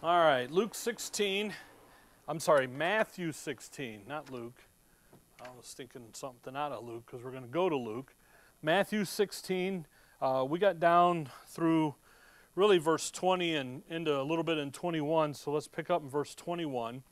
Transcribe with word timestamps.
All 0.00 0.20
right, 0.20 0.48
Luke 0.48 0.76
16. 0.76 1.52
I'm 2.28 2.38
sorry, 2.38 2.68
Matthew 2.68 3.32
16, 3.32 4.02
not 4.06 4.30
Luke. 4.30 4.62
I 5.42 5.48
was 5.56 5.74
thinking 5.76 6.02
something 6.12 6.54
out 6.54 6.70
of 6.70 6.84
Luke 6.84 7.02
because 7.04 7.24
we're 7.24 7.32
going 7.32 7.42
to 7.42 7.48
go 7.48 7.68
to 7.68 7.76
Luke. 7.76 8.14
Matthew 8.62 9.04
16, 9.04 9.86
uh, 10.22 10.46
we 10.48 10.60
got 10.60 10.78
down 10.78 11.30
through 11.48 11.96
really 12.54 12.78
verse 12.78 13.10
20 13.10 13.56
and 13.56 13.82
into 13.90 14.16
a 14.16 14.22
little 14.22 14.44
bit 14.44 14.56
in 14.56 14.70
21. 14.70 15.34
So 15.34 15.50
let's 15.50 15.66
pick 15.66 15.90
up 15.90 16.02
in 16.02 16.08
verse 16.08 16.32
21, 16.36 17.02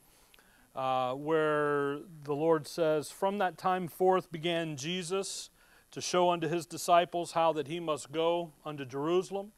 uh, 0.73 1.11
where 1.11 1.99
the 2.23 2.35
Lord 2.35 2.65
says, 2.65 3.11
From 3.11 3.37
that 3.39 3.57
time 3.57 3.89
forth 3.89 4.31
began 4.31 4.77
Jesus 4.77 5.49
to 5.91 5.99
show 5.99 6.29
unto 6.29 6.47
his 6.47 6.65
disciples 6.65 7.33
how 7.33 7.51
that 7.51 7.67
he 7.67 7.81
must 7.81 8.13
go 8.13 8.53
unto 8.65 8.85
Jerusalem 8.85 9.51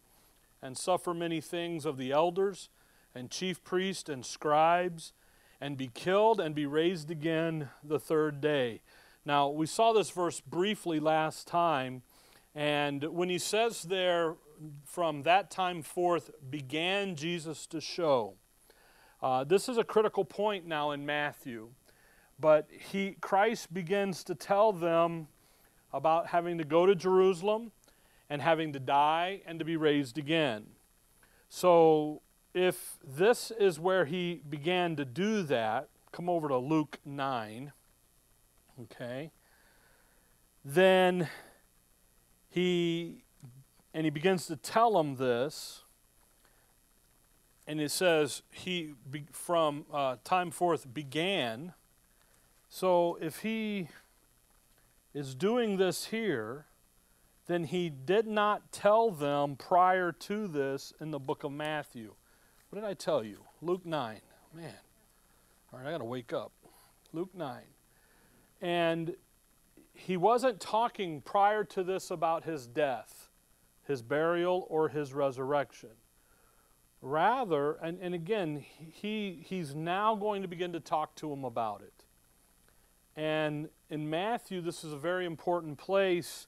and 0.63 0.75
suffer 0.75 1.13
many 1.13 1.39
things 1.39 1.85
of 1.85 1.97
the 1.97 2.11
elders 2.11 2.69
and 3.15 3.29
chief 3.29 3.63
priests 3.63 4.09
and 4.09 4.25
scribes 4.25 5.13
and 5.61 5.77
be 5.77 5.89
killed 5.93 6.39
and 6.39 6.55
be 6.55 6.65
raised 6.65 7.11
again 7.11 7.69
the 7.83 7.99
third 7.99 8.41
day. 8.41 8.81
Now, 9.25 9.49
we 9.49 9.65
saw 9.65 9.93
this 9.93 10.09
verse 10.09 10.39
briefly 10.39 10.99
last 10.99 11.47
time, 11.47 12.01
and 12.55 13.03
when 13.03 13.29
he 13.29 13.37
says 13.37 13.83
there, 13.83 14.35
from 14.85 15.23
that 15.23 15.51
time 15.51 15.81
forth 15.81 16.31
began 16.49 17.15
Jesus 17.15 17.65
to 17.67 17.79
show, 17.81 18.35
uh, 19.21 19.43
this 19.43 19.67
is 19.67 19.77
a 19.77 19.83
critical 19.83 20.23
point 20.23 20.65
now 20.65 20.91
in 20.91 21.05
Matthew. 21.05 21.69
But 22.39 22.69
he, 22.71 23.17
Christ 23.19 23.73
begins 23.73 24.23
to 24.25 24.35
tell 24.35 24.71
them 24.71 25.27
about 25.91 26.27
having 26.27 26.57
to 26.57 26.63
go 26.63 26.85
to 26.85 26.95
Jerusalem 26.95 27.71
and 28.29 28.41
having 28.41 28.71
to 28.73 28.79
die 28.79 29.41
and 29.45 29.59
to 29.59 29.65
be 29.65 29.75
raised 29.75 30.17
again. 30.17 30.67
So 31.49 32.21
if 32.53 32.97
this 33.05 33.51
is 33.51 33.79
where 33.79 34.05
he 34.05 34.41
began 34.49 34.95
to 34.95 35.05
do 35.05 35.43
that, 35.43 35.89
come 36.11 36.29
over 36.29 36.47
to 36.47 36.57
Luke 36.57 36.99
9, 37.05 37.71
okay, 38.83 39.31
then 40.65 41.29
he, 42.49 43.23
and 43.93 44.05
he 44.05 44.09
begins 44.09 44.47
to 44.47 44.55
tell 44.55 44.93
them 44.93 45.15
this, 45.15 45.83
and 47.67 47.79
it 47.79 47.91
says 47.91 48.41
he, 48.51 48.93
from 49.31 49.85
uh, 49.93 50.15
time 50.23 50.49
forth, 50.49 50.91
began. 50.91 51.73
So 52.67 53.19
if 53.21 53.41
he 53.41 53.89
is 55.13 55.35
doing 55.35 55.77
this 55.77 56.05
here, 56.05 56.65
then 57.45 57.65
he 57.65 57.89
did 57.89 58.25
not 58.25 58.71
tell 58.71 59.11
them 59.11 59.55
prior 59.55 60.11
to 60.11 60.47
this 60.47 60.93
in 60.99 61.11
the 61.11 61.19
book 61.19 61.43
of 61.43 61.51
Matthew. 61.51 62.15
What 62.69 62.81
did 62.81 62.87
I 62.87 62.93
tell 62.93 63.23
you? 63.23 63.39
Luke 63.61 63.83
9. 63.83 64.21
Man. 64.53 64.73
All 65.73 65.79
right, 65.79 65.87
I 65.87 65.91
got 65.91 65.97
to 65.99 66.05
wake 66.05 66.33
up. 66.33 66.51
Luke 67.13 67.33
9. 67.33 67.61
And 68.61 69.15
he 69.93 70.17
wasn't 70.17 70.59
talking 70.59 71.21
prior 71.21 71.63
to 71.63 71.83
this 71.83 72.11
about 72.11 72.43
his 72.43 72.67
death, 72.67 73.29
his 73.87 74.03
burial, 74.03 74.67
or 74.69 74.89
his 74.89 75.13
resurrection. 75.13 75.89
Rather, 77.01 77.73
and, 77.81 77.99
and 78.01 78.13
again, 78.13 78.63
he, 78.91 79.43
he's 79.43 79.73
now 79.73 80.13
going 80.15 80.43
to 80.43 80.47
begin 80.47 80.73
to 80.73 80.79
talk 80.79 81.15
to 81.15 81.31
him 81.31 81.45
about 81.45 81.81
it. 81.81 82.05
And 83.15 83.69
in 83.89 84.09
Matthew, 84.11 84.61
this 84.61 84.83
is 84.83 84.93
a 84.93 84.97
very 84.97 85.25
important 85.25 85.79
place, 85.79 86.45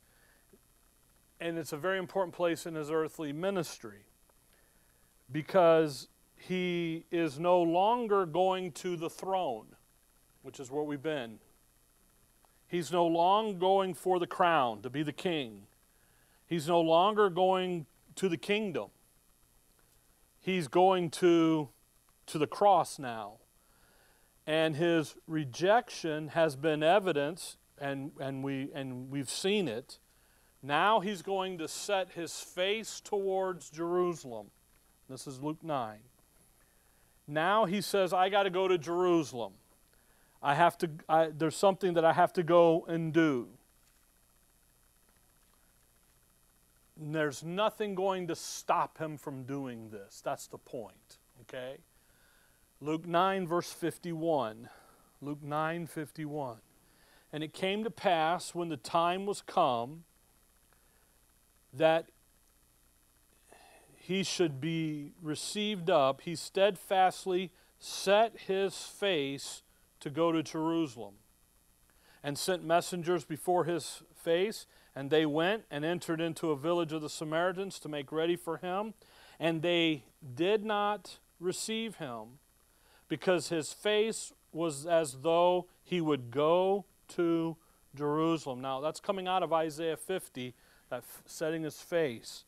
and 1.40 1.58
it's 1.58 1.74
a 1.74 1.78
very 1.78 1.98
important 1.98 2.36
place 2.36 2.68
in 2.68 2.76
his 2.76 2.92
earthly 2.92 3.34
ministry 3.34 4.06
because 5.32 6.08
he 6.48 7.06
is 7.12 7.40
no 7.40 7.62
longer 7.62 8.26
going 8.26 8.72
to 8.72 8.96
the 8.96 9.10
throne, 9.10 9.68
which 10.42 10.60
is 10.60 10.72
where 10.72 10.84
we've 10.84 11.02
been. 11.02 11.40
He's 12.68 12.92
no 12.92 13.06
longer 13.06 13.58
going 13.58 13.94
for 13.94 14.18
the 14.18 14.28
crown 14.28 14.82
to 14.82 14.90
be 14.90 15.04
the 15.04 15.12
king. 15.12 15.68
He's 16.48 16.68
no 16.68 16.82
longer 16.82 17.30
going 17.30 17.86
to 18.16 18.28
the 18.28 18.38
kingdom. 18.38 18.90
He's 20.40 20.68
going 20.68 21.12
to, 21.12 21.70
to 22.26 22.38
the 22.38 22.48
cross 22.48 22.98
now. 22.98 23.38
And 24.48 24.76
his 24.76 25.16
rejection 25.28 26.30
has 26.30 26.56
been 26.56 26.82
evidence, 26.82 27.58
and, 27.78 28.12
and, 28.20 28.44
we, 28.44 28.70
and 28.74 29.12
we've 29.12 29.30
seen 29.30 29.68
it. 29.68 30.00
Now 30.64 31.02
he's 31.02 31.22
going 31.22 31.60
to 31.60 31.68
set 31.68 32.12
his 32.14 32.40
face 32.40 33.00
towards 33.00 33.70
Jerusalem. 33.70 34.48
This 35.08 35.28
is 35.28 35.42
Luke 35.42 35.64
9. 35.64 36.00
Now 37.28 37.66
he 37.66 37.82
says, 37.82 38.14
I 38.14 38.30
got 38.30 38.44
to 38.44 38.50
go 38.50 38.68
to 38.68 38.78
Jerusalem. 38.78 39.54
I 40.44 40.56
have 40.56 40.78
to, 40.80 40.90
I, 41.08 41.30
there's 41.36 41.56
something 41.56 41.94
that 41.94 42.04
I 42.04 42.14
have 42.14 42.34
to 42.34 42.44
go 42.44 42.86
and 42.88 43.14
do. 43.14 43.48
And 47.00 47.16
there's 47.16 47.44
nothing 47.44 47.96
going 47.96 48.28
to 48.28 48.36
stop 48.36 48.98
him 48.98 49.18
from 49.18 49.44
doing 49.44 49.90
this. 49.90 50.22
That's 50.24 50.48
the 50.48 50.58
point, 50.58 51.18
okay? 51.42 51.78
Luke 52.80 53.08
9, 53.08 53.48
verse 53.48 53.72
51. 53.72 54.70
Luke 55.22 55.44
9, 55.44 55.88
51. 55.88 56.58
And 57.32 57.44
it 57.44 57.54
came 57.54 57.84
to 57.84 57.92
pass 57.92 58.54
when 58.54 58.70
the 58.70 58.78
time 58.78 59.26
was 59.26 59.42
come 59.42 60.04
that 61.74 62.10
he 64.12 64.24
should 64.24 64.60
be 64.60 65.14
received 65.22 65.90
up, 65.90 66.20
he 66.22 66.36
steadfastly 66.36 67.50
set 67.80 68.42
his 68.46 68.76
face 68.76 69.64
to 70.02 70.10
go 70.10 70.34
to 70.34 70.44
Jerusalem 70.44 71.14
and 72.22 72.38
sent 72.38 72.62
messengers 72.62 73.24
before 73.24 73.64
his 73.64 74.04
face. 74.14 74.66
And 74.94 75.10
they 75.10 75.26
went 75.26 75.64
and 75.72 75.86
entered 75.86 76.20
into 76.20 76.52
a 76.52 76.58
village 76.58 76.92
of 76.92 77.02
the 77.02 77.10
Samaritans 77.10 77.80
to 77.80 77.88
make 77.88 78.12
ready 78.12 78.36
for 78.36 78.58
him. 78.58 78.96
And 79.40 79.62
they 79.62 80.04
did 80.36 80.66
not 80.66 81.20
receive 81.40 81.96
him 81.96 82.40
because 83.08 83.48
his 83.48 83.72
face 83.72 84.34
was 84.52 84.86
as 84.86 85.20
though 85.22 85.68
he 85.84 86.02
would 86.02 86.32
go 86.32 86.84
to 87.16 87.56
Jerusalem. 87.96 88.60
Now, 88.60 88.82
that's 88.82 89.00
coming 89.00 89.30
out 89.30 89.42
of 89.42 89.54
Isaiah 89.54 89.96
50, 89.96 90.54
that 90.90 91.06
setting 91.26 91.64
his 91.64 91.80
face. 91.80 92.44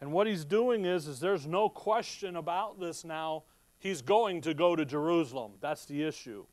And 0.00 0.12
what 0.12 0.26
he's 0.26 0.44
doing 0.44 0.86
is, 0.86 1.06
is 1.06 1.20
there's 1.20 1.46
no 1.46 1.68
question 1.68 2.36
about 2.36 2.80
this 2.80 3.04
now. 3.04 3.44
He's 3.78 4.02
going 4.02 4.40
to 4.42 4.54
go 4.54 4.74
to 4.74 4.84
Jerusalem. 4.84 5.52
That's 5.60 5.84
the 5.84 6.02
issue. 6.02 6.44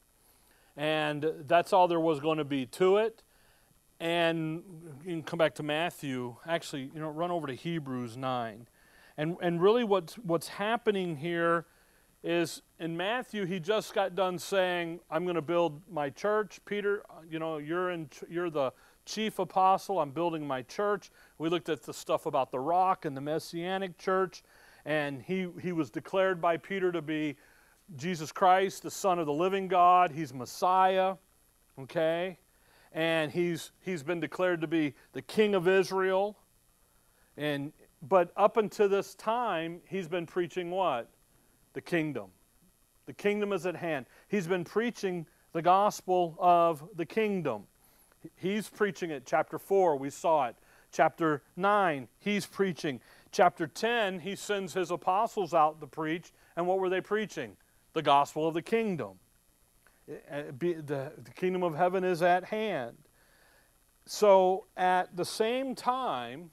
And 0.75 1.25
that's 1.47 1.73
all 1.73 1.87
there 1.87 1.99
was 1.99 2.19
going 2.19 2.37
to 2.37 2.45
be 2.45 2.65
to 2.67 2.97
it. 2.97 3.23
And 3.99 4.63
you 5.03 5.13
can 5.13 5.23
come 5.23 5.39
back 5.39 5.55
to 5.55 5.63
Matthew. 5.63 6.35
Actually, 6.45 6.91
you 6.93 6.99
know, 6.99 7.09
run 7.09 7.31
over 7.31 7.47
to 7.47 7.53
Hebrews 7.53 8.15
9. 8.15 8.67
And, 9.17 9.37
and 9.41 9.61
really 9.61 9.83
what's, 9.83 10.15
what's 10.15 10.47
happening 10.47 11.17
here 11.17 11.65
is 12.23 12.61
in 12.79 12.95
Matthew, 12.95 13.45
he 13.45 13.59
just 13.59 13.93
got 13.93 14.13
done 14.13 14.37
saying, 14.37 14.99
I'm 15.09 15.23
going 15.23 15.35
to 15.35 15.41
build 15.41 15.81
my 15.89 16.09
church. 16.09 16.59
Peter, 16.65 17.01
uh, 17.09 17.21
you 17.27 17.39
know, 17.39 17.57
you're, 17.57 17.91
in, 17.91 18.09
you're 18.29 18.49
the 18.49 18.71
chief 19.07 19.39
apostle. 19.39 19.99
I'm 19.99 20.11
building 20.11 20.45
my 20.45 20.61
church. 20.61 21.09
We 21.39 21.49
looked 21.49 21.69
at 21.69 21.81
the 21.81 21.93
stuff 21.93 22.25
about 22.25 22.51
the 22.51 22.59
rock 22.59 23.05
and 23.05 23.17
the 23.17 23.21
messianic 23.21 23.97
church, 23.97 24.43
and 24.85 25.21
he, 25.21 25.47
he 25.61 25.71
was 25.71 25.89
declared 25.89 26.39
by 26.39 26.57
Peter 26.57 26.91
to 26.91 27.01
be 27.01 27.37
Jesus 27.95 28.31
Christ, 28.31 28.83
the 28.83 28.91
Son 28.91 29.17
of 29.17 29.25
the 29.25 29.33
living 29.33 29.67
God. 29.67 30.11
He's 30.11 30.33
Messiah, 30.33 31.15
okay? 31.79 32.37
And 32.91 33.31
he's, 33.31 33.71
he's 33.79 34.03
been 34.03 34.19
declared 34.19 34.61
to 34.61 34.67
be 34.67 34.93
the 35.13 35.21
King 35.21 35.55
of 35.55 35.67
Israel. 35.67 36.37
And, 37.37 37.71
but 38.07 38.31
up 38.35 38.57
until 38.57 38.89
this 38.89 39.15
time, 39.15 39.79
he's 39.87 40.07
been 40.07 40.25
preaching 40.25 40.69
what? 40.69 41.09
The 41.73 41.81
kingdom. 41.81 42.27
The 43.05 43.13
kingdom 43.13 43.53
is 43.53 43.65
at 43.65 43.75
hand. 43.75 44.05
He's 44.27 44.47
been 44.47 44.65
preaching 44.65 45.25
the 45.53 45.61
gospel 45.61 46.35
of 46.39 46.83
the 46.95 47.05
kingdom. 47.05 47.63
He's 48.35 48.69
preaching 48.69 49.11
it. 49.11 49.23
Chapter 49.25 49.57
4, 49.59 49.95
we 49.97 50.09
saw 50.09 50.47
it. 50.47 50.55
Chapter 50.91 51.41
9, 51.55 52.07
he's 52.19 52.45
preaching. 52.45 52.99
Chapter 53.31 53.67
10, 53.67 54.19
he 54.19 54.35
sends 54.35 54.73
his 54.73 54.91
apostles 54.91 55.53
out 55.53 55.79
to 55.81 55.87
preach. 55.87 56.31
And 56.55 56.65
what 56.65 56.79
were 56.79 56.89
they 56.89 57.01
preaching? 57.01 57.57
The 57.93 58.01
gospel 58.01 58.47
of 58.47 58.53
the 58.53 58.61
kingdom. 58.61 59.19
Eh, 60.09 60.43
the, 60.57 61.11
the 61.17 61.31
kingdom 61.35 61.63
of 61.63 61.75
heaven 61.75 62.03
is 62.03 62.21
at 62.21 62.45
hand. 62.45 62.97
So 64.05 64.65
at 64.77 65.15
the 65.15 65.25
same 65.25 65.75
time, 65.75 66.51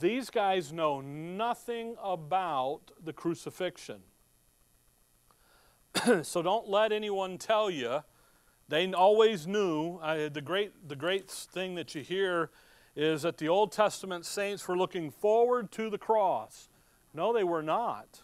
these 0.00 0.30
guys 0.30 0.72
know 0.72 1.00
nothing 1.00 1.96
about 2.02 2.80
the 3.04 3.12
crucifixion. 3.12 4.00
so 6.22 6.42
don't 6.42 6.68
let 6.68 6.90
anyone 6.90 7.38
tell 7.38 7.70
you 7.70 8.02
they 8.68 8.92
always 8.92 9.46
knew. 9.46 9.98
Uh, 9.98 10.28
the, 10.28 10.40
great, 10.40 10.88
the 10.88 10.96
great 10.96 11.30
thing 11.30 11.74
that 11.76 11.94
you 11.94 12.02
hear 12.02 12.50
is 12.94 13.22
that 13.22 13.38
the 13.38 13.48
Old 13.48 13.72
Testament 13.72 14.24
saints 14.24 14.66
were 14.66 14.76
looking 14.76 15.10
forward 15.10 15.70
to 15.72 15.90
the 15.90 15.98
cross. 15.98 16.68
No, 17.14 17.32
they 17.32 17.44
were 17.44 17.62
not. 17.62 18.22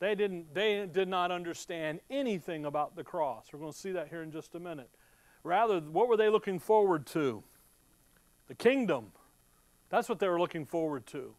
They 0.00 0.14
didn't 0.14 0.54
they 0.54 0.86
did 0.86 1.08
not 1.08 1.32
understand 1.32 2.00
anything 2.08 2.64
about 2.64 2.94
the 2.94 3.02
cross. 3.02 3.46
We're 3.52 3.58
going 3.58 3.72
to 3.72 3.78
see 3.78 3.92
that 3.92 4.08
here 4.08 4.22
in 4.22 4.30
just 4.30 4.54
a 4.54 4.60
minute. 4.60 4.90
Rather, 5.42 5.80
what 5.80 6.08
were 6.08 6.16
they 6.16 6.28
looking 6.28 6.58
forward 6.58 7.06
to? 7.08 7.42
The 8.46 8.54
kingdom. 8.54 9.12
That's 9.90 10.08
what 10.08 10.18
they 10.18 10.28
were 10.28 10.38
looking 10.38 10.66
forward 10.66 11.06
to. 11.08 11.34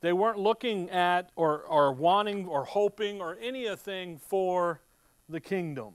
They 0.00 0.12
weren't 0.12 0.38
looking 0.38 0.90
at 0.90 1.30
or, 1.36 1.60
or 1.62 1.92
wanting 1.92 2.46
or 2.46 2.64
hoping 2.64 3.20
or 3.20 3.38
anything 3.40 4.18
for 4.18 4.82
the 5.28 5.40
kingdom. 5.40 5.94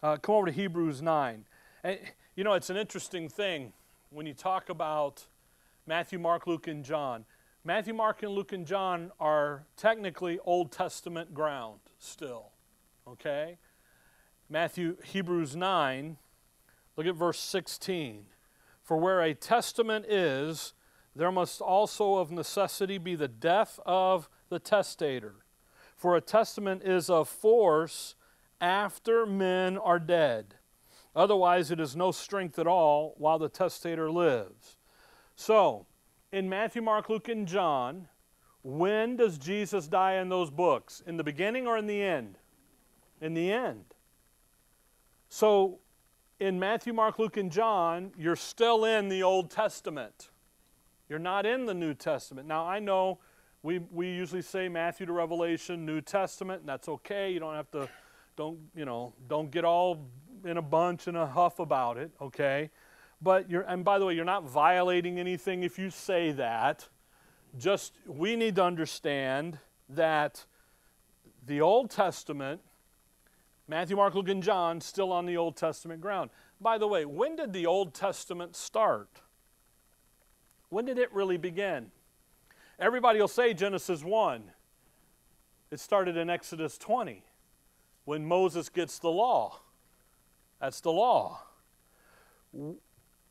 Uh, 0.00 0.16
come 0.16 0.36
over 0.36 0.46
to 0.46 0.52
Hebrews 0.52 1.02
9. 1.02 1.44
And, 1.82 1.98
you 2.36 2.44
know, 2.44 2.52
it's 2.52 2.70
an 2.70 2.76
interesting 2.76 3.28
thing 3.28 3.72
when 4.10 4.26
you 4.26 4.32
talk 4.32 4.68
about 4.68 5.26
Matthew, 5.88 6.20
Mark, 6.20 6.46
Luke, 6.46 6.68
and 6.68 6.84
John. 6.84 7.24
Matthew, 7.64 7.94
Mark, 7.94 8.22
and 8.22 8.30
Luke, 8.30 8.52
and 8.52 8.64
John 8.64 9.10
are 9.18 9.64
technically 9.76 10.38
Old 10.44 10.70
Testament 10.70 11.34
ground 11.34 11.80
still. 11.98 12.52
Okay? 13.08 13.58
Matthew, 14.48 14.98
Hebrews 15.02 15.56
9, 15.56 16.16
look 16.96 17.06
at 17.06 17.16
verse 17.16 17.40
16. 17.40 18.26
For 18.84 18.96
where 18.96 19.20
a 19.20 19.34
testament 19.34 20.06
is, 20.06 20.74
there 21.16 21.32
must 21.32 21.60
also 21.60 22.18
of 22.18 22.30
necessity 22.30 22.98
be 22.98 23.16
the 23.16 23.26
death 23.26 23.80
of 23.84 24.28
the 24.48 24.60
testator. 24.60 25.34
For 25.96 26.14
a 26.14 26.20
testament 26.20 26.84
is 26.84 27.10
of 27.10 27.28
force 27.28 28.14
after 28.60 29.26
men 29.26 29.78
are 29.78 29.98
dead. 29.98 30.54
Otherwise, 31.14 31.70
it 31.70 31.80
is 31.80 31.96
no 31.96 32.12
strength 32.12 32.58
at 32.58 32.66
all 32.66 33.14
while 33.18 33.38
the 33.38 33.48
testator 33.48 34.10
lives. 34.10 34.76
So, 35.34 35.86
in 36.32 36.48
Matthew, 36.48 36.82
Mark, 36.82 37.08
Luke, 37.08 37.28
and 37.28 37.46
John, 37.46 38.08
when 38.62 39.16
does 39.16 39.38
Jesus 39.38 39.88
die 39.88 40.14
in 40.14 40.28
those 40.28 40.50
books? 40.50 41.02
In 41.06 41.16
the 41.16 41.24
beginning 41.24 41.66
or 41.66 41.76
in 41.78 41.86
the 41.86 42.02
end? 42.02 42.38
In 43.20 43.34
the 43.34 43.50
end. 43.50 43.84
So, 45.28 45.80
in 46.40 46.58
Matthew, 46.58 46.92
Mark, 46.92 47.18
Luke, 47.18 47.36
and 47.36 47.50
John, 47.50 48.12
you're 48.16 48.36
still 48.36 48.84
in 48.84 49.08
the 49.08 49.22
Old 49.22 49.50
Testament. 49.50 50.30
You're 51.08 51.18
not 51.18 51.46
in 51.46 51.66
the 51.66 51.74
New 51.74 51.94
Testament. 51.94 52.46
Now, 52.46 52.66
I 52.66 52.78
know 52.78 53.18
we, 53.62 53.80
we 53.90 54.08
usually 54.08 54.42
say 54.42 54.68
Matthew 54.68 55.06
to 55.06 55.12
Revelation, 55.12 55.84
New 55.84 56.00
Testament, 56.00 56.60
and 56.60 56.68
that's 56.68 56.88
okay. 56.88 57.32
You 57.32 57.40
don't 57.40 57.54
have 57.54 57.70
to, 57.72 57.88
don't, 58.38 58.60
you 58.72 58.84
know, 58.84 59.12
don't 59.26 59.50
get 59.50 59.64
all 59.64 60.08
in 60.44 60.56
a 60.58 60.62
bunch 60.62 61.08
and 61.08 61.16
a 61.16 61.26
huff 61.26 61.58
about 61.58 61.98
it, 61.98 62.12
okay? 62.20 62.70
But 63.20 63.50
you're, 63.50 63.62
and 63.62 63.84
by 63.84 63.98
the 63.98 64.06
way, 64.06 64.14
you're 64.14 64.24
not 64.24 64.48
violating 64.48 65.18
anything 65.18 65.64
if 65.64 65.76
you 65.76 65.90
say 65.90 66.30
that. 66.30 66.88
Just, 67.58 67.94
we 68.06 68.36
need 68.36 68.54
to 68.54 68.62
understand 68.62 69.58
that 69.88 70.44
the 71.44 71.60
Old 71.60 71.90
Testament, 71.90 72.60
Matthew, 73.66 73.96
Mark, 73.96 74.14
Luke, 74.14 74.28
and 74.28 74.42
John, 74.42 74.80
still 74.80 75.12
on 75.12 75.26
the 75.26 75.36
Old 75.36 75.56
Testament 75.56 76.00
ground. 76.00 76.30
By 76.60 76.78
the 76.78 76.86
way, 76.86 77.04
when 77.04 77.34
did 77.34 77.52
the 77.52 77.66
Old 77.66 77.92
Testament 77.92 78.54
start? 78.54 79.08
When 80.68 80.84
did 80.84 80.98
it 80.98 81.12
really 81.12 81.38
begin? 81.38 81.90
Everybody 82.78 83.18
will 83.18 83.26
say 83.26 83.52
Genesis 83.52 84.04
1. 84.04 84.44
It 85.72 85.80
started 85.80 86.16
in 86.16 86.30
Exodus 86.30 86.78
20 86.78 87.24
when 88.08 88.24
Moses 88.24 88.68
gets 88.68 88.98
the 88.98 89.10
law. 89.10 89.60
That's 90.60 90.80
the 90.80 90.92
law 90.92 91.42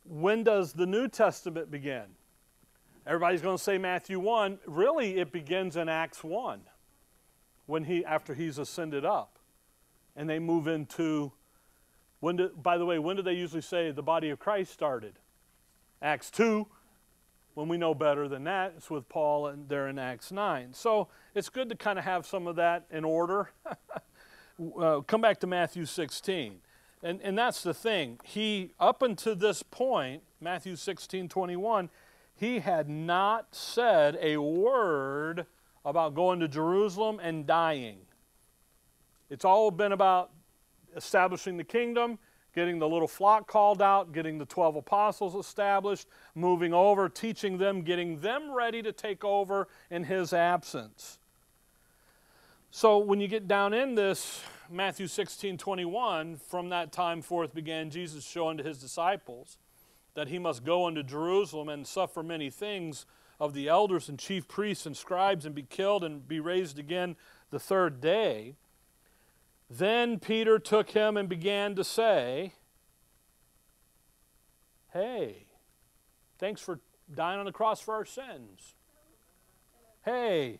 when 0.09 0.43
does 0.43 0.73
the 0.73 0.85
New 0.85 1.07
Testament 1.07 1.69
begin? 1.69 2.05
Everybody's 3.05 3.41
going 3.41 3.57
to 3.57 3.63
say 3.63 3.77
Matthew 3.77 4.19
1. 4.19 4.59
Really, 4.65 5.17
it 5.17 5.31
begins 5.31 5.75
in 5.75 5.89
Acts 5.89 6.23
1 6.23 6.61
when 7.65 7.83
he, 7.83 8.03
after 8.05 8.33
he's 8.33 8.57
ascended 8.57 9.05
up. 9.05 9.39
And 10.15 10.29
they 10.29 10.39
move 10.39 10.67
into, 10.67 11.31
when 12.19 12.37
do, 12.37 12.49
by 12.49 12.77
the 12.77 12.85
way, 12.85 12.99
when 12.99 13.15
do 13.15 13.21
they 13.21 13.33
usually 13.33 13.61
say 13.61 13.91
the 13.91 14.03
body 14.03 14.29
of 14.29 14.39
Christ 14.39 14.73
started? 14.73 15.19
Acts 16.01 16.31
2. 16.31 16.67
When 17.53 17.67
we 17.67 17.77
know 17.77 17.95
better 17.95 18.27
than 18.27 18.43
that, 18.43 18.73
it's 18.77 18.89
with 18.89 19.09
Paul 19.09 19.47
and 19.47 19.67
there 19.67 19.87
in 19.87 19.97
Acts 19.97 20.31
9. 20.31 20.73
So 20.73 21.07
it's 21.33 21.49
good 21.49 21.69
to 21.69 21.75
kind 21.75 21.97
of 21.97 22.05
have 22.05 22.25
some 22.25 22.45
of 22.45 22.57
that 22.57 22.85
in 22.91 23.03
order. 23.03 23.51
uh, 24.79 25.01
come 25.01 25.21
back 25.21 25.39
to 25.41 25.47
Matthew 25.47 25.85
16. 25.85 26.59
And, 27.03 27.21
and 27.21 27.37
that's 27.37 27.61
the 27.61 27.73
thing. 27.73 28.19
He, 28.23 28.71
up 28.79 29.01
until 29.01 29.35
this 29.35 29.63
point, 29.63 30.23
Matthew 30.41 30.75
16 30.75 31.29
21, 31.29 31.89
he 32.35 32.59
had 32.59 32.89
not 32.89 33.55
said 33.55 34.17
a 34.21 34.37
word 34.37 35.45
about 35.85 36.15
going 36.15 36.39
to 36.39 36.47
Jerusalem 36.47 37.19
and 37.21 37.47
dying. 37.47 37.99
It's 39.29 39.45
all 39.45 39.71
been 39.71 39.91
about 39.91 40.31
establishing 40.95 41.57
the 41.57 41.63
kingdom, 41.63 42.19
getting 42.53 42.79
the 42.79 42.87
little 42.87 43.07
flock 43.07 43.47
called 43.47 43.81
out, 43.81 44.11
getting 44.11 44.37
the 44.37 44.45
12 44.45 44.77
apostles 44.77 45.35
established, 45.35 46.07
moving 46.35 46.73
over, 46.73 47.09
teaching 47.09 47.57
them, 47.57 47.81
getting 47.81 48.19
them 48.19 48.51
ready 48.51 48.81
to 48.81 48.91
take 48.91 49.23
over 49.23 49.67
in 49.89 50.03
his 50.03 50.33
absence. 50.33 51.19
So 52.77 52.99
when 52.99 53.19
you 53.19 53.27
get 53.27 53.47
down 53.47 53.73
in 53.73 53.95
this, 53.95 54.43
Matthew 54.69 55.07
16 55.07 55.57
21, 55.57 56.37
from 56.37 56.69
that 56.69 56.91
time 56.91 57.23
forth 57.23 57.55
began 57.55 57.89
Jesus 57.89 58.23
showing 58.23 58.55
to 58.57 58.63
his 58.63 58.77
disciples 58.77 59.57
that 60.13 60.27
he 60.27 60.37
must 60.37 60.63
go 60.63 60.85
unto 60.85 61.01
Jerusalem 61.01 61.69
and 61.69 61.87
suffer 61.87 62.21
many 62.21 62.51
things 62.51 63.07
of 63.39 63.55
the 63.55 63.67
elders 63.67 64.09
and 64.09 64.19
chief 64.19 64.47
priests 64.47 64.85
and 64.85 64.95
scribes 64.95 65.43
and 65.43 65.55
be 65.55 65.63
killed 65.63 66.03
and 66.03 66.27
be 66.27 66.39
raised 66.39 66.77
again 66.77 67.15
the 67.49 67.57
third 67.57 67.99
day. 67.99 68.53
Then 69.71 70.19
Peter 70.19 70.59
took 70.59 70.91
him 70.91 71.17
and 71.17 71.27
began 71.27 71.73
to 71.73 71.83
say, 71.83 72.53
Hey, 74.93 75.47
thanks 76.37 76.61
for 76.61 76.79
dying 77.11 77.39
on 77.39 77.47
the 77.47 77.51
cross 77.51 77.81
for 77.81 77.95
our 77.95 78.05
sins. 78.05 78.75
Hey, 80.05 80.59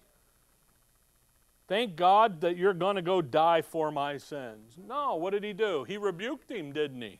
Thank 1.68 1.98
God 1.98 2.42
that 2.42 2.56
you're 2.56 2.74
going 2.74 2.96
to 2.96 3.02
go 3.02 3.22
die 3.22 3.62
for 3.62 3.92
my 3.92 4.18
sins. 4.18 4.78
No, 4.78 5.16
what 5.16 5.32
did 5.32 5.44
he 5.44 5.52
do? 5.54 5.84
He 5.84 5.98
rebuked 5.98 6.50
him, 6.50 6.72
didn't 6.72 7.02
he? 7.02 7.20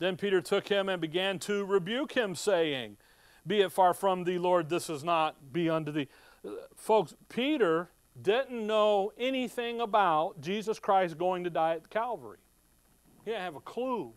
Then 0.00 0.16
Peter 0.16 0.40
took 0.40 0.68
him 0.68 0.88
and 0.88 1.00
began 1.00 1.38
to 1.40 1.64
rebuke 1.64 2.12
him, 2.12 2.34
saying, 2.34 2.96
Be 3.46 3.60
it 3.60 3.70
far 3.70 3.94
from 3.94 4.24
thee, 4.24 4.38
Lord, 4.38 4.68
this 4.68 4.90
is 4.90 5.04
not 5.04 5.52
be 5.52 5.70
unto 5.70 5.92
thee. 5.92 6.08
Folks, 6.74 7.14
Peter 7.28 7.90
didn't 8.20 8.66
know 8.66 9.12
anything 9.18 9.80
about 9.80 10.40
Jesus 10.40 10.78
Christ 10.78 11.16
going 11.18 11.44
to 11.44 11.50
die 11.50 11.74
at 11.74 11.90
Calvary. 11.90 12.38
He 13.24 13.30
didn't 13.30 13.42
have 13.42 13.56
a 13.56 13.60
clue. 13.60 14.14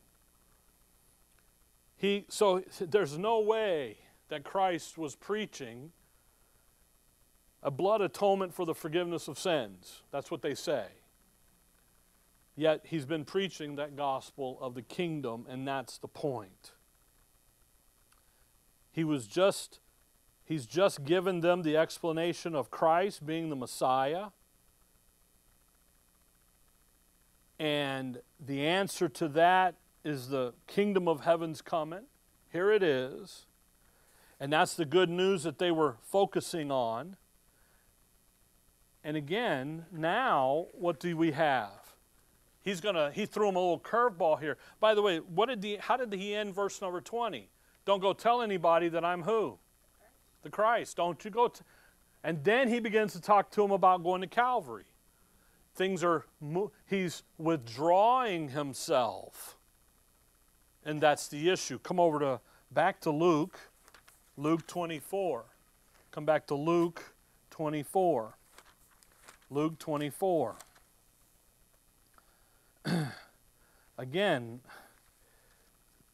He, 1.97 2.25
so 2.29 2.63
there's 2.79 3.17
no 3.17 3.41
way 3.41 3.97
that 4.29 4.43
Christ 4.43 4.97
was 4.97 5.15
preaching 5.15 5.91
a 7.63 7.71
blood 7.71 8.01
atonement 8.01 8.53
for 8.53 8.65
the 8.65 8.75
forgiveness 8.75 9.27
of 9.27 9.39
sins. 9.39 10.01
That's 10.11 10.29
what 10.29 10.41
they 10.41 10.53
say. 10.53 10.85
Yet 12.55 12.81
he's 12.83 13.05
been 13.05 13.25
preaching 13.25 13.77
that 13.77 13.95
gospel 13.95 14.59
of 14.61 14.75
the 14.75 14.81
kingdom, 14.81 15.45
and 15.49 15.67
that's 15.67 15.97
the 15.97 16.07
point. 16.07 16.73
He 18.91 19.03
was 19.03 19.25
just, 19.25 19.79
he's 20.45 20.67
just 20.67 21.03
given 21.03 21.39
them 21.39 21.63
the 21.63 21.77
explanation 21.77 22.53
of 22.53 22.69
Christ 22.69 23.25
being 23.25 23.49
the 23.49 23.55
Messiah. 23.55 24.27
And 27.57 28.21
the 28.39 28.67
answer 28.67 29.07
to 29.07 29.27
that 29.29 29.75
is 30.03 30.27
the 30.27 30.53
kingdom 30.67 31.07
of 31.07 31.21
heaven's 31.21 31.61
coming. 31.61 32.03
Here 32.51 32.71
it 32.71 32.83
is. 32.83 33.45
And 34.39 34.51
that's 34.51 34.75
the 34.75 34.85
good 34.85 35.09
news 35.09 35.43
that 35.43 35.57
they 35.57 35.71
were 35.71 35.95
focusing 36.03 36.69
on. 36.69 37.15
And 39.03 39.17
again, 39.17 39.85
now 39.91 40.67
what 40.73 40.99
do 40.99 41.17
we 41.17 41.31
have? 41.31 41.71
He's 42.61 42.79
gonna 42.79 43.11
he 43.11 43.25
threw 43.25 43.49
him 43.49 43.57
a 43.57 43.59
little 43.59 43.79
curveball 43.79 44.39
here. 44.39 44.57
By 44.79 44.95
the 44.95 45.01
way, 45.01 45.17
what 45.17 45.49
did 45.49 45.63
he 45.63 45.75
how 45.77 45.97
did 45.97 46.13
he 46.13 46.33
end 46.33 46.55
verse 46.55 46.81
number 46.81 47.01
20? 47.01 47.49
Don't 47.85 48.01
go 48.01 48.13
tell 48.13 48.41
anybody 48.41 48.87
that 48.89 49.03
I'm 49.03 49.23
who? 49.23 49.57
The 50.43 50.49
Christ. 50.49 50.95
Don't 50.95 51.23
you 51.25 51.31
go 51.31 51.49
t-. 51.49 51.61
and 52.23 52.41
then 52.43 52.69
he 52.69 52.79
begins 52.79 53.11
to 53.13 53.21
talk 53.21 53.51
to 53.51 53.63
him 53.63 53.71
about 53.71 54.03
going 54.03 54.21
to 54.21 54.27
Calvary. 54.27 54.85
Things 55.75 56.03
are 56.03 56.25
he's 56.85 57.23
withdrawing 57.37 58.49
himself. 58.49 59.57
And 60.85 61.01
that's 61.01 61.27
the 61.27 61.49
issue. 61.49 61.79
Come 61.79 61.99
over 61.99 62.19
to 62.19 62.39
back 62.71 63.01
to 63.01 63.11
Luke, 63.11 63.59
Luke 64.37 64.65
24. 64.67 65.45
Come 66.11 66.25
back 66.25 66.47
to 66.47 66.55
Luke 66.55 67.13
24. 67.49 68.37
Luke 69.53 69.77
24. 69.77 70.55
Again, 73.99 74.61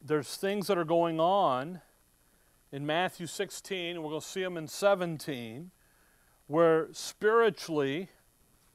there's 0.06 0.36
things 0.36 0.68
that 0.68 0.78
are 0.78 0.84
going 0.84 1.22
on 1.22 1.80
in 2.74 2.86
Matthew 2.86 3.28
16, 3.28 3.96
and 3.96 4.04
we're 4.04 4.10
going 4.10 4.22
to 4.22 4.28
see 4.28 4.44
them 4.44 4.58
in 4.58 4.68
17, 4.68 5.72
where 6.48 6.90
spiritually 6.92 8.10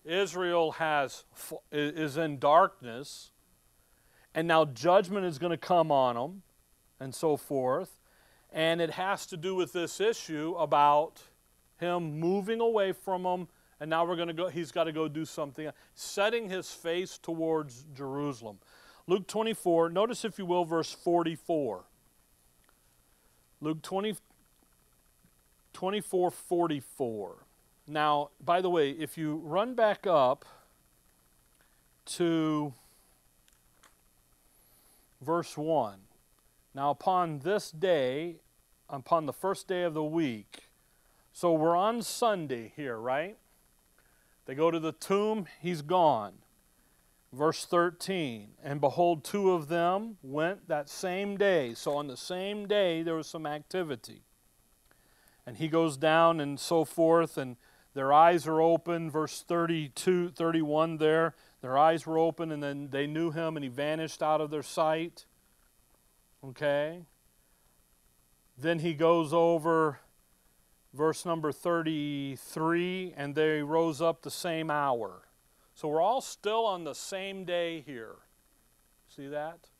Israel 0.02 0.72
has 0.72 1.24
is 1.70 2.16
in 2.16 2.38
darkness, 2.38 3.32
and 4.34 4.48
now 4.48 4.64
judgment 4.64 5.26
is 5.26 5.38
going 5.38 5.50
to 5.50 5.58
come 5.58 5.92
on 5.92 6.14
them, 6.14 6.42
and 6.98 7.14
so 7.14 7.36
forth. 7.36 7.98
And 8.50 8.80
it 8.80 8.92
has 8.92 9.26
to 9.26 9.36
do 9.36 9.54
with 9.54 9.74
this 9.74 10.00
issue 10.00 10.54
about 10.58 11.20
him 11.76 12.18
moving 12.18 12.60
away 12.60 12.92
from 12.92 13.24
them, 13.24 13.48
and 13.80 13.90
now 13.90 14.04
we're 14.04 14.16
going 14.16 14.28
to 14.28 14.34
go. 14.34 14.48
He's 14.48 14.72
got 14.72 14.84
to 14.84 14.92
go 14.92 15.08
do 15.08 15.24
something, 15.24 15.70
setting 15.94 16.48
his 16.48 16.70
face 16.70 17.18
towards 17.18 17.84
Jerusalem. 17.94 18.58
Luke 19.06 19.26
24. 19.26 19.90
Notice, 19.90 20.24
if 20.24 20.38
you 20.38 20.46
will, 20.46 20.64
verse 20.64 20.92
44. 20.92 21.84
Luke 23.60 23.82
20, 23.82 24.16
24, 25.72 26.30
44. 26.30 27.36
Now, 27.86 28.30
by 28.42 28.60
the 28.60 28.70
way, 28.70 28.90
if 28.90 29.18
you 29.18 29.36
run 29.44 29.74
back 29.74 30.06
up 30.06 30.44
to 32.06 32.72
verse 35.20 35.56
1, 35.56 35.98
now 36.74 36.90
upon 36.90 37.40
this 37.40 37.70
day, 37.70 38.36
upon 38.88 39.26
the 39.26 39.32
first 39.32 39.68
day 39.68 39.82
of 39.82 39.94
the 39.94 40.04
week, 40.04 40.64
so 41.32 41.52
we're 41.52 41.76
on 41.76 42.00
Sunday 42.02 42.72
here, 42.76 42.96
right? 42.96 43.36
They 44.46 44.54
go 44.54 44.70
to 44.70 44.78
the 44.78 44.92
tomb, 44.92 45.46
he's 45.60 45.82
gone. 45.82 46.34
Verse 47.32 47.64
13, 47.64 48.50
and 48.62 48.80
behold, 48.80 49.24
two 49.24 49.50
of 49.50 49.66
them 49.66 50.18
went 50.22 50.68
that 50.68 50.88
same 50.88 51.36
day. 51.36 51.74
So 51.74 51.96
on 51.96 52.06
the 52.06 52.16
same 52.16 52.68
day, 52.68 53.02
there 53.02 53.16
was 53.16 53.26
some 53.26 53.44
activity. 53.44 54.22
And 55.44 55.56
he 55.56 55.66
goes 55.66 55.96
down 55.96 56.38
and 56.38 56.60
so 56.60 56.84
forth, 56.84 57.36
and 57.36 57.56
their 57.94 58.12
eyes 58.12 58.46
are 58.46 58.60
open. 58.60 59.10
Verse 59.10 59.42
32, 59.46 60.30
31 60.30 60.98
there. 60.98 61.34
Their 61.60 61.76
eyes 61.76 62.06
were 62.06 62.18
open, 62.18 62.52
and 62.52 62.62
then 62.62 62.90
they 62.90 63.06
knew 63.06 63.32
him, 63.32 63.56
and 63.56 63.64
he 63.64 63.68
vanished 63.68 64.22
out 64.22 64.40
of 64.40 64.50
their 64.50 64.62
sight. 64.62 65.26
Okay? 66.44 67.02
Then 68.56 68.78
he 68.78 68.94
goes 68.94 69.32
over 69.32 69.98
verse 70.94 71.24
number 71.24 71.52
33 71.52 73.14
and 73.16 73.34
they 73.34 73.62
rose 73.62 74.00
up 74.00 74.22
the 74.22 74.30
same 74.30 74.70
hour. 74.70 75.22
So 75.74 75.88
we're 75.88 76.00
all 76.00 76.20
still 76.20 76.64
on 76.64 76.84
the 76.84 76.94
same 76.94 77.44
day 77.44 77.80
here. 77.80 78.16
See 79.08 79.26
that? 79.26 79.70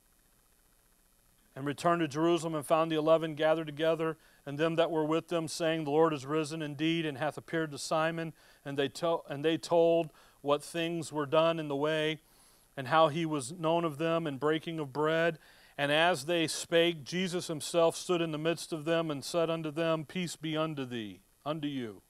And 1.57 1.65
returned 1.65 2.01
to 2.01 2.09
Jerusalem 2.09 2.57
and 2.57 2.67
found 2.67 2.91
the 2.91 2.97
eleven 2.97 3.37
gathered 3.37 3.67
together 3.67 4.17
and 4.47 4.59
them 4.59 4.77
that 4.77 4.91
were 4.91 5.05
with 5.05 5.29
them, 5.29 5.49
saying, 5.49 5.85
The 5.85 5.91
Lord 5.91 6.13
is 6.13 6.27
risen 6.27 6.63
indeed, 6.63 7.07
and 7.07 7.17
hath 7.17 7.39
appeared 7.39 7.71
to 7.71 7.79
Simon. 7.79 8.35
And 8.65 8.79
they, 8.79 8.89
to- 8.89 9.23
and 9.29 9.45
they 9.45 9.57
told 9.57 10.11
what 10.43 10.63
things 10.63 11.13
were 11.13 11.27
done 11.27 11.59
in 11.59 11.69
the 11.69 11.77
way, 11.77 12.21
and 12.77 12.89
how 12.89 13.09
he 13.09 13.25
was 13.25 13.53
known 13.53 13.85
of 13.85 13.99
them 13.99 14.27
in 14.27 14.37
breaking 14.37 14.79
of 14.79 14.93
bread. 14.93 15.39
And 15.77 15.91
as 15.91 16.27
they 16.27 16.47
spake, 16.47 17.05
Jesus 17.05 17.49
himself 17.49 17.97
stood 17.97 18.21
in 18.21 18.31
the 18.31 18.39
midst 18.39 18.73
of 18.73 18.85
them 18.85 19.11
and 19.11 19.25
said 19.25 19.51
unto 19.51 19.71
them, 19.71 20.05
Peace 20.05 20.37
be 20.37 20.57
unto 20.57 20.85
thee, 20.85 21.21
unto 21.45 21.67
you. 21.67 22.03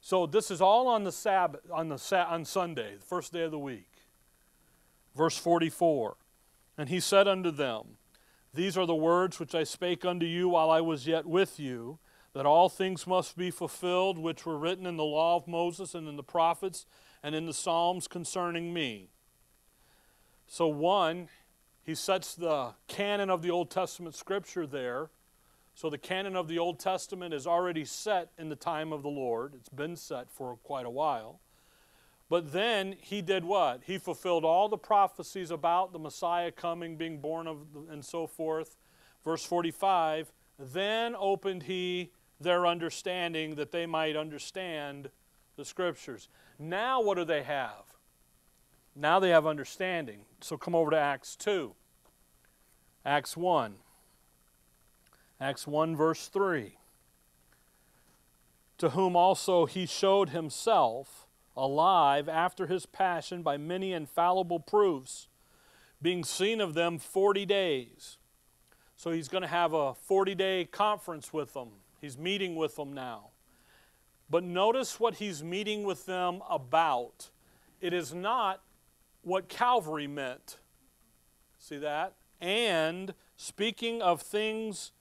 So 0.00 0.26
this 0.26 0.50
is 0.50 0.60
all 0.60 0.88
on 0.88 1.04
the 1.04 1.12
Sabbath, 1.12 1.62
on 1.72 1.88
the 1.88 2.26
on 2.28 2.44
Sunday, 2.44 2.96
the 2.96 3.04
first 3.04 3.32
day 3.32 3.42
of 3.42 3.50
the 3.50 3.58
week. 3.58 3.90
Verse 5.16 5.36
44. 5.36 6.16
And 6.78 6.90
he 6.90 7.00
said 7.00 7.26
unto 7.26 7.50
them, 7.50 7.96
these 8.56 8.78
are 8.78 8.86
the 8.86 8.94
words 8.94 9.38
which 9.38 9.54
I 9.54 9.64
spake 9.64 10.06
unto 10.06 10.24
you 10.24 10.48
while 10.48 10.70
I 10.70 10.80
was 10.80 11.06
yet 11.06 11.26
with 11.26 11.60
you, 11.60 11.98
that 12.32 12.46
all 12.46 12.70
things 12.70 13.06
must 13.06 13.36
be 13.36 13.50
fulfilled 13.50 14.16
which 14.16 14.46
were 14.46 14.56
written 14.56 14.86
in 14.86 14.96
the 14.96 15.04
law 15.04 15.36
of 15.36 15.46
Moses 15.46 15.94
and 15.94 16.08
in 16.08 16.16
the 16.16 16.22
prophets 16.22 16.86
and 17.22 17.34
in 17.34 17.44
the 17.44 17.52
Psalms 17.52 18.08
concerning 18.08 18.72
me. 18.72 19.10
So, 20.46 20.68
one, 20.68 21.28
he 21.86 21.94
sets 21.94 22.34
the 22.34 22.74
canon 22.88 23.30
of 23.30 23.42
the 23.42 23.50
Old 23.50 23.70
Testament 23.70 24.16
scripture 24.16 24.66
there. 24.66 25.08
So, 25.74 25.88
the 25.88 25.98
canon 25.98 26.34
of 26.34 26.48
the 26.48 26.58
Old 26.58 26.80
Testament 26.80 27.32
is 27.32 27.46
already 27.46 27.84
set 27.84 28.30
in 28.36 28.48
the 28.48 28.56
time 28.56 28.92
of 28.92 29.02
the 29.02 29.08
Lord, 29.08 29.54
it's 29.54 29.68
been 29.68 29.94
set 29.94 30.30
for 30.30 30.56
quite 30.64 30.84
a 30.84 30.90
while. 30.90 31.38
But 32.28 32.52
then 32.52 32.96
he 33.00 33.22
did 33.22 33.44
what? 33.44 33.82
He 33.84 33.98
fulfilled 33.98 34.44
all 34.44 34.68
the 34.68 34.78
prophecies 34.78 35.52
about 35.52 35.92
the 35.92 35.98
Messiah 36.00 36.50
coming, 36.50 36.96
being 36.96 37.20
born 37.20 37.46
of, 37.46 37.58
and 37.88 38.04
so 38.04 38.26
forth. 38.26 38.76
Verse 39.24 39.44
45 39.44 40.32
Then 40.58 41.14
opened 41.16 41.64
he 41.64 42.10
their 42.40 42.66
understanding 42.66 43.54
that 43.54 43.70
they 43.70 43.86
might 43.86 44.16
understand 44.16 45.10
the 45.56 45.64
scriptures. 45.64 46.28
Now, 46.58 47.00
what 47.00 47.16
do 47.16 47.24
they 47.24 47.44
have? 47.44 47.95
Now 48.96 49.20
they 49.20 49.28
have 49.28 49.46
understanding. 49.46 50.20
So 50.40 50.56
come 50.56 50.74
over 50.74 50.90
to 50.90 50.98
Acts 50.98 51.36
2. 51.36 51.74
Acts 53.04 53.36
1. 53.36 53.74
Acts 55.38 55.66
1, 55.66 55.94
verse 55.94 56.28
3. 56.28 56.78
To 58.78 58.90
whom 58.90 59.14
also 59.14 59.66
he 59.66 59.84
showed 59.84 60.30
himself 60.30 61.26
alive 61.54 62.28
after 62.28 62.66
his 62.66 62.86
passion 62.86 63.42
by 63.42 63.58
many 63.58 63.92
infallible 63.92 64.60
proofs, 64.60 65.28
being 66.00 66.24
seen 66.24 66.60
of 66.60 66.74
them 66.74 66.98
40 66.98 67.44
days. 67.46 68.16
So 68.96 69.10
he's 69.10 69.28
going 69.28 69.42
to 69.42 69.48
have 69.48 69.74
a 69.74 69.94
40 69.94 70.34
day 70.34 70.64
conference 70.64 71.32
with 71.32 71.52
them. 71.52 71.68
He's 72.00 72.16
meeting 72.16 72.56
with 72.56 72.76
them 72.76 72.94
now. 72.94 73.28
But 74.28 74.42
notice 74.42 74.98
what 74.98 75.16
he's 75.16 75.42
meeting 75.42 75.84
with 75.84 76.06
them 76.06 76.42
about. 76.50 77.30
It 77.80 77.92
is 77.92 78.12
not 78.12 78.62
what 79.26 79.48
Calvary 79.48 80.06
meant. 80.06 80.58
See 81.58 81.78
that? 81.78 82.14
And 82.40 83.12
speaking 83.36 84.00
of 84.00 84.22
things 84.22 84.92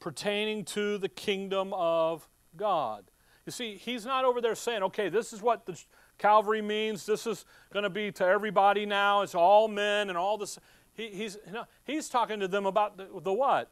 pertaining 0.00 0.64
to 0.64 0.96
the 0.96 1.08
kingdom 1.08 1.74
of 1.74 2.30
God. 2.56 3.04
You 3.44 3.52
see, 3.52 3.74
he's 3.76 4.06
not 4.06 4.24
over 4.24 4.40
there 4.40 4.54
saying, 4.54 4.82
okay, 4.84 5.10
this 5.10 5.34
is 5.34 5.42
what 5.42 5.66
the 5.66 5.78
Calvary 6.16 6.62
means. 6.62 7.04
This 7.04 7.26
is 7.26 7.44
going 7.74 7.82
to 7.82 7.90
be 7.90 8.10
to 8.12 8.24
everybody 8.24 8.86
now. 8.86 9.20
It's 9.20 9.34
all 9.34 9.68
men 9.68 10.08
and 10.08 10.16
all 10.16 10.38
this. 10.38 10.58
He, 10.94 11.08
he's, 11.08 11.36
no, 11.52 11.64
he's 11.84 12.08
talking 12.08 12.40
to 12.40 12.48
them 12.48 12.64
about 12.64 12.96
the, 12.96 13.08
the 13.20 13.32
what? 13.34 13.70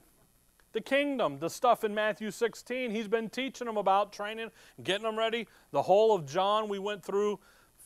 The 0.73 0.83
kingdom, 0.83 1.39
the 1.39 1.49
stuff 1.49 1.85
in 1.85 1.95
Matthew 1.95 2.31
16. 2.31 2.91
He's 2.91 3.09
been 3.09 3.31
teaching 3.31 3.67
them 3.67 3.79
about, 3.79 4.13
training, 4.13 4.51
getting 4.83 5.05
them 5.05 5.19
ready. 5.19 5.49
The 5.71 5.83
whole 5.83 6.15
of 6.15 6.27
John, 6.27 6.69
we 6.69 6.79
went 6.79 7.03
through, 7.03 7.41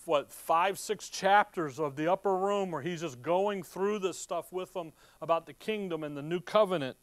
what, 0.06 0.32
five, 0.32 0.78
six 0.78 1.08
chapters 1.08 1.78
of 1.78 1.96
the 1.96 2.10
upper 2.10 2.36
room 2.36 2.70
where 2.70 2.82
he's 2.82 3.00
just 3.00 3.22
going 3.22 3.62
through 3.62 3.98
this 3.98 4.18
stuff 4.18 4.52
with 4.52 4.72
them 4.72 4.92
about 5.20 5.46
the 5.46 5.52
kingdom 5.52 6.04
and 6.04 6.16
the 6.16 6.22
new 6.22 6.40
covenant. 6.40 6.96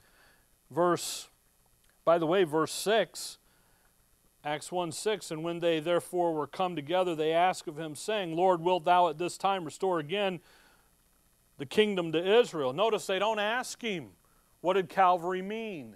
Verse, 0.70 1.30
by 2.06 2.18
the 2.18 2.26
way, 2.26 2.44
verse 2.44 2.72
6 2.72 3.38
Acts 4.44 4.72
1 4.72 4.92
6, 4.92 5.30
and 5.30 5.44
when 5.44 5.60
they 5.60 5.80
therefore 5.80 6.34
were 6.34 6.48
come 6.48 6.76
together, 6.76 7.16
they 7.16 7.32
asked 7.32 7.68
of 7.68 7.78
him, 7.78 7.96
saying, 7.96 8.36
Lord, 8.36 8.62
wilt 8.62 8.86
thou 8.86 9.08
at 9.08 9.20
this 9.20 9.38
time 9.38 9.66
restore 9.66 10.00
again 10.00 10.40
the 11.60 11.66
kingdom 11.66 12.12
to 12.12 12.40
Israel? 12.40 12.74
Notice 12.74 13.06
they 13.06 13.20
don't 13.20 13.38
ask 13.38 13.80
him, 13.82 14.10
what 14.62 14.74
did 14.74 14.90
Calvary 14.90 15.44
mean? 15.44 15.96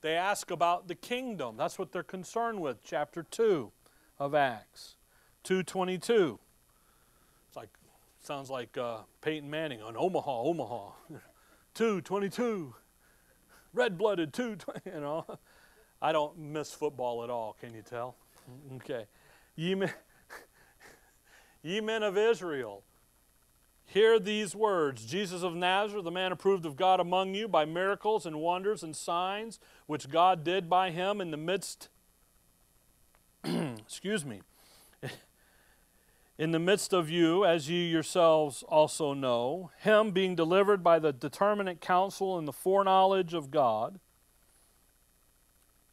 They 0.00 0.14
ask 0.14 0.50
about 0.50 0.88
the 0.88 0.94
kingdom. 0.94 1.56
That's 1.58 1.78
what 1.78 1.92
they're 1.92 2.02
concerned 2.02 2.60
with, 2.60 2.82
chapter 2.82 3.22
2 3.22 3.70
of 4.18 4.34
Acts. 4.34 4.96
222. 5.44 6.38
It's 7.48 7.56
like, 7.56 7.68
sounds 8.20 8.48
like 8.48 8.76
uh, 8.78 8.98
Peyton 9.20 9.48
Manning 9.48 9.82
on 9.82 9.94
Omaha, 9.96 10.42
Omaha. 10.42 10.90
222. 11.74 12.74
Red 13.74 13.98
blooded, 13.98 14.32
2, 14.32 14.56
you 14.86 15.00
know. 15.00 15.26
I 16.00 16.12
don't 16.12 16.38
miss 16.38 16.72
football 16.72 17.24
at 17.24 17.30
all, 17.30 17.56
can 17.60 17.74
you 17.74 17.82
tell? 17.82 18.16
Okay. 18.76 19.04
Ye 19.56 19.74
men, 19.74 19.92
ye 21.62 21.80
men 21.80 22.02
of 22.02 22.16
Israel, 22.16 22.82
hear 23.86 24.18
these 24.18 24.54
words 24.54 25.04
Jesus 25.04 25.42
of 25.42 25.54
Nazareth, 25.54 26.04
the 26.04 26.10
man 26.10 26.32
approved 26.32 26.64
of 26.64 26.76
God 26.76 27.00
among 27.00 27.34
you 27.34 27.48
by 27.48 27.64
miracles 27.64 28.24
and 28.24 28.36
wonders 28.36 28.82
and 28.82 28.96
signs, 28.96 29.60
which 29.86 30.08
God 30.08 30.42
did 30.42 30.70
by 30.70 30.90
him 30.90 31.20
in 31.20 31.30
the 31.30 31.36
midst, 31.36 31.88
excuse 33.44 34.24
me, 34.24 34.40
in 36.38 36.50
the 36.50 36.58
midst 36.58 36.92
of 36.92 37.08
you, 37.08 37.44
as 37.44 37.68
you 37.68 37.78
yourselves 37.78 38.62
also 38.64 39.14
know, 39.14 39.70
him 39.78 40.10
being 40.10 40.34
delivered 40.34 40.82
by 40.82 40.98
the 40.98 41.12
determinate 41.12 41.80
counsel 41.80 42.36
and 42.38 42.46
the 42.48 42.52
foreknowledge 42.52 43.34
of 43.34 43.50
God 43.50 44.00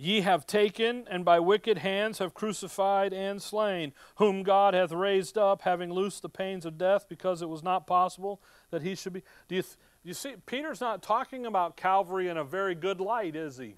Ye 0.01 0.21
have 0.21 0.47
taken, 0.47 1.05
and 1.11 1.23
by 1.23 1.39
wicked 1.39 1.77
hands 1.77 2.17
have 2.17 2.33
crucified 2.33 3.13
and 3.13 3.39
slain, 3.39 3.93
whom 4.15 4.41
God 4.41 4.73
hath 4.73 4.91
raised 4.91 5.37
up, 5.37 5.61
having 5.61 5.93
loosed 5.93 6.23
the 6.23 6.27
pains 6.27 6.65
of 6.65 6.75
death, 6.75 7.05
because 7.07 7.43
it 7.43 7.49
was 7.49 7.61
not 7.61 7.85
possible 7.85 8.41
that 8.71 8.81
he 8.81 8.95
should 8.95 9.13
be. 9.13 9.21
Do 9.47 9.53
you, 9.57 9.63
you 10.03 10.15
see, 10.15 10.33
Peter's 10.47 10.81
not 10.81 11.03
talking 11.03 11.45
about 11.45 11.77
Calvary 11.77 12.29
in 12.29 12.37
a 12.37 12.43
very 12.43 12.73
good 12.73 12.99
light, 12.99 13.35
is 13.35 13.59
he? 13.59 13.75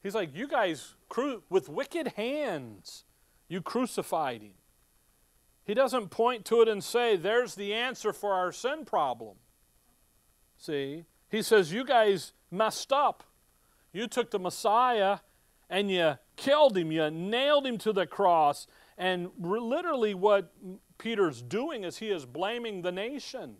He's 0.00 0.14
like, 0.14 0.32
you 0.32 0.46
guys, 0.46 0.94
cru- 1.08 1.42
with 1.50 1.68
wicked 1.68 2.12
hands, 2.16 3.02
You 3.48 3.62
crucified 3.62 4.42
him. 4.42 4.52
He 5.64 5.74
doesn't 5.74 6.10
point 6.10 6.44
to 6.46 6.60
it 6.60 6.68
and 6.68 6.84
say, 6.84 7.16
there's 7.16 7.54
the 7.54 7.72
answer 7.72 8.12
for 8.12 8.34
our 8.34 8.52
sin 8.52 8.84
problem. 8.84 9.36
See? 10.58 11.04
He 11.30 11.42
says, 11.42 11.72
you 11.72 11.84
guys 11.84 12.32
messed 12.50 12.92
up. 12.92 13.24
You 13.92 14.06
took 14.06 14.30
the 14.30 14.38
Messiah 14.38 15.18
and 15.70 15.90
you 15.90 16.18
killed 16.36 16.76
him, 16.76 16.92
you 16.92 17.10
nailed 17.10 17.66
him 17.66 17.78
to 17.78 17.92
the 17.92 18.06
cross. 18.06 18.66
And 18.98 19.30
literally, 19.38 20.14
what 20.14 20.52
Peter's 20.98 21.42
doing 21.42 21.84
is 21.84 21.96
he 21.96 22.10
is 22.10 22.26
blaming 22.26 22.82
the 22.82 22.92
nation. 22.92 23.56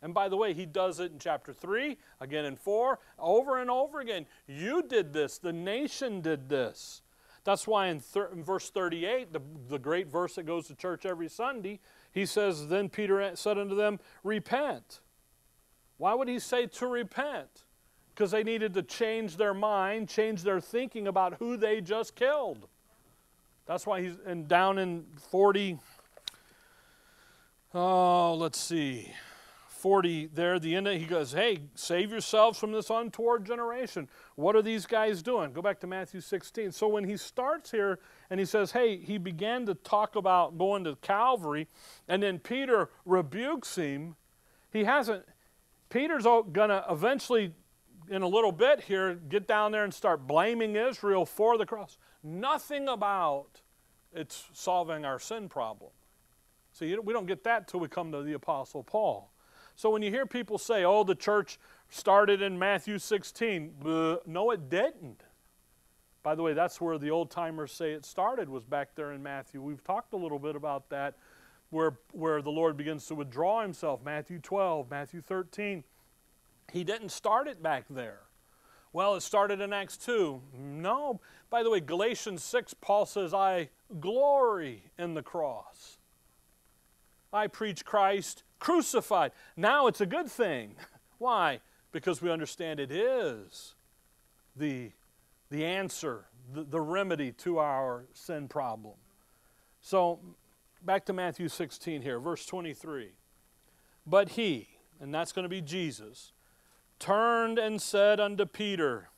And 0.00 0.14
by 0.14 0.28
the 0.28 0.36
way, 0.36 0.54
he 0.54 0.66
does 0.66 1.00
it 1.00 1.12
in 1.12 1.18
chapter 1.18 1.52
3, 1.52 1.96
again 2.20 2.44
in 2.44 2.56
4, 2.56 2.98
over 3.18 3.58
and 3.58 3.70
over 3.70 4.00
again. 4.00 4.26
You 4.46 4.82
did 4.82 5.12
this, 5.12 5.38
the 5.38 5.52
nation 5.52 6.20
did 6.20 6.48
this. 6.48 7.02
That's 7.44 7.66
why 7.66 7.88
in, 7.88 8.00
thir- 8.00 8.30
in 8.32 8.42
verse 8.42 8.70
38, 8.70 9.32
the, 9.32 9.40
the 9.68 9.78
great 9.78 10.08
verse 10.08 10.34
that 10.36 10.44
goes 10.44 10.66
to 10.68 10.74
church 10.74 11.04
every 11.04 11.28
Sunday, 11.28 11.78
he 12.12 12.24
says, 12.24 12.68
Then 12.68 12.88
Peter 12.88 13.30
said 13.36 13.58
unto 13.58 13.74
them, 13.74 14.00
Repent. 14.22 15.00
Why 15.98 16.14
would 16.14 16.28
he 16.28 16.38
say 16.38 16.66
to 16.66 16.86
repent? 16.86 17.64
Because 18.14 18.30
they 18.30 18.42
needed 18.42 18.74
to 18.74 18.82
change 18.82 19.36
their 19.36 19.54
mind, 19.54 20.08
change 20.08 20.42
their 20.42 20.60
thinking 20.60 21.06
about 21.06 21.34
who 21.34 21.56
they 21.56 21.80
just 21.80 22.14
killed. 22.14 22.68
That's 23.66 23.86
why 23.86 24.02
he's 24.02 24.14
and 24.26 24.48
down 24.48 24.78
in 24.78 25.04
40. 25.30 25.78
Oh, 27.74 28.34
let's 28.34 28.58
see. 28.58 29.10
40 29.84 30.30
there, 30.32 30.58
the 30.58 30.76
end, 30.76 30.88
of, 30.88 30.98
he 30.98 31.04
goes, 31.04 31.32
Hey, 31.32 31.58
save 31.74 32.10
yourselves 32.10 32.58
from 32.58 32.72
this 32.72 32.88
untoward 32.88 33.44
generation. 33.44 34.08
What 34.34 34.56
are 34.56 34.62
these 34.62 34.86
guys 34.86 35.22
doing? 35.22 35.52
Go 35.52 35.60
back 35.60 35.78
to 35.80 35.86
Matthew 35.86 36.22
16. 36.22 36.72
So 36.72 36.88
when 36.88 37.04
he 37.04 37.18
starts 37.18 37.70
here 37.70 37.98
and 38.30 38.40
he 38.40 38.46
says, 38.46 38.72
Hey, 38.72 38.96
he 38.96 39.18
began 39.18 39.66
to 39.66 39.74
talk 39.74 40.16
about 40.16 40.56
going 40.56 40.84
to 40.84 40.96
Calvary, 41.02 41.68
and 42.08 42.22
then 42.22 42.38
Peter 42.38 42.88
rebukes 43.04 43.76
him. 43.76 44.16
He 44.72 44.84
hasn't, 44.84 45.26
Peter's 45.90 46.24
going 46.24 46.70
to 46.70 46.82
eventually, 46.88 47.52
in 48.08 48.22
a 48.22 48.28
little 48.28 48.52
bit 48.52 48.80
here, 48.80 49.12
get 49.12 49.46
down 49.46 49.70
there 49.70 49.84
and 49.84 49.92
start 49.92 50.26
blaming 50.26 50.76
Israel 50.76 51.26
for 51.26 51.58
the 51.58 51.66
cross. 51.66 51.98
Nothing 52.22 52.88
about 52.88 53.60
it's 54.14 54.48
solving 54.54 55.04
our 55.04 55.18
sin 55.18 55.50
problem. 55.50 55.90
See, 56.72 56.96
we 56.96 57.12
don't 57.12 57.26
get 57.26 57.44
that 57.44 57.68
till 57.68 57.80
we 57.80 57.88
come 57.88 58.12
to 58.12 58.22
the 58.22 58.32
Apostle 58.32 58.82
Paul. 58.82 59.30
So 59.76 59.90
when 59.90 60.02
you 60.02 60.10
hear 60.10 60.26
people 60.26 60.58
say, 60.58 60.84
oh, 60.84 61.04
the 61.04 61.14
church 61.14 61.58
started 61.88 62.42
in 62.42 62.58
Matthew 62.58 62.98
16, 62.98 63.74
no, 64.26 64.50
it 64.50 64.68
didn't. 64.68 65.22
By 66.22 66.34
the 66.34 66.42
way, 66.42 66.54
that's 66.54 66.80
where 66.80 66.96
the 66.96 67.10
old 67.10 67.30
timers 67.30 67.72
say 67.72 67.92
it 67.92 68.06
started, 68.06 68.48
was 68.48 68.64
back 68.64 68.94
there 68.94 69.12
in 69.12 69.22
Matthew. 69.22 69.60
We've 69.60 69.84
talked 69.84 70.14
a 70.14 70.16
little 70.16 70.38
bit 70.38 70.56
about 70.56 70.88
that, 70.90 71.16
where, 71.70 71.98
where 72.12 72.40
the 72.40 72.50
Lord 72.50 72.76
begins 72.76 73.06
to 73.06 73.14
withdraw 73.14 73.62
himself. 73.62 74.00
Matthew 74.04 74.38
12, 74.38 74.90
Matthew 74.90 75.20
13. 75.20 75.84
He 76.72 76.82
didn't 76.82 77.10
start 77.10 77.46
it 77.46 77.62
back 77.62 77.84
there. 77.90 78.20
Well, 78.92 79.16
it 79.16 79.22
started 79.22 79.60
in 79.60 79.72
Acts 79.72 79.96
2. 79.98 80.40
No. 80.56 81.20
By 81.50 81.64
the 81.64 81.68
way, 81.68 81.80
Galatians 81.80 82.44
6, 82.44 82.74
Paul 82.74 83.06
says, 83.06 83.34
I 83.34 83.70
glory 84.00 84.84
in 84.96 85.14
the 85.14 85.22
cross. 85.22 85.93
I 87.34 87.48
preach 87.48 87.84
Christ 87.84 88.44
crucified. 88.60 89.32
Now 89.56 89.88
it's 89.88 90.00
a 90.00 90.06
good 90.06 90.30
thing. 90.30 90.76
Why? 91.18 91.60
Because 91.92 92.22
we 92.22 92.30
understand 92.30 92.80
it 92.80 92.90
is 92.90 93.74
the, 94.56 94.92
the 95.50 95.64
answer, 95.64 96.26
the, 96.52 96.62
the 96.62 96.80
remedy 96.80 97.32
to 97.32 97.58
our 97.58 98.04
sin 98.12 98.48
problem. 98.48 98.94
So, 99.80 100.20
back 100.82 101.04
to 101.06 101.12
Matthew 101.12 101.48
16 101.48 102.02
here, 102.02 102.18
verse 102.18 102.46
23. 102.46 103.10
But 104.06 104.30
he, 104.30 104.68
and 105.00 105.12
that's 105.12 105.32
going 105.32 105.42
to 105.42 105.48
be 105.48 105.60
Jesus, 105.60 106.32
turned 106.98 107.58
and 107.58 107.82
said 107.82 108.20
unto 108.20 108.46
Peter, 108.46 109.10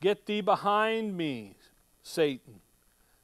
Get 0.00 0.26
thee 0.26 0.40
behind 0.40 1.16
me, 1.16 1.56
Satan. 2.02 2.60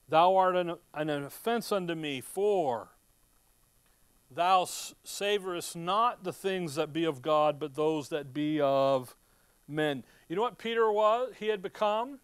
Thou 0.09 0.37
art 0.37 0.57
an, 0.57 0.75
an 0.95 1.11
offense 1.11 1.73
unto 1.73 1.95
me, 1.95 2.21
for 2.21 2.91
Thou 4.31 4.65
savorest 4.65 5.75
not 5.75 6.23
the 6.23 6.33
things 6.33 6.75
that 6.75 6.93
be 6.93 7.05
of 7.05 7.23
God, 7.23 7.59
but 7.59 7.75
those 7.75 8.11
that 8.11 8.35
be 8.35 8.61
of 8.61 9.17
men. 9.67 10.05
You 10.29 10.37
know 10.37 10.43
what 10.43 10.59
Peter 10.59 10.91
was? 10.93 11.33
He 11.39 11.49
had 11.49 11.63
become? 11.63 12.19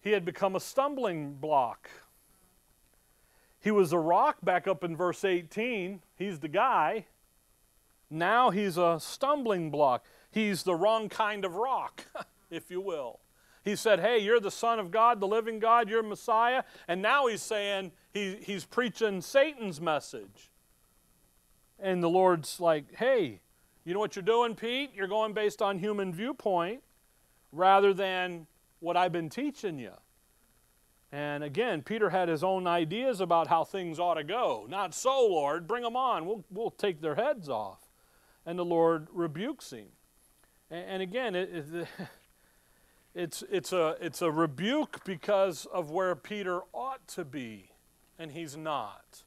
He 0.00 0.10
had 0.10 0.24
become 0.24 0.56
a 0.56 0.60
stumbling 0.60 1.34
block. 1.34 1.88
He 3.60 3.70
was 3.70 3.92
a 3.92 3.98
rock 3.98 4.38
back 4.42 4.66
up 4.66 4.82
in 4.82 4.96
verse 4.96 5.24
18. 5.24 6.02
He's 6.16 6.40
the 6.40 6.48
guy. 6.48 7.06
Now 8.10 8.50
he's 8.50 8.76
a 8.76 8.98
stumbling 9.00 9.70
block. 9.70 10.04
He's 10.32 10.64
the 10.64 10.74
wrong 10.74 11.08
kind 11.08 11.44
of 11.44 11.54
rock, 11.54 12.06
if 12.50 12.70
you 12.70 12.80
will. 12.80 13.20
He 13.64 13.76
said, 13.76 14.00
Hey, 14.00 14.18
you're 14.18 14.40
the 14.40 14.50
Son 14.50 14.80
of 14.80 14.90
God, 14.90 15.20
the 15.20 15.28
living 15.28 15.60
God, 15.60 15.88
you're 15.88 16.02
Messiah. 16.02 16.64
And 16.88 17.00
now 17.00 17.28
he's 17.28 17.42
saying, 17.42 17.92
he, 18.12 18.36
he's 18.42 18.64
preaching 18.64 19.20
Satan's 19.20 19.80
message. 19.80 20.51
And 21.82 22.00
the 22.00 22.08
Lord's 22.08 22.60
like, 22.60 22.94
hey, 22.94 23.40
you 23.84 23.92
know 23.92 23.98
what 23.98 24.14
you're 24.14 24.22
doing, 24.22 24.54
Pete? 24.54 24.92
You're 24.94 25.08
going 25.08 25.32
based 25.32 25.60
on 25.60 25.80
human 25.80 26.14
viewpoint 26.14 26.80
rather 27.50 27.92
than 27.92 28.46
what 28.78 28.96
I've 28.96 29.10
been 29.12 29.28
teaching 29.28 29.78
you. 29.78 29.92
And 31.10 31.42
again, 31.44 31.82
Peter 31.82 32.10
had 32.10 32.28
his 32.28 32.44
own 32.44 32.66
ideas 32.66 33.20
about 33.20 33.48
how 33.48 33.64
things 33.64 33.98
ought 33.98 34.14
to 34.14 34.24
go. 34.24 34.66
Not 34.68 34.94
so, 34.94 35.26
Lord, 35.26 35.66
bring 35.66 35.82
them 35.82 35.96
on. 35.96 36.24
We'll, 36.24 36.44
we'll 36.50 36.70
take 36.70 37.02
their 37.02 37.16
heads 37.16 37.48
off. 37.48 37.80
And 38.46 38.58
the 38.58 38.64
Lord 38.64 39.08
rebukes 39.12 39.72
him. 39.72 39.88
And, 40.70 40.84
and 40.88 41.02
again, 41.02 41.34
it, 41.34 41.50
it, 41.52 41.88
it's, 43.14 43.42
it's, 43.50 43.72
a, 43.72 43.96
it's 44.00 44.22
a 44.22 44.30
rebuke 44.30 45.04
because 45.04 45.66
of 45.66 45.90
where 45.90 46.14
Peter 46.14 46.60
ought 46.72 47.06
to 47.08 47.24
be, 47.24 47.72
and 48.18 48.30
he's 48.30 48.56
not. 48.56 49.24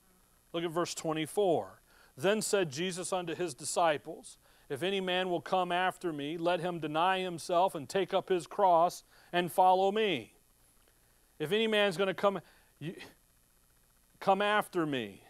Look 0.54 0.64
at 0.64 0.72
verse 0.72 0.96
24. 0.96 1.82
Then 2.18 2.42
said 2.42 2.70
Jesus 2.72 3.12
unto 3.12 3.36
his 3.36 3.54
disciples, 3.54 4.38
If 4.70 4.84
any 4.84 5.02
man 5.02 5.30
will 5.30 5.42
come 5.42 5.72
after 5.72 6.14
me, 6.14 6.38
let 6.38 6.62
him 6.62 6.80
deny 6.80 7.20
himself 7.20 7.76
and 7.76 7.90
take 7.90 8.14
up 8.14 8.30
his 8.30 8.48
cross 8.48 9.04
and 9.34 9.52
follow 9.52 9.92
me. 9.92 10.34
If 11.40 11.52
any 11.52 11.68
man's 11.68 11.98
going 11.98 12.08
to 12.08 12.14
come, 12.14 12.40
you, 12.80 12.96
come 14.20 14.42
after 14.42 14.86
me, 14.86 15.24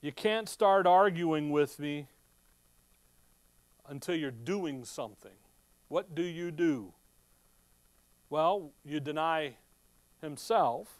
you 0.00 0.12
can't 0.12 0.48
start 0.48 0.86
arguing 0.86 1.50
with 1.50 1.78
me 1.78 2.06
until 3.88 4.14
you're 4.14 4.30
doing 4.30 4.84
something. 4.84 5.32
What 5.88 6.14
do 6.14 6.22
you 6.22 6.52
do? 6.52 6.94
Well, 8.30 8.70
you 8.84 9.00
deny 9.00 9.56
himself 10.22 10.99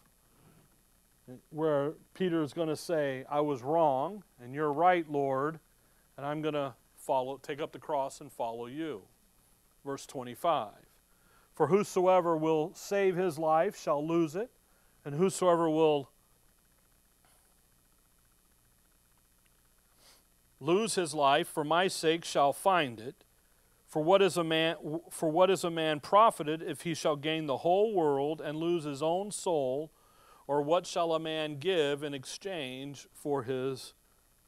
where 1.51 1.93
Peter 2.15 2.43
is 2.43 2.53
going 2.53 2.69
to 2.69 2.77
say, 2.77 3.25
I 3.31 3.41
was 3.41 3.63
wrong, 3.63 4.25
and 4.43 4.55
you're 4.55 4.73
right, 4.73 5.09
Lord, 5.11 5.61
and 6.17 6.27
I'm 6.27 6.43
going 6.43 6.55
to 6.55 6.75
follow, 6.97 7.39
take 7.39 7.61
up 7.61 7.73
the 7.73 7.79
cross 7.79 8.21
and 8.21 8.33
follow 8.33 8.67
you. 8.67 9.03
Verse 9.85 10.07
25. 10.07 10.69
For 11.55 11.67
whosoever 11.67 12.37
will 12.37 12.73
save 12.75 13.17
his 13.17 13.39
life 13.39 13.79
shall 13.79 14.07
lose 14.07 14.35
it, 14.37 14.51
and 15.05 15.15
whosoever 15.15 15.69
will 15.69 16.11
lose 20.61 20.95
his 20.95 21.15
life 21.15 21.49
for 21.49 21.65
my 21.65 21.89
sake 21.89 22.25
shall 22.25 22.53
find 22.53 23.01
it. 23.01 23.25
For 23.89 24.03
what 24.05 24.23
is 24.23 24.37
a 24.37 24.45
man 24.45 24.77
for 25.11 25.29
what 25.29 25.51
is 25.51 25.65
a 25.65 25.71
man 25.71 25.99
profited 25.99 26.63
if 26.63 26.83
he 26.83 26.95
shall 26.95 27.17
gain 27.17 27.47
the 27.47 27.59
whole 27.59 27.93
world 27.93 28.41
and 28.41 28.57
lose 28.57 28.85
his 28.85 29.03
own 29.03 29.33
soul? 29.33 29.91
Or 30.47 30.63
what 30.63 30.87
shall 30.87 31.13
a 31.13 31.21
man 31.21 31.59
give 31.59 32.03
in 32.03 32.15
exchange 32.15 33.07
for 33.13 33.45
his 33.45 33.95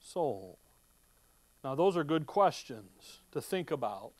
soul? 0.00 0.59
Now, 1.62 1.74
those 1.74 1.96
are 1.96 2.05
good 2.05 2.26
questions 2.26 3.20
to 3.31 3.40
think 3.40 3.70
about. 3.70 4.12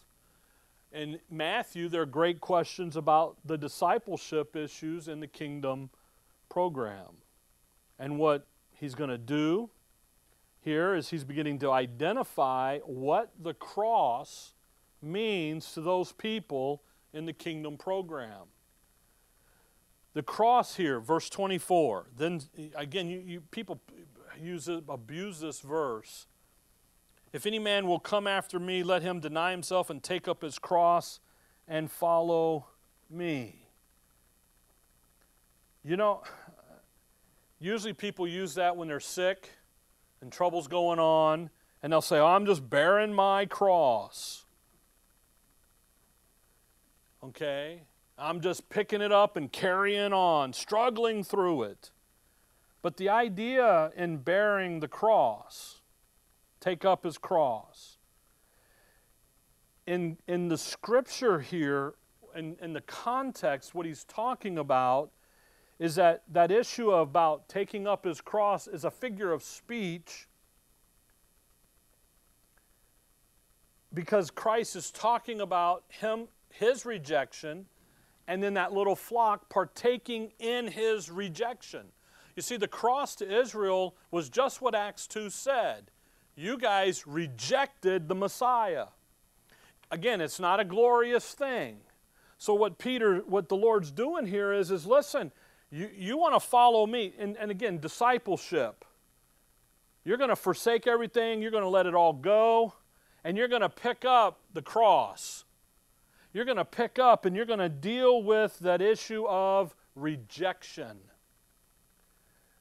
In 0.93 1.19
Matthew, 1.31 1.89
there 1.89 2.03
are 2.03 2.07
great 2.07 2.41
questions 2.41 2.97
about 2.97 3.37
the 3.45 3.59
discipleship 3.59 4.55
issues 4.55 5.09
in 5.09 5.21
the 5.21 5.27
kingdom 5.27 5.91
program. 6.49 7.17
And 7.99 8.19
what 8.19 8.47
he's 8.79 8.95
going 8.95 9.11
to 9.11 9.19
do 9.19 9.71
here 10.61 10.95
is 10.95 11.09
he's 11.09 11.25
beginning 11.25 11.59
to 11.61 11.71
identify 11.73 12.79
what 12.81 13.33
the 13.41 13.55
cross 13.55 14.55
means 15.01 15.73
to 15.73 15.81
those 15.81 16.13
people 16.13 16.83
in 17.13 17.27
the 17.27 17.33
kingdom 17.33 17.77
program. 17.77 18.47
The 20.15 20.23
cross 20.23 20.77
here, 20.77 21.01
verse 21.01 21.31
24. 21.31 22.09
Then 22.17 22.43
again, 22.75 23.09
you, 23.09 23.23
you 23.25 23.41
people 23.51 23.81
use 24.41 24.69
abuse 24.69 25.41
this 25.41 25.61
verse. 25.61 26.27
If 27.33 27.47
any 27.47 27.59
man 27.59 27.87
will 27.87 27.99
come 27.99 28.27
after 28.27 28.59
me, 28.59 28.83
let 28.83 29.03
him 29.03 29.21
deny 29.21 29.53
himself 29.53 29.89
and 29.89 30.03
take 30.03 30.29
up 30.29 30.43
his 30.43 30.59
cross 30.59 31.21
and 31.67 31.91
follow 31.91 32.67
me. 33.09 33.69
You 35.83 35.97
know, 35.97 36.23
usually 37.59 37.95
people 37.95 38.29
use 38.29 38.55
that 38.55 38.77
when 38.77 38.89
they're 38.89 39.01
sick 39.01 39.51
and 40.21 40.31
trouble's 40.31 40.69
going 40.69 40.99
on, 40.99 41.51
and 41.83 41.93
they'll 41.93 42.01
say, 42.01 42.19
oh, 42.19 42.27
I'm 42.27 42.47
just 42.47 42.71
bearing 42.71 43.13
my 43.13 43.45
cross. 43.45 44.45
Okay? 47.25 47.83
I'm 48.23 48.41
just 48.41 48.69
picking 48.69 49.01
it 49.01 49.11
up 49.11 49.37
and 49.37 49.51
carrying 49.51 50.13
on, 50.13 50.53
struggling 50.53 51.25
through 51.25 51.65
it. 51.65 51.91
But 52.81 52.97
the 52.97 53.09
idea 53.09 53.91
in 53.97 54.19
bearing 54.19 54.79
the 54.79 54.87
cross, 54.87 55.81
take 56.61 56.85
up 56.85 57.03
his 57.03 57.19
cross, 57.19 57.99
in, 59.89 60.19
in 60.29 60.49
the 60.49 60.57
scripture 60.57 61.41
here, 61.41 61.95
in, 62.37 62.57
in 62.63 62.73
the 62.73 62.81
context, 62.83 63.75
what 63.75 63.87
he's 63.87 64.05
talking 64.05 64.57
about 64.57 65.11
is 65.81 65.97
that 65.97 66.23
that 66.31 66.53
issue 66.53 66.93
about 66.93 67.49
taking 67.49 67.89
up 67.89 68.05
his 68.05 68.21
cross 68.21 68.69
is 68.69 68.85
a 68.85 68.91
figure 68.91 69.33
of 69.33 69.43
speech 69.43 70.29
because 73.93 74.31
Christ 74.31 74.77
is 74.77 74.93
talking 74.93 75.41
about 75.41 75.83
him 75.89 76.29
his 76.51 76.87
rejection 76.87 77.67
and 78.29 78.43
then 78.43 78.55
that 78.55 78.73
little 78.73 78.97
flock 78.97 79.49
partaking 79.49 80.33
in 80.39 80.69
his 80.69 81.11
rejection. 81.11 81.87
You 82.37 82.43
see 82.43 82.57
the 82.57 82.69
cross 82.69 83.15
to 83.17 83.41
Israel 83.41 83.95
was 84.11 84.29
just 84.29 84.63
what 84.63 84.75
Acts 84.75 85.07
2 85.07 85.31
said. 85.31 85.91
You 86.35 86.57
guys 86.57 87.07
rejected 87.07 88.09
the 88.09 88.15
Messiah. 88.15 88.87
Again, 89.91 90.21
it's 90.21 90.41
not 90.41 90.61
a 90.61 90.65
glorious 90.65 91.35
thing. 91.35 91.79
So 92.39 92.55
what 92.55 92.79
Peter, 92.79 93.19
what 93.19 93.49
the 93.49 93.57
Lord's 93.57 93.91
doing 93.91 94.27
here 94.27 94.53
is, 94.53 94.71
is 94.71 94.87
listen, 94.87 95.31
you, 95.71 95.91
you 95.95 96.17
want 96.17 96.35
to 96.35 96.41
follow 96.41 96.87
me. 96.87 97.13
And, 97.19 97.37
and 97.37 97.51
again, 97.51 97.79
discipleship. 97.79 98.85
You're 100.05 100.17
going 100.17 100.31
to 100.31 100.37
forsake 100.37 100.87
everything, 100.87 101.43
you're 101.43 101.53
going 101.53 101.63
to 101.63 101.69
let 101.69 101.87
it 101.87 101.95
all 101.95 102.13
go, 102.13 102.75
and 103.23 103.37
you're 103.37 103.49
going 103.49 103.63
to 103.63 103.69
pick 103.69 104.05
up 104.05 104.41
the 104.53 104.63
cross. 104.63 105.45
You're 106.33 106.45
going 106.45 106.57
to 106.57 106.65
pick 106.65 106.99
up 106.99 107.25
and 107.25 107.37
you're 107.37 107.47
going 107.47 107.59
to 107.59 107.69
deal 107.69 108.23
with 108.23 108.59
that 108.61 108.81
issue 108.81 109.27
of 109.27 109.75
rejection. 109.95 110.99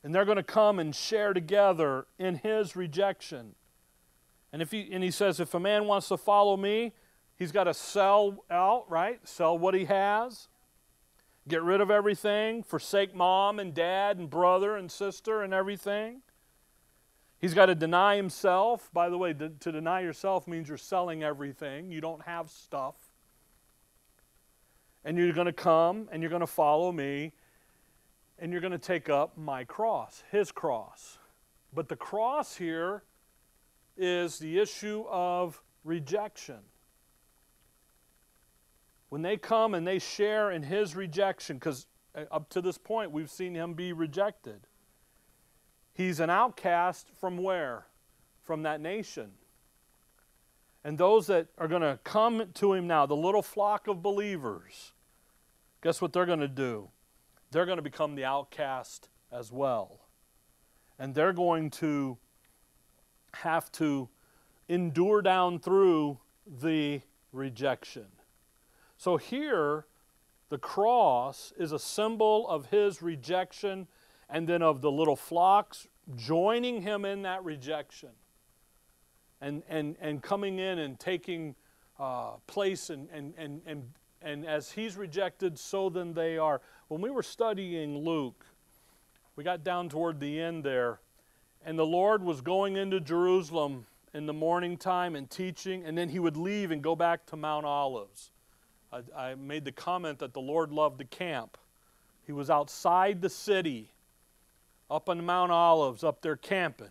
And 0.04 0.14
they're 0.14 0.26
going 0.26 0.38
to 0.38 0.44
come 0.44 0.80
and 0.80 0.96
share 0.96 1.34
together 1.34 2.08
in 2.18 2.36
his 2.36 2.76
rejection. 2.76 3.56
And 4.52 4.62
if 4.62 4.72
he 4.72 4.90
and 4.92 5.04
he 5.04 5.12
says, 5.12 5.40
if 5.40 5.54
a 5.54 5.60
man 5.60 5.86
wants 5.86 6.10
to 6.10 6.18
follow 6.18 6.58
me, 6.58 6.94
He's 7.42 7.52
got 7.52 7.64
to 7.64 7.74
sell 7.74 8.46
out, 8.52 8.86
right? 8.88 9.20
Sell 9.28 9.58
what 9.58 9.74
he 9.74 9.86
has. 9.86 10.48
Get 11.48 11.64
rid 11.64 11.82
of 11.82 11.90
everything. 11.90 12.62
Forsake 12.62 13.16
mom 13.16 13.58
and 13.58 13.74
dad 13.74 14.20
and 14.20 14.30
brother 14.30 14.78
and 14.78 14.92
sister 14.92 15.42
and 15.42 15.52
everything. 15.52 16.22
He's 17.40 17.56
got 17.56 17.66
to 17.66 17.74
deny 17.74 18.16
himself. 18.16 18.92
By 18.94 19.10
the 19.10 19.18
way, 19.18 19.34
to, 19.34 19.50
to 19.50 19.72
deny 19.72 20.02
yourself 20.02 20.48
means 20.48 20.70
you're 20.70 20.78
selling 20.78 21.24
everything. 21.24 21.90
You 21.90 22.00
don't 22.00 22.22
have 22.28 22.52
stuff. 22.52 22.94
And 25.04 25.18
you're 25.18 25.34
going 25.34 25.48
to 25.48 25.54
come 25.54 26.10
and 26.12 26.22
you're 26.22 26.30
going 26.30 26.42
to 26.42 26.48
follow 26.48 26.92
me 26.92 27.34
and 28.38 28.52
you're 28.52 28.62
going 28.62 28.72
to 28.72 28.78
take 28.78 29.10
up 29.10 29.38
my 29.38 29.64
cross, 29.64 30.24
his 30.32 30.52
cross. 30.52 31.18
But 31.74 31.90
the 31.90 31.96
cross 31.96 32.56
here 32.56 33.04
is 33.98 34.40
the 34.40 34.60
issue 34.60 35.06
of 35.10 35.62
rejection 35.84 36.60
when 39.12 39.22
they 39.22 39.36
come 39.36 39.74
and 39.74 39.86
they 39.86 40.00
share 40.00 40.52
in 40.52 40.64
his 40.64 40.96
rejection, 40.96 41.58
because 41.58 41.86
uh, 42.16 42.24
up 42.32 42.50
to 42.50 42.62
this 42.62 42.78
point 42.78 43.12
we've 43.12 43.30
seen 43.30 43.54
him 43.54 43.74
be 43.74 43.92
rejected, 43.92 44.62
he's 45.94 46.22
an 46.22 46.30
outcast 46.30 47.10
from 47.20 47.38
where? 47.38 47.88
From 48.40 48.64
that 48.64 48.80
nation. 48.80 49.32
And 50.84 50.98
those 50.98 51.28
that 51.28 51.48
are 51.58 51.68
going 51.68 51.82
to 51.82 52.00
come 52.04 52.44
to 52.56 52.74
him 52.74 52.88
now, 52.88 53.06
the 53.06 53.16
little 53.16 53.44
flock 53.44 53.88
of 53.88 54.02
believers, 54.02 54.94
guess 55.84 56.02
what 56.02 56.12
they're 56.12 56.26
going 56.26 56.40
to 56.40 56.48
do? 56.48 56.90
They're 57.52 57.66
going 57.66 57.78
to 57.78 57.84
become 57.84 58.16
the 58.16 58.26
outcast 58.26 59.10
as 59.32 59.52
well. 59.52 60.08
And 60.98 61.14
they're 61.14 61.34
going 61.34 61.70
to 61.72 62.18
have 63.36 63.72
to 63.74 64.10
endure 64.68 65.22
down 65.22 65.60
through 65.60 66.20
the 66.46 67.02
rejection. 67.32 68.08
So 68.98 69.18
here, 69.18 69.86
the 70.50 70.58
cross 70.58 71.54
is 71.58 71.72
a 71.72 71.80
symbol 71.80 72.48
of 72.48 72.68
his 72.68 73.02
rejection 73.02 73.88
and 74.30 74.48
then 74.48 74.62
of 74.62 74.82
the 74.82 74.92
little 74.92 75.16
flocks 75.16 75.88
joining 76.16 76.82
him 76.82 77.06
in 77.06 77.22
that 77.22 77.44
rejection 77.44 78.10
and, 79.42 79.64
and, 79.68 79.96
and 80.00 80.22
coming 80.22 80.60
in 80.60 80.80
and 80.80 81.00
taking 81.00 81.56
uh, 82.00 82.32
place 82.48 82.90
and, 82.90 83.10
and, 83.12 83.34
and, 83.38 83.62
and, 83.66 83.84
and 84.22 84.46
as 84.46 84.72
he's 84.72 84.96
rejected, 84.96 85.58
so 85.58 85.90
then 85.90 86.14
they 86.14 86.38
are. 86.38 86.62
When 86.88 87.02
we 87.02 87.10
were 87.10 87.24
studying 87.24 87.98
Luke, 87.98 88.46
we 89.36 89.44
got 89.44 89.64
down 89.64 89.90
toward 89.90 90.20
the 90.20 90.40
end 90.40 90.64
there, 90.64 91.00
and 91.66 91.78
the 91.78 91.86
Lord 91.86 92.24
was 92.24 92.42
going 92.42 92.78
into 92.78 93.00
Jerusalem 93.00 93.86
in 94.14 94.26
the 94.26 94.34
morning 94.34 94.78
time 94.78 95.16
and 95.16 95.30
teaching, 95.30 95.84
and 95.86 95.98
then 95.98 96.10
he 96.10 96.20
would 96.20 96.38
leave 96.38 96.72
and 96.72 96.82
go 96.82 96.96
back 96.96 97.26
to 97.28 97.36
Mount 97.36 97.66
Olives. 97.66 98.32
I, 98.92 99.02
I 99.16 99.36
made 99.36 99.66
the 99.66 99.72
comment 99.72 100.20
that 100.20 100.34
the 100.34 100.42
Lord 100.42 100.72
loved 100.72 101.00
to 101.00 101.06
camp. 101.06 101.58
He 102.26 102.32
was 102.32 102.50
outside 102.50 103.22
the 103.22 103.30
city, 103.30 103.92
up 104.90 105.10
on 105.10 105.26
Mount 105.26 105.52
Olives, 105.52 106.04
up 106.04 106.22
there 106.22 106.36
camping. 106.36 106.90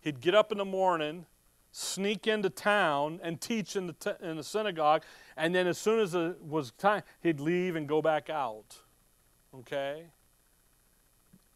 He'd 0.00 0.20
get 0.20 0.34
up 0.34 0.52
in 0.52 0.58
the 0.58 0.64
morning, 0.64 1.26
sneak 1.70 2.26
into 2.26 2.50
town, 2.50 3.20
and 3.22 3.40
teach 3.40 3.76
in 3.76 3.86
the, 3.86 3.92
t- 3.92 4.10
in 4.22 4.36
the 4.36 4.44
synagogue, 4.44 5.02
and 5.36 5.54
then 5.54 5.66
as 5.66 5.78
soon 5.78 6.00
as 6.00 6.14
it 6.14 6.42
was 6.42 6.72
time, 6.72 7.02
he'd 7.20 7.40
leave 7.40 7.76
and 7.76 7.88
go 7.88 8.02
back 8.02 8.30
out. 8.30 8.76
Okay? 9.54 10.06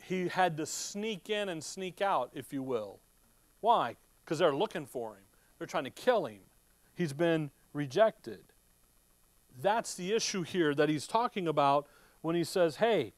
He 0.03 0.29
had 0.29 0.57
to 0.57 0.67
sneak 0.67 1.31
in 1.31 1.49
and 1.49 1.63
sneak 1.63 2.01
out, 2.01 2.31
if 2.35 2.53
you 2.53 2.63
will. 2.63 3.01
Why? 3.61 3.97
Because 4.25 4.39
they're 4.39 4.55
looking 4.55 4.87
for 4.87 5.13
him, 5.13 5.25
they're 5.59 5.67
trying 5.67 5.85
to 5.85 5.91
kill 5.91 6.27
him. 6.27 6.41
He's 6.95 7.13
been 7.13 7.51
rejected. 7.73 8.41
That's 9.61 9.95
the 9.95 10.13
issue 10.13 10.43
here 10.43 10.75
that 10.75 10.89
he's 10.89 11.07
talking 11.07 11.47
about 11.47 11.87
when 12.21 12.37
he 12.37 12.45
says, 12.45 12.77
Hey, 12.77 13.13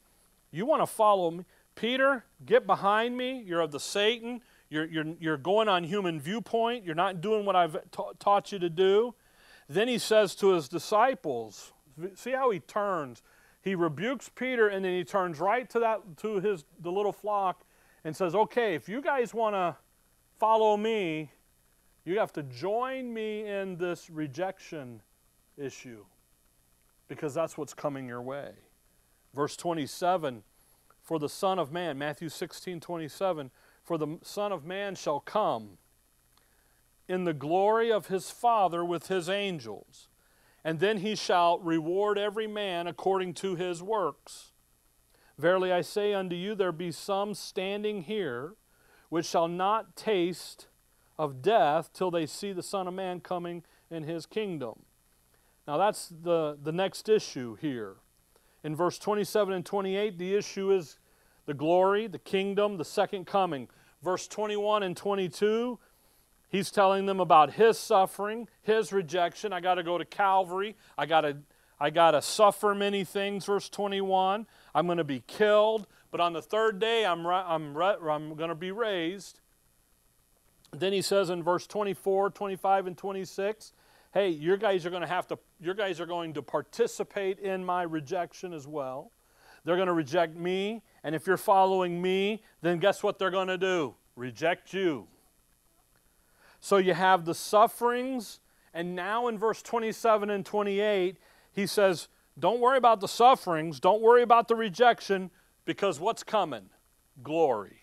you 0.50 0.66
want 0.66 0.82
to 0.82 0.86
follow 0.86 1.30
me? 1.30 1.44
Peter, 1.74 2.24
get 2.44 2.66
behind 2.66 3.16
me. 3.16 3.42
You're 3.44 3.60
of 3.60 3.72
the 3.72 3.80
Satan. 3.80 4.42
You're, 4.70 4.86
you're, 4.86 5.04
you're 5.20 5.36
going 5.36 5.68
on 5.68 5.84
human 5.84 6.20
viewpoint. 6.20 6.84
You're 6.84 6.94
not 6.94 7.20
doing 7.20 7.44
what 7.44 7.56
I've 7.56 7.76
ta- 7.90 8.12
taught 8.18 8.52
you 8.52 8.58
to 8.58 8.70
do. 8.70 9.14
Then 9.68 9.88
he 9.88 9.98
says 9.98 10.34
to 10.36 10.48
his 10.50 10.68
disciples, 10.68 11.72
see 12.14 12.32
how 12.32 12.50
he 12.50 12.60
turns. 12.60 13.22
He 13.60 13.74
rebukes 13.74 14.28
Peter 14.28 14.68
and 14.68 14.84
then 14.84 14.92
he 14.92 15.04
turns 15.04 15.40
right 15.40 15.68
to 15.70 15.78
that 15.80 16.18
to 16.18 16.40
his 16.40 16.64
the 16.80 16.92
little 16.92 17.12
flock 17.12 17.64
and 18.04 18.14
says, 18.14 18.34
"Okay, 18.34 18.74
if 18.74 18.90
you 18.90 19.00
guys 19.00 19.32
want 19.32 19.54
to 19.54 19.76
follow 20.38 20.76
me, 20.76 21.30
you 22.04 22.18
have 22.18 22.32
to 22.34 22.42
join 22.42 23.12
me 23.12 23.48
in 23.48 23.76
this 23.76 24.10
rejection 24.10 25.00
issue 25.56 26.04
because 27.08 27.32
that's 27.32 27.56
what's 27.56 27.74
coming 27.74 28.06
your 28.06 28.22
way. 28.22 28.50
Verse 29.34 29.56
27 29.56 30.42
For 31.02 31.18
the 31.18 31.28
Son 31.28 31.58
of 31.58 31.72
Man, 31.72 31.96
Matthew 31.96 32.28
16 32.28 32.80
27, 32.80 33.50
for 33.84 33.98
the 33.98 34.18
Son 34.22 34.50
of 34.50 34.64
Man 34.64 34.94
shall 34.94 35.20
come 35.20 35.78
in 37.06 37.24
the 37.24 37.34
glory 37.34 37.92
of 37.92 38.06
his 38.06 38.30
Father 38.30 38.84
with 38.84 39.08
his 39.08 39.28
angels, 39.28 40.08
and 40.64 40.80
then 40.80 40.98
he 40.98 41.14
shall 41.14 41.58
reward 41.58 42.18
every 42.18 42.46
man 42.46 42.86
according 42.86 43.34
to 43.34 43.54
his 43.54 43.82
works. 43.82 44.52
Verily 45.36 45.70
I 45.70 45.82
say 45.82 46.14
unto 46.14 46.34
you, 46.34 46.54
there 46.54 46.72
be 46.72 46.90
some 46.90 47.34
standing 47.34 48.02
here 48.02 48.54
which 49.10 49.26
shall 49.26 49.48
not 49.48 49.96
taste 49.96 50.68
of 51.18 51.42
death 51.42 51.90
till 51.92 52.10
they 52.10 52.26
see 52.26 52.52
the 52.52 52.62
Son 52.62 52.88
of 52.88 52.94
Man 52.94 53.20
coming 53.20 53.62
in 53.90 54.04
his 54.04 54.26
kingdom. 54.26 54.84
Now, 55.66 55.76
that's 55.76 56.08
the, 56.08 56.58
the 56.62 56.72
next 56.72 57.08
issue 57.08 57.56
here. 57.56 57.96
In 58.62 58.74
verse 58.74 58.98
27 58.98 59.54
and 59.54 59.64
28, 59.64 60.18
the 60.18 60.34
issue 60.34 60.72
is 60.72 60.98
the 61.46 61.54
glory, 61.54 62.06
the 62.06 62.18
kingdom, 62.18 62.76
the 62.76 62.84
second 62.84 63.26
coming. 63.26 63.68
Verse 64.02 64.28
21 64.28 64.82
and 64.82 64.96
22, 64.96 65.78
he's 66.48 66.70
telling 66.70 67.06
them 67.06 67.20
about 67.20 67.54
his 67.54 67.78
suffering, 67.78 68.48
his 68.62 68.92
rejection. 68.92 69.52
I 69.52 69.60
got 69.60 69.76
to 69.76 69.82
go 69.82 69.98
to 69.98 70.04
Calvary. 70.04 70.76
I 70.98 71.06
got 71.06 71.22
to 71.22 71.38
I 71.80 71.90
got 71.90 72.12
to 72.12 72.22
suffer 72.22 72.74
many 72.74 73.04
things, 73.04 73.44
verse 73.44 73.68
21. 73.68 74.46
I'm 74.74 74.86
going 74.86 74.98
to 74.98 75.04
be 75.04 75.22
killed, 75.26 75.86
but 76.10 76.20
on 76.20 76.32
the 76.32 76.42
third 76.42 76.78
day 76.78 77.04
I'm, 77.04 77.26
I'm, 77.26 77.76
I'm 77.76 78.34
going 78.36 78.48
to 78.48 78.54
be 78.54 78.70
raised. 78.70 79.40
Then 80.72 80.92
he 80.92 81.02
says 81.02 81.30
in 81.30 81.42
verse 81.42 81.66
24, 81.66 82.30
25, 82.30 82.86
and 82.86 82.96
26, 82.96 83.72
hey, 84.12 84.28
you 84.28 84.56
guys 84.56 84.86
are 84.86 84.90
going 84.90 85.02
to 85.02 85.08
have 85.08 85.26
to, 85.28 85.38
you 85.60 85.74
guys 85.74 86.00
are 86.00 86.06
going 86.06 86.32
to 86.34 86.42
participate 86.42 87.38
in 87.38 87.64
my 87.64 87.82
rejection 87.82 88.52
as 88.52 88.66
well. 88.66 89.10
They're 89.64 89.76
going 89.76 89.88
to 89.88 89.94
reject 89.94 90.36
me 90.36 90.82
And 91.04 91.14
if 91.14 91.26
you're 91.26 91.36
following 91.36 92.00
me, 92.00 92.42
then 92.62 92.78
guess 92.78 93.02
what 93.02 93.18
they're 93.18 93.30
going 93.30 93.48
to 93.48 93.58
do? 93.58 93.94
Reject 94.16 94.72
you. 94.72 95.06
So 96.60 96.78
you 96.78 96.94
have 96.94 97.26
the 97.26 97.34
sufferings, 97.34 98.40
and 98.72 98.96
now 98.96 99.28
in 99.28 99.36
verse 99.36 99.60
27 99.60 100.30
and 100.30 100.46
28, 100.46 101.18
he 101.52 101.66
says, 101.66 102.08
Don't 102.38 102.58
worry 102.58 102.78
about 102.78 103.00
the 103.00 103.06
sufferings, 103.06 103.80
don't 103.80 104.00
worry 104.00 104.22
about 104.22 104.48
the 104.48 104.56
rejection, 104.56 105.30
because 105.66 106.00
what's 106.00 106.22
coming? 106.22 106.70
Glory. 107.22 107.76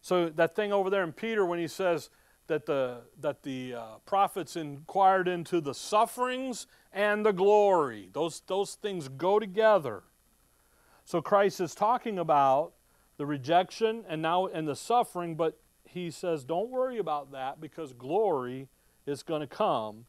So 0.00 0.28
that 0.28 0.54
thing 0.54 0.72
over 0.72 0.88
there 0.88 1.02
in 1.02 1.12
Peter, 1.12 1.44
when 1.44 1.58
he 1.58 1.66
says 1.66 2.10
that 2.46 2.64
the, 2.64 3.00
that 3.20 3.42
the 3.42 3.74
uh, 3.74 3.84
prophets 4.06 4.54
inquired 4.54 5.26
into 5.26 5.60
the 5.60 5.74
sufferings 5.74 6.68
and 6.92 7.26
the 7.26 7.32
glory, 7.32 8.08
those, 8.12 8.40
those 8.46 8.74
things 8.74 9.08
go 9.08 9.40
together. 9.40 10.04
So 11.08 11.22
Christ 11.22 11.62
is 11.62 11.74
talking 11.74 12.18
about 12.18 12.74
the 13.16 13.24
rejection 13.24 14.04
and 14.10 14.20
now 14.20 14.44
and 14.44 14.68
the 14.68 14.76
suffering, 14.76 15.36
but 15.36 15.58
he 15.82 16.10
says, 16.10 16.44
don't 16.44 16.68
worry 16.68 16.98
about 16.98 17.32
that 17.32 17.62
because 17.62 17.94
glory 17.94 18.68
is 19.06 19.22
going 19.22 19.40
to 19.40 19.46
come. 19.46 20.04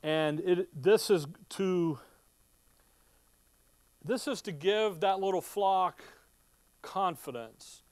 And 0.00 0.38
it, 0.38 0.68
this 0.80 1.10
is 1.10 1.26
to 1.48 1.98
this 4.04 4.28
is 4.28 4.40
to 4.42 4.52
give 4.52 5.00
that 5.00 5.18
little 5.18 5.40
flock 5.40 6.00
confidence, 6.80 7.82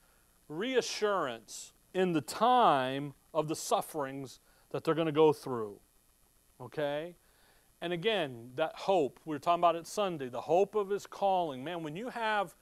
reassurance 0.47 1.73
in 1.93 2.13
the 2.13 2.21
time 2.21 3.15
of 3.33 3.49
the 3.49 3.55
sufferings 3.55 4.39
that 4.69 4.85
they're 4.85 4.95
going 4.95 5.07
to 5.07 5.11
go 5.11 5.33
through. 5.33 5.77
Okay? 6.61 7.15
And 7.81 7.91
again, 7.91 8.51
that 8.55 8.75
hope, 8.75 9.19
we 9.25 9.35
were 9.35 9.39
talking 9.39 9.61
about 9.61 9.75
it 9.75 9.87
Sunday, 9.87 10.29
the 10.29 10.41
hope 10.41 10.75
of 10.75 10.89
his 10.89 11.07
calling. 11.07 11.63
Man, 11.63 11.81
when 11.81 11.95
you 11.95 12.09
have 12.09 12.55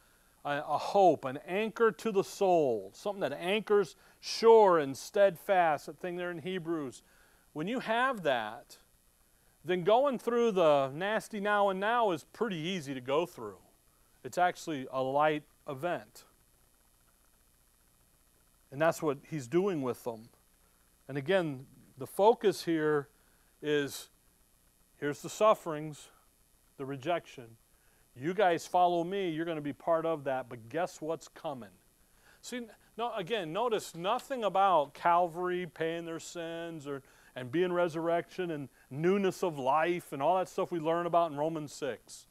a, 0.45 0.63
a, 0.65 0.77
hope, 0.77 1.25
an 1.25 1.39
anchor 1.45 1.91
to 1.91 2.11
the 2.11 2.23
soul, 2.23 2.91
something 2.93 3.19
that 3.21 3.33
anchors 3.33 3.97
sure 4.21 4.79
and 4.79 4.95
steadfast, 4.95 5.87
that 5.87 5.99
thing 5.99 6.15
there 6.15 6.31
in 6.31 6.39
Hebrews. 6.39 7.03
When 7.51 7.67
you 7.67 7.79
have 7.81 8.23
that, 8.23 8.77
then 9.65 9.83
going 9.83 10.19
through 10.19 10.51
the 10.51 10.89
nasty 10.93 11.41
now 11.41 11.69
and 11.69 11.79
now 11.79 12.11
is 12.11 12.23
pretty 12.31 12.57
easy 12.57 12.93
to 12.93 13.01
go 13.01 13.25
through. 13.25 13.57
It's 14.23 14.37
actually 14.37 14.87
a 14.91 15.01
light 15.01 15.43
event. 15.67 16.23
And 18.71 18.81
that's 18.81 19.01
what 19.01 19.17
he's 19.29 19.47
doing 19.47 19.81
with 19.81 20.03
them. 20.03 20.29
And 21.07 21.17
again, 21.17 21.65
the 21.97 22.07
focus 22.07 22.63
here 22.63 23.09
is 23.61 24.09
here's 24.99 25.21
the 25.21 25.29
sufferings, 25.29 26.09
the 26.77 26.85
rejection. 26.85 27.45
You 28.15 28.33
guys 28.33 28.65
follow 28.65 29.03
me, 29.03 29.29
you're 29.29 29.45
going 29.45 29.55
to 29.55 29.61
be 29.61 29.73
part 29.73 30.05
of 30.05 30.25
that, 30.25 30.49
but 30.49 30.69
guess 30.69 31.01
what's 31.01 31.27
coming? 31.27 31.69
See, 32.41 32.61
no, 32.97 33.13
again, 33.15 33.53
notice 33.53 33.95
nothing 33.95 34.43
about 34.43 34.93
Calvary 34.93 35.67
paying 35.73 36.05
their 36.05 36.19
sins 36.19 36.87
or 36.87 37.01
and 37.35 37.51
being 37.51 37.71
resurrection 37.71 38.51
and 38.51 38.67
newness 38.89 39.43
of 39.43 39.57
life 39.57 40.11
and 40.11 40.21
all 40.21 40.37
that 40.37 40.49
stuff 40.49 40.71
we 40.71 40.79
learn 40.79 41.05
about 41.05 41.31
in 41.31 41.37
Romans 41.37 41.71
6. 41.73 42.25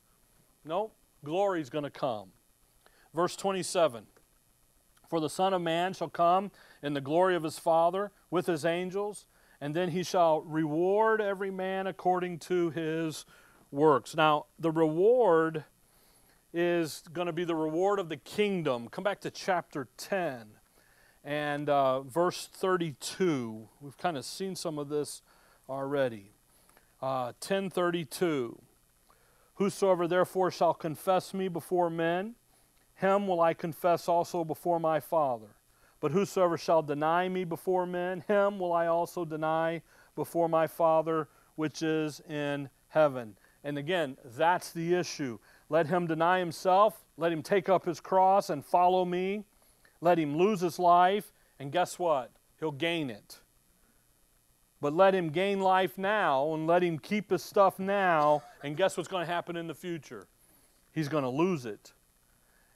No, 0.64 0.90
glory 1.24 1.60
is 1.60 1.70
going 1.70 1.84
to 1.84 1.90
come. 1.90 2.28
Verse 3.14 3.34
27 3.36 4.04
For 5.08 5.20
the 5.20 5.30
Son 5.30 5.54
of 5.54 5.62
Man 5.62 5.94
shall 5.94 6.10
come 6.10 6.50
in 6.82 6.92
the 6.92 7.00
glory 7.00 7.36
of 7.36 7.42
his 7.42 7.58
Father 7.58 8.10
with 8.30 8.46
his 8.46 8.64
angels, 8.64 9.24
and 9.60 9.74
then 9.74 9.90
he 9.90 10.02
shall 10.02 10.42
reward 10.42 11.20
every 11.20 11.50
man 11.50 11.86
according 11.86 12.38
to 12.38 12.70
his 12.70 13.24
works. 13.70 14.14
Now, 14.14 14.46
the 14.58 14.70
reward 14.70 15.64
is 16.52 17.02
going 17.12 17.26
to 17.26 17.32
be 17.32 17.44
the 17.44 17.54
reward 17.54 17.98
of 17.98 18.08
the 18.08 18.16
kingdom. 18.16 18.88
Come 18.88 19.04
back 19.04 19.20
to 19.20 19.30
chapter 19.30 19.88
10 19.96 20.46
and 21.24 21.68
uh, 21.68 22.00
verse 22.00 22.48
32. 22.52 23.68
We've 23.80 23.98
kind 23.98 24.16
of 24.16 24.24
seen 24.24 24.56
some 24.56 24.78
of 24.78 24.88
this 24.88 25.22
already. 25.68 26.30
Uh, 27.02 27.32
1032. 27.40 28.58
Whosoever 29.56 30.06
therefore 30.06 30.50
shall 30.50 30.74
confess 30.74 31.34
me 31.34 31.48
before 31.48 31.90
men, 31.90 32.36
him 32.94 33.26
will 33.26 33.40
I 33.40 33.54
confess 33.54 34.08
also 34.08 34.44
before 34.44 34.80
my 34.80 35.00
Father. 35.00 35.48
But 36.00 36.12
whosoever 36.12 36.56
shall 36.56 36.82
deny 36.82 37.28
me 37.28 37.44
before 37.44 37.86
men, 37.86 38.24
him 38.28 38.58
will 38.58 38.72
I 38.72 38.86
also 38.86 39.24
deny 39.24 39.82
before 40.14 40.48
my 40.48 40.66
Father 40.66 41.28
which 41.56 41.82
is 41.82 42.20
in 42.28 42.70
heaven. 42.88 43.36
And 43.64 43.78
again, 43.78 44.16
that's 44.36 44.70
the 44.70 44.94
issue. 44.94 45.38
Let 45.68 45.88
him 45.88 46.06
deny 46.06 46.38
himself, 46.38 47.04
let 47.16 47.32
him 47.32 47.42
take 47.42 47.68
up 47.68 47.84
his 47.84 48.00
cross 48.00 48.48
and 48.48 48.64
follow 48.64 49.04
me. 49.04 49.44
Let 50.00 50.18
him 50.18 50.36
lose 50.36 50.60
his 50.60 50.78
life, 50.78 51.32
and 51.58 51.72
guess 51.72 51.98
what? 51.98 52.30
He'll 52.60 52.70
gain 52.70 53.10
it. 53.10 53.40
But 54.80 54.92
let 54.92 55.14
him 55.14 55.30
gain 55.30 55.60
life 55.60 55.98
now 55.98 56.54
and 56.54 56.66
let 56.68 56.82
him 56.82 57.00
keep 57.00 57.30
his 57.30 57.42
stuff 57.42 57.80
now, 57.80 58.42
and 58.62 58.76
guess 58.76 58.96
what's 58.96 59.08
going 59.08 59.26
to 59.26 59.32
happen 59.32 59.56
in 59.56 59.66
the 59.66 59.74
future? 59.74 60.28
He's 60.92 61.08
going 61.08 61.24
to 61.24 61.30
lose 61.30 61.66
it. 61.66 61.92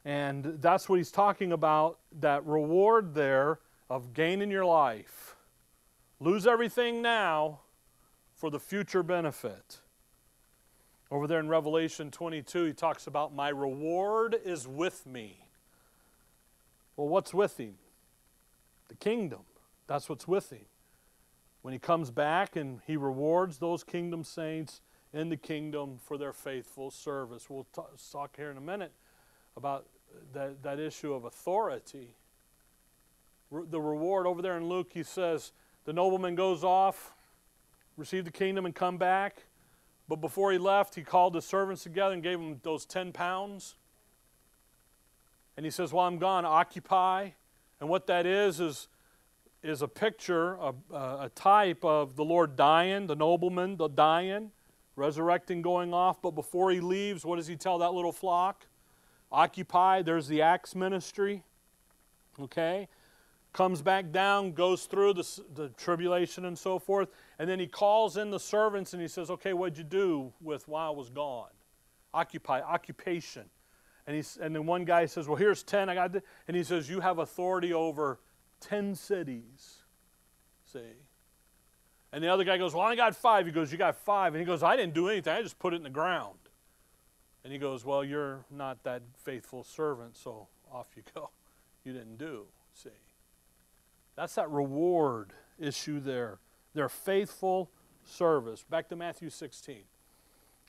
And 0.05 0.59
that's 0.61 0.88
what 0.88 0.97
he's 0.97 1.12
talking 1.12 1.53
about 1.53 1.99
that 2.21 2.45
reward 2.45 3.15
there 3.15 3.61
of 3.88 4.15
gaining 4.15 4.51
your 4.51 4.65
life. 4.65 5.37
Lose 6.19 6.47
everything 6.47 7.03
now 7.03 7.61
for 8.35 8.51
the 8.51 8.59
future 8.59 9.03
benefit. 9.03 9.79
Over 11.11 11.27
there 11.27 11.41
in 11.41 11.49
Revelation 11.49 12.11
22, 12.11 12.65
he 12.65 12.73
talks 12.73 13.07
about, 13.07 13.35
My 13.35 13.51
reward 13.51 14.37
is 14.45 14.67
with 14.67 15.07
me. 15.07 15.47
Well, 16.97 17.09
what's 17.09 17.35
with 17.35 17.59
him? 17.59 17.75
The 18.88 18.95
kingdom. 18.95 19.41
That's 19.87 20.09
what's 20.09 20.27
with 20.27 20.51
him. 20.51 20.65
When 21.61 21.73
he 21.73 21.79
comes 21.79 22.11
back 22.11 22.57
and 22.57 22.81
he 22.87 22.97
rewards 22.97 23.59
those 23.59 23.85
kingdom 23.85 24.25
saints 24.25 24.81
in 25.12 25.29
the 25.29 25.37
kingdom 25.37 25.99
for 26.03 26.17
their 26.17 26.33
faithful 26.33 26.91
service. 26.91 27.49
We'll 27.49 27.67
talk 28.11 28.37
here 28.37 28.51
in 28.51 28.57
a 28.57 28.62
minute 28.62 28.93
about 29.57 29.87
that, 30.33 30.62
that 30.62 30.79
issue 30.79 31.12
of 31.12 31.25
authority. 31.25 32.15
the 33.51 33.81
reward 33.81 34.27
over 34.27 34.43
there 34.43 34.57
in 34.57 34.69
Luke, 34.69 34.91
he 34.93 35.03
says, 35.03 35.53
the 35.85 35.93
nobleman 35.93 36.35
goes 36.35 36.62
off, 36.62 37.15
receive 37.97 38.25
the 38.25 38.31
kingdom, 38.31 38.65
and 38.67 38.75
come 38.75 38.99
back. 38.99 39.45
But 40.09 40.17
before 40.17 40.53
he 40.53 40.59
left, 40.59 40.95
he 40.95 41.03
called 41.03 41.35
his 41.35 41.45
servants 41.45 41.83
together 41.83 42.15
and 42.15 42.23
gave 42.23 42.38
them 42.38 42.61
those 42.62 42.85
10 42.85 43.12
pounds. 43.12 43.77
And 45.57 45.67
he 45.67 45.71
says, 45.71 45.93
While 45.93 46.07
I'm 46.07 46.19
gone, 46.19 46.45
occupy. 46.45 47.31
And 47.81 47.88
what 47.88 48.07
that 48.07 48.27
is, 48.27 48.61
is, 48.61 48.88
is 49.62 49.83
a 49.83 49.88
picture, 49.88 50.55
a, 50.55 50.75
a 50.93 51.31
type 51.35 51.85
of 51.85 52.17
the 52.17 52.25
Lord 52.25 52.57
dying, 52.57 53.07
the 53.07 53.17
nobleman, 53.17 53.77
the 53.77 53.88
dying, 53.88 54.53
resurrecting, 54.95 55.62
going 55.62 55.93
off. 55.93 56.23
But 56.23 56.33
before 56.33 56.71
he 56.71 56.81
leaves, 56.81 57.25
what 57.25 57.37
does 57.37 57.49
he 57.49 57.57
tell 57.57 57.79
that 57.79 57.93
little 57.93 58.12
flock? 58.12 58.67
Occupy. 59.33 60.03
There's 60.03 60.29
the 60.29 60.42
Acts 60.42 60.75
ministry. 60.75 61.42
Okay? 62.40 62.88
Comes 63.53 63.83
back 63.83 64.12
down, 64.12 64.53
goes 64.53 64.87
through 64.87 65.14
the, 65.14 65.42
the 65.55 65.68
tribulation 65.71 66.45
and 66.47 66.59
so 66.59 66.79
forth. 66.79 67.09
And 67.38 67.49
then 67.49 67.59
he 67.59 67.66
calls 67.66 68.16
in 68.16 68.31
the 68.31 68.40
servants 68.40 68.92
and 68.92 69.03
he 69.03 69.09
says, 69.09 69.31
Okay, 69.31 69.53
what'd 69.53 69.77
you 69.77 69.85
do 69.85 70.33
with 70.40 70.68
while 70.68 70.92
I 70.92 70.97
was 70.97 71.11
gone? 71.11 71.51
Occupy, 72.14 72.61
occupation. 72.61 73.45
And, 74.07 74.16
he's, 74.16 74.38
and 74.40 74.55
then 74.55 74.66
one 74.66 74.85
guy 74.85 75.07
says, 75.07 75.29
Well, 75.29 75.37
here's 75.37 75.62
10. 75.62 75.88
I 75.88 75.95
got 75.95 76.14
And 76.49 76.57
he 76.57 76.64
says, 76.64 76.88
You 76.88 77.01
have 77.01 77.18
authority 77.18 77.73
over 77.73 78.21
10 78.61 78.95
cities. 78.95 79.83
See? 80.73 80.81
And 82.12 82.23
the 82.23 82.29
other 82.29 82.45
guy 82.45 82.59
goes, 82.59 82.75
Well, 82.75 82.87
I 82.87 82.95
got 82.97 83.14
five. 83.14 83.47
He 83.47 83.53
goes, 83.53 83.71
You 83.71 83.79
got 83.79 83.97
five. 83.97 84.35
And 84.35 84.40
he 84.40 84.47
goes, 84.47 84.62
I 84.62 84.77
didn't 84.77 84.95
do 84.95 85.09
anything. 85.09 85.33
I 85.35 85.42
just 85.42 85.59
put 85.59 85.75
it 85.75 85.77
in 85.77 85.83
the 85.83 85.90
ground. 85.90 86.38
And 87.45 87.53
he 87.53 87.59
goes, 87.59 87.85
Well, 87.85 88.05
you're 88.05 88.45
not 88.51 88.83
that 88.85 89.03
faithful 89.17 89.65
servant, 89.65 90.17
so 90.17 90.49
off 90.71 90.89
you 90.97 91.03
go. 91.15 91.31
You 91.85 91.93
didn't 91.93 92.17
do. 92.17 92.45
See? 92.75 92.91
That's 94.15 94.37
that 94.37 94.49
reward 94.49 95.33
issue 95.59 95.99
there 95.99 96.39
their 96.75 96.89
faithful 96.89 97.71
service. 98.05 98.65
Back 98.69 98.89
to 98.89 98.97
Matthew 98.97 99.31
16. 99.31 99.83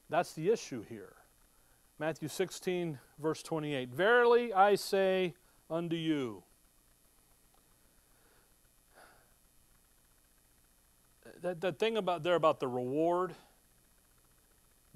That's 0.09 0.33
the 0.33 0.49
issue 0.49 0.83
here. 0.83 1.13
Matthew 1.99 2.27
16, 2.27 2.99
verse 3.19 3.43
28. 3.43 3.89
Verily 3.89 4.53
I 4.53 4.75
say 4.75 5.35
unto 5.69 5.95
you, 5.95 6.43
that, 11.41 11.61
that 11.61 11.79
thing 11.79 11.97
about 11.97 12.23
there 12.23 12.35
about 12.35 12.59
the 12.59 12.67
reward, 12.67 13.33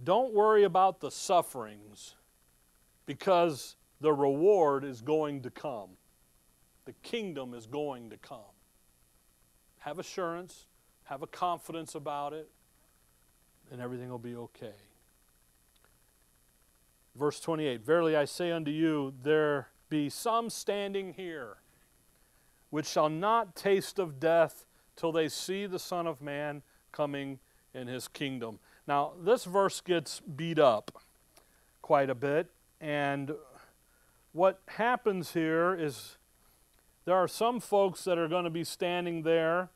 don't 0.03 0.33
worry 0.33 0.63
about 0.63 0.99
the 0.99 1.12
sufferings 1.12 2.15
because 3.05 3.75
the 3.99 4.13
reward 4.13 4.83
is 4.83 5.01
going 5.01 5.41
to 5.41 5.49
come. 5.49 5.89
The 6.86 6.93
kingdom 7.03 7.53
is 7.53 7.65
going 7.65 8.10
to 8.12 8.17
come. 8.17 8.39
Have 9.79 9.99
assurance, 9.99 10.67
have 11.05 11.23
a 11.23 11.27
confidence 11.27 11.95
about 11.95 12.33
it, 12.33 12.49
and 13.71 13.81
everything 13.81 14.10
will 14.10 14.19
be 14.19 14.36
okay. 14.36 14.75
Verse 17.15 17.39
28 17.39 17.83
Verily 17.86 18.15
I 18.15 18.25
say 18.25 18.51
unto 18.51 18.71
you, 18.71 19.13
there 19.23 19.69
be 19.89 20.10
some 20.10 20.49
standing 20.49 21.13
here 21.13 21.57
which 22.69 22.86
shall 22.86 23.10
not 23.10 23.55
taste 23.55 23.97
of 23.97 24.19
death 24.19 24.65
till 24.95 25.12
they 25.12 25.29
see 25.29 25.65
the 25.65 25.79
Son 25.79 26.05
of 26.05 26.21
Man 26.21 26.62
coming 26.91 27.39
in 27.73 27.88
his 27.88 28.07
kingdom. 28.07 28.60
Now, 28.88 29.13
this 29.21 29.43
verse 29.43 29.82
gets 29.82 30.21
beat 30.21 30.60
up 30.60 31.04
quite 31.82 32.10
a 32.10 32.15
bit, 32.15 32.50
and 32.80 33.34
what 34.32 34.62
happens 34.67 35.34
here 35.34 35.76
is 35.76 36.17
there 37.06 37.15
are 37.15 37.28
some 37.28 37.60
folks 37.60 38.04
that 38.06 38.17
are 38.17 38.28
going 38.28 38.45
to 38.45 38.50
be 38.50 38.63
standing 38.63 39.23
there 39.23 39.69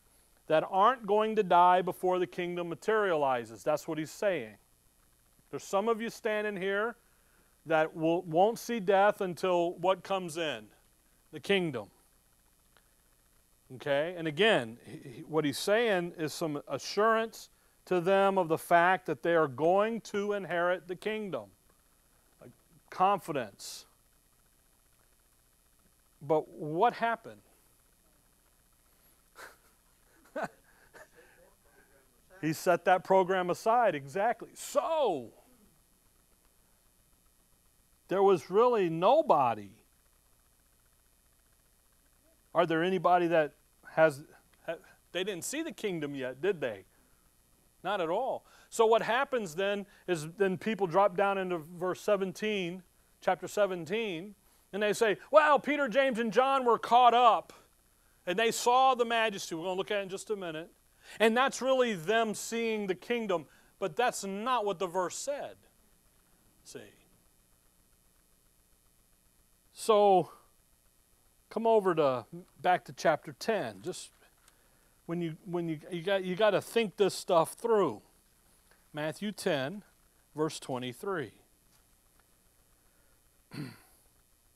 that 0.48 0.66
aren't 0.70 1.06
going 1.06 1.36
to 1.36 1.44
die 1.44 1.82
before 1.82 2.20
the 2.20 2.28
kingdom 2.28 2.70
materializes. 2.70 3.64
That's 3.64 3.88
what 3.88 3.98
he's 3.98 4.12
saying. 4.12 4.56
There's 5.50 5.64
some 5.64 5.90
of 5.90 6.02
you 6.02 6.10
standing 6.10 6.56
here 6.56 6.96
that 7.66 7.96
will, 7.96 8.22
won't 8.24 8.60
see 8.60 8.80
death 8.80 9.22
until 9.22 9.74
what 9.76 10.04
comes 10.04 10.38
in? 10.38 10.66
The 11.32 11.40
kingdom. 11.40 11.88
Okay? 13.76 14.16
And 14.18 14.28
again, 14.28 14.78
he, 14.86 15.24
what 15.28 15.46
he's 15.46 15.60
saying 15.60 16.14
is 16.18 16.34
some 16.34 16.62
assurance 16.68 17.50
to 17.92 18.00
them 18.00 18.38
of 18.38 18.48
the 18.48 18.58
fact 18.58 19.06
that 19.08 19.22
they 19.22 19.36
are 19.36 19.50
going 19.50 20.00
to 20.00 20.32
inherit 20.32 20.88
the 20.88 20.96
kingdom. 20.96 21.50
Confidence. 22.90 23.86
But 26.22 26.48
what 26.48 26.94
happened? 26.94 27.42
he 32.42 32.54
set 32.54 32.86
that 32.86 33.04
program 33.04 33.50
aside, 33.50 33.94
exactly. 33.94 34.52
So, 34.54 35.34
there 38.08 38.24
was 38.24 38.50
really 38.50 38.90
nobody. 38.90 39.72
Are 42.56 42.66
there 42.66 42.86
anybody 42.86 43.28
that 43.28 43.56
has, 43.96 44.24
they 45.12 45.26
didn't 45.26 45.44
see 45.44 45.62
the 45.62 45.74
kingdom 45.74 46.16
yet, 46.16 46.42
did 46.42 46.62
they? 46.62 46.86
Not 47.84 48.02
at 48.02 48.10
all. 48.10 48.46
So 48.70 48.86
what 48.86 49.02
happens 49.02 49.56
then 49.56 49.86
is 50.08 50.28
then 50.38 50.58
people 50.58 50.88
drop 50.88 51.18
down 51.18 51.38
into 51.38 51.58
verse 51.58 52.02
17, 52.02 52.84
chapter 53.22 53.48
17, 53.48 54.36
and 54.74 54.84
they 54.84 54.94
say, 54.94 55.18
well, 55.32 55.60
Peter, 55.60 55.88
James, 55.88 56.20
and 56.20 56.32
John 56.32 56.64
were 56.64 56.78
caught 56.78 57.14
up, 57.14 57.54
and 58.26 58.38
they 58.38 58.52
saw 58.52 58.96
the 58.96 59.06
majesty. 59.06 59.56
We're 59.56 59.64
going 59.64 59.76
to 59.76 59.78
look 59.78 59.92
at 59.92 60.00
it 60.00 60.04
in 60.04 60.10
just 60.10 60.30
a 60.30 60.36
minute. 60.36 60.70
And 61.20 61.36
that's 61.36 61.62
really 61.62 61.94
them 61.94 62.34
seeing 62.34 62.88
the 62.88 62.96
kingdom, 62.96 63.46
but 63.80 63.96
that's 63.96 64.24
not 64.24 64.66
what 64.66 64.80
the 64.80 64.88
verse 64.88 65.18
said. 65.18 65.56
See? 66.64 66.80
So 69.74 70.32
come 71.50 71.66
over 71.66 71.96
to 71.96 72.26
back 72.62 72.86
to 72.86 72.94
chapter 72.94 73.36
10. 73.38 73.82
Just 73.82 74.12
when 75.06 75.22
you 75.22 75.36
when 75.46 75.68
you 75.68 75.80
you 75.92 76.02
got 76.02 76.24
you 76.24 76.36
got 76.36 76.52
to 76.52 76.62
think 76.62 76.98
this 76.98 77.14
stuff 77.14 77.54
through. 77.54 78.02
Matthew 78.94 79.32
10 79.32 79.84
verse 80.36 80.60
23. 80.60 81.32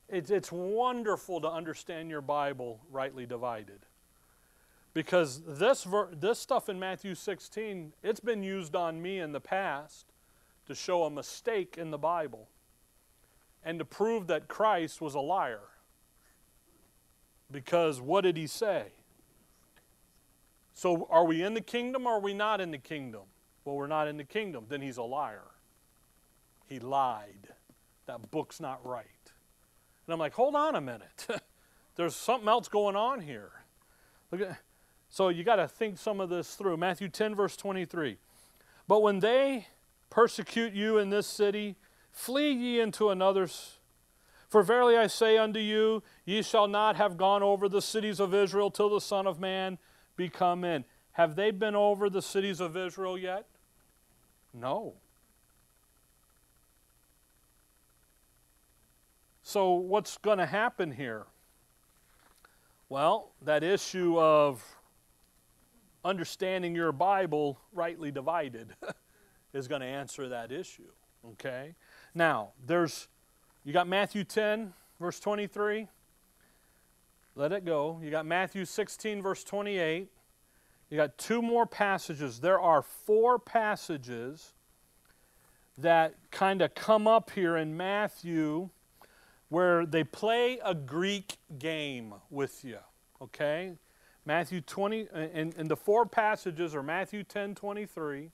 it's, 0.10 0.30
it's 0.30 0.52
wonderful 0.52 1.42
to 1.42 1.50
understand 1.50 2.10
your 2.10 2.22
Bible 2.22 2.80
rightly 2.92 3.26
divided. 3.26 3.86
Because 4.94 5.42
this, 5.46 5.84
ver- 5.84 6.10
this 6.14 6.40
stuff 6.40 6.70
in 6.70 6.80
Matthew 6.80 7.16
16, 7.16 7.94
it's 8.02 8.22
been 8.22 8.44
used 8.44 8.76
on 8.76 9.02
me 9.02 9.20
in 9.20 9.34
the 9.34 9.42
past 9.42 10.14
to 10.68 10.74
show 10.74 11.04
a 11.04 11.10
mistake 11.10 11.76
in 11.78 11.92
the 11.92 11.98
Bible 11.98 12.48
and 13.64 13.78
to 13.80 13.86
prove 13.86 14.28
that 14.28 14.48
Christ 14.48 15.02
was 15.02 15.14
a 15.16 15.20
liar. 15.20 15.60
Because 17.52 18.00
what 18.00 18.22
did 18.22 18.38
he 18.38 18.48
say? 18.48 18.86
So 20.76 21.08
are 21.10 21.26
we 21.26 21.42
in 21.42 21.56
the 21.56 21.62
kingdom 21.62 22.06
or 22.06 22.18
are 22.18 22.20
we 22.20 22.36
not 22.36 22.62
in 22.62 22.70
the 22.70 22.78
kingdom? 22.78 23.24
Well, 23.64 23.76
we're 23.76 23.88
not 23.88 24.08
in 24.08 24.18
the 24.18 24.24
kingdom. 24.24 24.66
Then 24.70 24.82
he's 24.82 24.98
a 24.98 25.04
liar. 25.04 25.48
He 26.68 26.80
lied. 26.80 27.48
That 28.06 28.30
book's 28.30 28.60
not 28.60 28.86
right. 28.86 29.06
And 30.06 30.14
I'm 30.14 30.20
like, 30.20 30.34
hold 30.34 30.56
on 30.56 30.76
a 30.76 30.82
minute. 30.82 31.26
There's 31.96 32.16
something 32.16 32.48
else 32.48 32.68
going 32.68 32.96
on 32.96 33.22
here. 33.22 33.52
Look 34.32 34.42
at, 34.42 34.60
so 35.10 35.30
you 35.30 35.44
got 35.44 35.56
to 35.56 35.68
think 35.68 35.98
some 35.98 36.20
of 36.20 36.30
this 36.30 36.54
through. 36.54 36.78
Matthew 36.78 37.10
10, 37.10 37.34
verse 37.34 37.58
23. 37.58 38.18
But 38.88 39.02
when 39.02 39.20
they 39.20 39.66
persecute 40.12 40.74
you 40.74 41.00
in 41.00 41.10
this 41.10 41.26
city, 41.26 41.78
Flee 42.16 42.54
ye 42.54 42.80
into 42.80 43.10
another's. 43.10 43.80
For 44.48 44.64
verily 44.64 44.96
I 44.96 45.08
say 45.08 45.38
unto 45.38 45.60
you, 45.60 46.02
ye 46.24 46.42
shall 46.42 46.66
not 46.66 46.96
have 46.96 47.18
gone 47.18 47.44
over 47.44 47.68
the 47.68 47.82
cities 47.82 48.22
of 48.22 48.34
Israel 48.34 48.72
till 48.72 48.90
the 48.90 49.02
Son 49.02 49.28
of 49.28 49.38
Man 49.38 49.78
be 50.16 50.30
come 50.30 50.64
in. 50.64 50.86
Have 51.14 51.36
they 51.36 51.52
been 51.52 51.76
over 51.76 52.10
the 52.10 52.22
cities 52.22 52.60
of 52.60 52.76
Israel 52.76 53.18
yet? 53.18 53.46
No. 54.54 54.96
So, 59.44 59.74
what's 59.74 60.18
going 60.18 60.40
to 60.40 60.46
happen 60.46 60.92
here? 60.92 61.26
Well, 62.90 63.32
that 63.44 63.64
issue 63.64 64.20
of 64.20 64.64
understanding 66.04 66.76
your 66.76 66.92
Bible 66.92 67.60
rightly 67.72 68.12
divided 68.12 68.76
is 69.54 69.68
going 69.68 69.82
to 69.82 69.88
answer 69.88 70.30
that 70.30 70.52
issue. 70.52 70.92
Okay? 71.32 71.76
Now, 72.14 72.52
there's, 72.66 73.08
you 73.64 73.74
got 73.74 73.88
Matthew 73.88 74.24
10, 74.24 74.74
verse 75.00 75.20
23. 75.20 75.88
Let 77.36 77.52
it 77.52 77.66
go. 77.66 78.00
You 78.02 78.12
got 78.12 78.26
Matthew 78.26 78.64
16, 78.64 79.22
verse 79.22 79.44
28. 79.44 80.10
You 80.90 80.98
got 80.98 81.18
two 81.18 81.42
more 81.42 81.66
passages. 81.66 82.40
There 82.40 82.60
are 82.60 82.82
four 82.82 83.40
passages 83.40 84.54
that 85.78 86.16
kind 86.32 86.62
of 86.62 86.74
come 86.76 87.08
up 87.08 87.32
here 87.32 87.58
in 87.58 87.76
Matthew 87.76 88.70
where 89.50 89.86
they 89.86 90.04
play 90.04 90.60
a 90.64 90.74
Greek 90.74 91.38
game 91.60 92.14
with 92.30 92.64
you. 92.64 92.78
Okay? 93.22 93.74
Matthew 94.26 94.62
20, 94.62 95.10
uh, 95.14 95.18
and, 95.34 95.54
and 95.58 95.70
the 95.70 95.76
four 95.76 96.06
passages 96.06 96.74
are 96.74 96.82
Matthew 96.82 97.24
10, 97.24 97.54
23, 97.56 98.32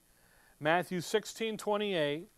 Matthew 0.60 1.00
16, 1.00 1.58
28, 1.58 2.28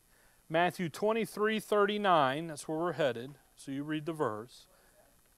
Matthew 0.49 0.89
23 0.89 1.61
39, 1.61 2.47
that's 2.47 2.67
where 2.67 2.79
we're 2.79 2.93
headed. 2.93 3.35
So 3.55 3.71
you 3.71 3.85
read 3.85 4.07
the 4.07 4.13
verse. 4.13 4.67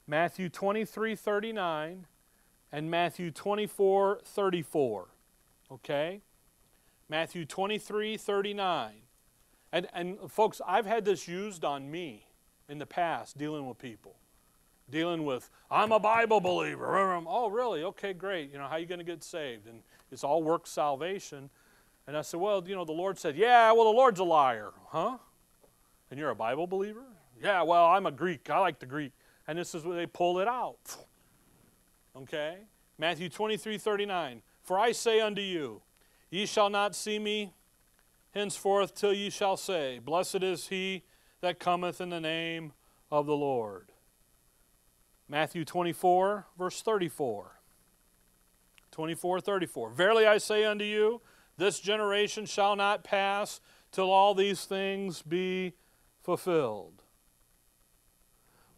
Matthew 0.06 0.48
23 0.48 1.14
39 1.14 2.06
and 2.72 2.90
Matthew 2.90 3.30
24 3.30 4.20
34. 4.24 5.08
Okay? 5.72 6.20
Matthew 7.08 7.44
23 7.44 8.16
39. 8.16 8.92
And, 9.72 9.88
and 9.92 10.18
folks, 10.30 10.60
I've 10.66 10.86
had 10.86 11.04
this 11.04 11.26
used 11.26 11.64
on 11.64 11.90
me 11.90 12.26
in 12.68 12.78
the 12.78 12.86
past 12.86 13.36
dealing 13.36 13.66
with 13.66 13.78
people. 13.78 14.16
Dealing 14.88 15.24
with, 15.24 15.50
I'm 15.70 15.90
a 15.90 15.98
Bible 15.98 16.40
believer. 16.40 16.86
Oh, 17.28 17.50
really? 17.50 17.82
Okay, 17.82 18.12
great. 18.12 18.52
You 18.52 18.58
know, 18.58 18.64
how 18.64 18.76
are 18.76 18.78
you 18.78 18.86
going 18.86 19.00
to 19.00 19.04
get 19.04 19.24
saved? 19.24 19.66
And 19.66 19.80
it's 20.12 20.22
all 20.22 20.42
work 20.42 20.66
salvation. 20.66 21.50
And 22.06 22.16
I 22.16 22.22
said, 22.22 22.38
Well, 22.38 22.62
you 22.66 22.76
know, 22.76 22.84
the 22.84 22.92
Lord 22.92 23.18
said, 23.18 23.36
Yeah, 23.36 23.72
well, 23.72 23.84
the 23.84 23.96
Lord's 23.96 24.20
a 24.20 24.24
liar. 24.24 24.70
Huh? 24.88 25.18
And 26.10 26.20
you're 26.20 26.30
a 26.30 26.36
Bible 26.36 26.68
believer? 26.68 27.02
Yeah, 27.42 27.62
well, 27.62 27.86
I'm 27.86 28.06
a 28.06 28.12
Greek. 28.12 28.48
I 28.48 28.60
like 28.60 28.78
the 28.78 28.86
Greek. 28.86 29.12
And 29.46 29.58
this 29.58 29.74
is 29.74 29.84
where 29.84 29.96
they 29.96 30.06
pull 30.06 30.38
it 30.38 30.48
out. 30.48 30.96
Okay? 32.16 32.58
Matthew 32.98 33.28
23 33.28 33.78
39. 33.78 34.42
For 34.62 34.78
I 34.78 34.92
say 34.92 35.20
unto 35.20 35.42
you, 35.42 35.82
ye 36.30 36.46
shall 36.46 36.70
not 36.70 36.94
see 36.94 37.18
me 37.18 37.54
henceforth 38.32 38.94
till 38.94 39.12
ye 39.12 39.30
shall 39.30 39.56
say, 39.56 39.98
Blessed 39.98 40.42
is 40.42 40.68
he 40.68 41.04
that 41.40 41.60
cometh 41.60 42.00
in 42.00 42.10
the 42.10 42.20
name 42.20 42.72
of 43.10 43.26
the 43.26 43.36
Lord. 43.36 43.92
Matthew 45.28 45.64
24, 45.64 46.46
verse 46.58 46.82
34. 46.82 47.60
24, 48.90 49.40
34. 49.40 49.90
Verily 49.90 50.26
I 50.26 50.38
say 50.38 50.64
unto 50.64 50.84
you, 50.84 51.20
this 51.58 51.80
generation 51.80 52.46
shall 52.46 52.76
not 52.76 53.04
pass 53.04 53.60
till 53.92 54.10
all 54.10 54.34
these 54.34 54.64
things 54.64 55.22
be 55.22 55.74
fulfilled. 56.22 56.95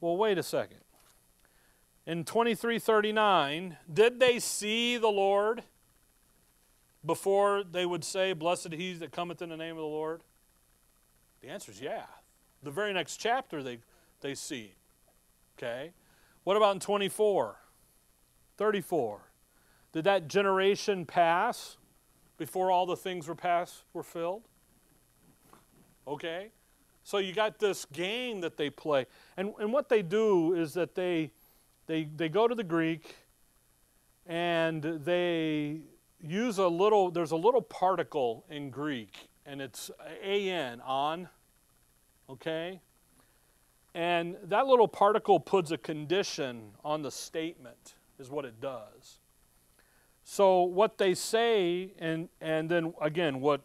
Well, 0.01 0.17
wait 0.17 0.39
a 0.39 0.43
second. 0.43 0.79
In 2.07 2.25
2339, 2.25 3.77
did 3.93 4.21
they 4.21 4.39
see 4.39 4.97
the 4.97 5.09
Lord 5.09 5.63
before 7.05 7.63
they 7.65 7.85
would 7.85 8.05
say, 8.05 8.33
Blessed 8.33 8.73
he 8.73 8.95
that 8.95 9.13
cometh 9.13 9.43
in 9.43 9.51
the 9.51 9.57
name 9.57 9.73
of 9.73 9.83
the 9.83 9.83
Lord? 9.83 10.23
The 11.41 11.49
answer 11.49 11.71
is 11.71 11.81
yeah. 11.81 12.07
The 12.63 12.71
very 12.71 12.93
next 12.93 13.19
chapter 13.19 13.63
they, 13.63 13.79
they 14.21 14.35
see. 14.35 14.75
Okay? 15.59 15.93
What 16.45 16.57
about 16.57 16.75
in 16.75 16.81
24? 16.81 17.57
34. 18.57 19.21
Did 19.93 20.05
that 20.05 20.29
generation 20.29 21.05
pass? 21.05 21.77
before 22.39 22.71
all 22.71 22.87
the 22.87 22.97
things 22.97 23.29
were 23.29 23.35
passed 23.35 23.83
were 23.93 24.03
filled? 24.03 24.45
Okay? 26.07 26.53
So 27.09 27.17
you 27.17 27.33
got 27.33 27.59
this 27.59 27.87
game 27.87 28.43
that 28.43 28.59
they 28.59 28.69
play. 28.69 29.07
And, 29.39 29.55
and 29.59 29.73
what 29.73 29.89
they 29.89 30.03
do 30.03 30.53
is 30.53 30.75
that 30.75 30.95
they, 30.95 31.31
they, 31.87 32.05
they 32.05 32.29
go 32.29 32.47
to 32.47 32.55
the 32.55 32.63
Greek 32.63 33.17
and 34.27 34.83
they 34.83 35.79
use 36.21 36.59
a 36.59 36.69
little, 36.69 37.11
there's 37.11 37.31
a 37.31 37.37
little 37.37 37.63
particle 37.63 38.45
in 38.51 38.69
Greek, 38.69 39.31
and 39.47 39.63
it's 39.63 39.91
an, 40.23 40.83
on, 40.83 41.31
okay? 42.29 42.79
And 43.95 44.37
that 44.45 44.67
little 44.67 44.87
particle 44.87 45.41
puts 45.41 45.71
a 45.71 45.79
condition 45.79 46.73
on 46.85 47.01
the 47.01 47.11
statement, 47.11 47.95
is 48.19 48.29
what 48.29 48.45
it 48.45 48.61
does. 48.61 49.17
So 50.25 50.65
what 50.65 50.99
they 50.99 51.15
say, 51.15 51.95
and, 51.99 52.29
and 52.43 52.69
then 52.69 52.93
again, 53.01 53.41
what 53.41 53.63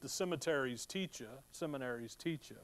the 0.00 0.08
cemeteries 0.08 0.86
teach 0.86 1.20
you, 1.20 1.28
seminaries 1.52 2.14
teach 2.14 2.50
you, 2.50 2.56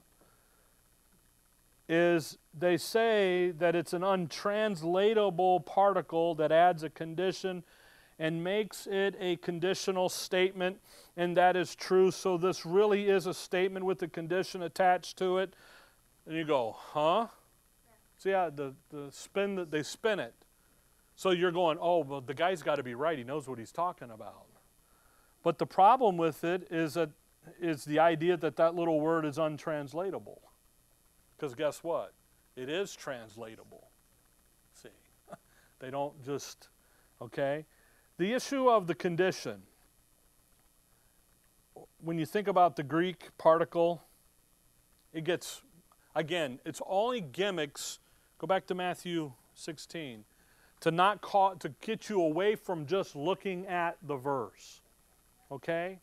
is 1.89 2.39
they 2.59 2.77
say 2.77 3.51
that 3.51 3.75
it's 3.75 3.93
an 3.93 4.03
untranslatable 4.03 5.61
particle 5.61 6.35
that 6.35 6.51
adds 6.51 6.83
a 6.83 6.91
condition 6.91 7.63
and 8.19 8.43
makes 8.43 8.87
it 8.87 9.17
a 9.19 9.37
conditional 9.37 10.09
statement, 10.09 10.79
and 11.17 11.37
that 11.37 11.57
is 11.57 11.75
true. 11.75 12.11
So 12.11 12.37
this 12.37 12.65
really 12.65 13.09
is 13.09 13.27
a 13.27 13.35
statement 13.35 13.85
with 13.85 14.03
a 14.03 14.09
condition 14.09 14.63
attached 14.63 15.19
to 15.19 15.39
it. 15.39 15.55
And 16.27 16.37
you 16.37 16.45
go, 16.45 16.77
huh? 16.79 17.27
See 18.17 18.31
how 18.31 18.51
the, 18.51 18.75
the 18.91 19.09
spin 19.11 19.57
that 19.57 19.71
they 19.71 19.83
spin 19.83 20.21
it. 20.21 20.35
So 21.17 21.31
you're 21.31 21.53
going, 21.53 21.79
oh, 21.81 21.99
well, 21.99 22.21
the 22.21 22.35
guy's 22.35 22.63
got 22.63 22.77
to 22.77 22.83
be 22.83 22.95
right. 22.95 23.19
He 23.19 23.25
knows 23.25 23.49
what 23.49 23.59
he's 23.59 23.73
talking 23.73 24.11
about. 24.11 24.47
But 25.43 25.59
the 25.59 25.67
problem 25.67 26.17
with 26.17 26.43
it 26.43 26.67
is 26.71 26.95
that 26.95 27.11
is 27.61 27.85
the 27.85 27.99
idea 27.99 28.37
that 28.37 28.57
that 28.57 28.75
little 28.75 29.01
word 29.01 29.25
is 29.25 29.39
untranslatable. 29.39 30.41
Because 31.37 31.55
guess 31.55 31.83
what? 31.83 32.13
It 32.57 32.69
is 32.69 32.95
translatable. 32.95 33.89
See, 34.73 34.89
they 35.79 35.91
don't 35.91 36.23
just, 36.25 36.69
okay? 37.21 37.67
The 38.17 38.33
issue 38.33 38.69
of 38.69 38.87
the 38.87 38.95
condition. 38.95 39.63
When 42.01 42.19
you 42.19 42.27
think 42.27 42.49
about 42.49 42.77
the 42.77 42.83
Greek 42.83 43.29
particle, 43.39 44.03
it 45.13 45.25
gets, 45.25 45.63
again, 46.15 46.61
it's 46.65 46.81
only 46.87 47.21
gimmicks. 47.21 47.99
Go 48.39 48.47
back 48.47 48.67
to 48.67 48.75
Matthew 48.75 49.33
16 49.55 50.25
to 50.81 50.91
not 50.91 51.23
call, 51.23 51.57
to 51.57 51.71
get 51.81 52.11
you 52.11 52.21
away 52.21 52.55
from 52.55 52.85
just 52.85 53.17
looking 53.17 53.67
at 53.67 53.97
the 54.03 54.17
verse. 54.17 54.83
Okay? 55.51 56.01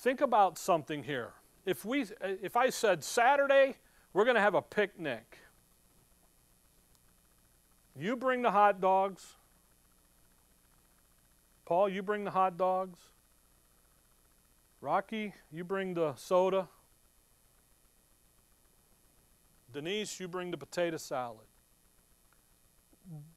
Think 0.00 0.22
about 0.22 0.56
something 0.56 1.02
here. 1.02 1.32
If 1.66 1.84
we 1.84 2.06
if 2.22 2.56
I 2.56 2.70
said 2.70 3.04
Saturday, 3.04 3.76
we're 4.14 4.24
going 4.24 4.34
to 4.34 4.40
have 4.40 4.54
a 4.54 4.62
picnic. 4.62 5.36
You 7.94 8.16
bring 8.16 8.40
the 8.40 8.50
hot 8.50 8.80
dogs. 8.80 9.34
Paul, 11.66 11.90
you 11.90 12.02
bring 12.02 12.24
the 12.24 12.30
hot 12.30 12.56
dogs. 12.56 12.98
Rocky, 14.80 15.34
you 15.52 15.64
bring 15.64 15.92
the 15.92 16.14
soda. 16.14 16.68
Denise, 19.70 20.18
you 20.18 20.28
bring 20.28 20.50
the 20.50 20.56
potato 20.56 20.96
salad. 20.96 21.46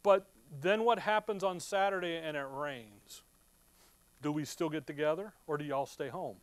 But 0.02 0.30
then 0.62 0.86
what 0.86 1.00
happens 1.00 1.44
on 1.44 1.60
Saturday 1.60 2.16
and 2.16 2.38
it 2.38 2.48
rains? 2.50 3.22
Do 4.22 4.32
we 4.32 4.46
still 4.46 4.70
get 4.70 4.88
together 4.88 5.34
or 5.46 5.58
do 5.58 5.66
y'all 5.66 5.86
stay 5.86 6.08
home? 6.08 6.38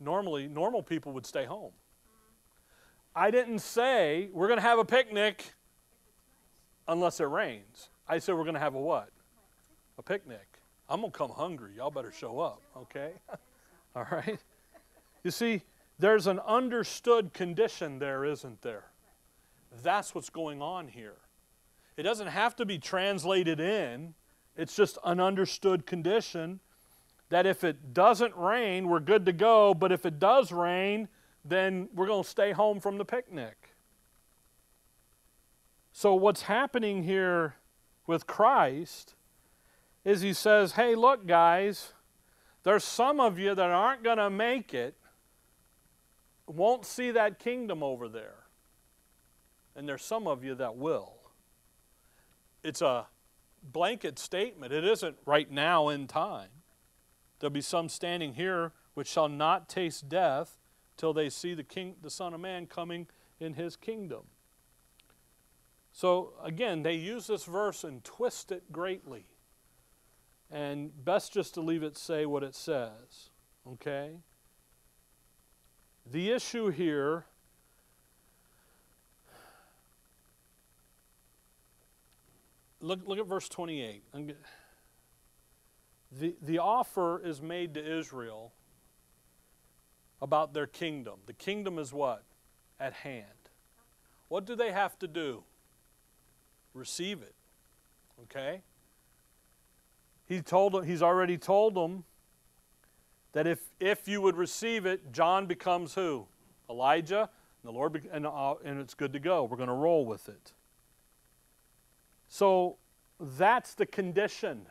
Normally, 0.00 0.48
normal 0.48 0.82
people 0.82 1.12
would 1.12 1.26
stay 1.26 1.44
home. 1.44 1.72
I 3.14 3.30
didn't 3.30 3.60
say 3.60 4.28
we're 4.32 4.48
going 4.48 4.58
to 4.58 4.62
have 4.62 4.78
a 4.78 4.84
picnic 4.84 5.54
unless 6.88 7.20
it 7.20 7.24
rains. 7.24 7.88
I 8.08 8.18
said 8.18 8.34
we're 8.34 8.42
going 8.42 8.54
to 8.54 8.60
have 8.60 8.74
a 8.74 8.80
what? 8.80 9.10
A 9.98 10.02
picnic. 10.02 10.58
I'm 10.88 11.00
going 11.00 11.12
to 11.12 11.18
come 11.18 11.30
hungry. 11.30 11.72
Y'all 11.76 11.90
better 11.90 12.12
show 12.12 12.40
up, 12.40 12.60
okay? 12.76 13.12
All 13.96 14.06
right? 14.10 14.38
You 15.22 15.30
see, 15.30 15.62
there's 15.98 16.26
an 16.26 16.40
understood 16.40 17.32
condition 17.32 17.98
there, 17.98 18.24
isn't 18.24 18.60
there? 18.62 18.84
That's 19.82 20.14
what's 20.14 20.30
going 20.30 20.60
on 20.60 20.88
here. 20.88 21.16
It 21.96 22.02
doesn't 22.02 22.26
have 22.26 22.56
to 22.56 22.66
be 22.66 22.78
translated 22.78 23.60
in, 23.60 24.14
it's 24.56 24.74
just 24.76 24.98
an 25.04 25.20
understood 25.20 25.86
condition 25.86 26.60
that 27.28 27.46
if 27.46 27.64
it 27.64 27.94
doesn't 27.94 28.36
rain, 28.36 28.88
we're 28.88 29.00
good 29.00 29.26
to 29.26 29.32
go, 29.32 29.74
but 29.74 29.92
if 29.92 30.06
it 30.06 30.18
does 30.18 30.52
rain, 30.52 31.08
then 31.44 31.88
we're 31.94 32.06
going 32.06 32.22
to 32.22 32.28
stay 32.28 32.52
home 32.52 32.80
from 32.80 32.98
the 32.98 33.04
picnic. 33.04 33.70
So, 35.92 36.14
what's 36.14 36.42
happening 36.42 37.04
here 37.04 37.56
with 38.06 38.26
Christ 38.26 39.14
is 40.04 40.20
he 40.20 40.32
says, 40.32 40.72
Hey, 40.72 40.94
look, 40.94 41.26
guys, 41.26 41.92
there's 42.62 42.84
some 42.84 43.20
of 43.20 43.38
you 43.38 43.54
that 43.54 43.70
aren't 43.70 44.02
going 44.02 44.18
to 44.18 44.30
make 44.30 44.74
it, 44.74 44.96
won't 46.46 46.84
see 46.84 47.10
that 47.12 47.38
kingdom 47.38 47.82
over 47.82 48.08
there. 48.08 48.44
And 49.76 49.88
there's 49.88 50.04
some 50.04 50.26
of 50.26 50.44
you 50.44 50.54
that 50.56 50.76
will 50.76 51.14
it's 52.64 52.80
a 52.80 53.06
blanket 53.62 54.18
statement. 54.18 54.72
It 54.72 54.84
isn't 54.84 55.16
right 55.26 55.48
now 55.48 55.90
in 55.90 56.08
time. 56.08 56.48
There'll 57.44 57.52
be 57.52 57.60
some 57.60 57.90
standing 57.90 58.32
here 58.32 58.72
which 58.94 59.06
shall 59.06 59.28
not 59.28 59.68
taste 59.68 60.08
death 60.08 60.56
till 60.96 61.12
they 61.12 61.28
see 61.28 61.52
the 61.52 61.62
king 61.62 61.96
the 62.00 62.08
son 62.08 62.32
of 62.32 62.40
man 62.40 62.64
coming 62.64 63.06
in 63.38 63.52
his 63.52 63.76
kingdom. 63.76 64.22
So 65.92 66.32
again, 66.42 66.82
they 66.82 66.94
use 66.94 67.26
this 67.26 67.44
verse 67.44 67.84
and 67.84 68.02
twist 68.02 68.50
it 68.50 68.72
greatly. 68.72 69.26
And 70.50 71.04
best 71.04 71.34
just 71.34 71.52
to 71.52 71.60
leave 71.60 71.82
it 71.82 71.98
say 71.98 72.24
what 72.24 72.42
it 72.42 72.54
says. 72.54 73.28
Okay? 73.68 74.20
The 76.10 76.30
issue 76.30 76.70
here 76.70 77.26
Look, 82.80 83.00
look 83.06 83.18
at 83.18 83.26
verse 83.26 83.50
28. 83.50 84.02
The, 86.18 86.34
the 86.42 86.58
offer 86.58 87.20
is 87.20 87.42
made 87.42 87.74
to 87.74 87.98
Israel 87.98 88.52
about 90.22 90.54
their 90.54 90.66
kingdom. 90.66 91.20
The 91.26 91.32
kingdom 91.32 91.78
is 91.78 91.92
what? 91.92 92.22
At 92.78 92.92
hand. 92.92 93.24
What 94.28 94.46
do 94.46 94.54
they 94.54 94.72
have 94.72 94.98
to 95.00 95.08
do? 95.08 95.42
Receive 96.72 97.22
it. 97.22 97.34
Okay? 98.22 98.62
He 100.26 100.40
told 100.40 100.72
them, 100.72 100.84
he's 100.84 101.02
already 101.02 101.36
told 101.36 101.74
them 101.74 102.04
that 103.32 103.46
if, 103.46 103.58
if 103.80 104.08
you 104.08 104.20
would 104.20 104.36
receive 104.36 104.86
it, 104.86 105.12
John 105.12 105.46
becomes 105.46 105.94
who? 105.94 106.26
Elijah. 106.70 107.28
And 107.62 107.68
the 107.68 107.72
Lord, 107.72 108.08
and, 108.12 108.26
uh, 108.26 108.54
and 108.64 108.80
it's 108.80 108.94
good 108.94 109.12
to 109.12 109.18
go. 109.18 109.44
We're 109.44 109.56
going 109.56 109.68
to 109.68 109.74
roll 109.74 110.06
with 110.06 110.28
it. 110.28 110.52
So 112.28 112.76
that's 113.20 113.74
the 113.74 113.86
condition. 113.86 114.66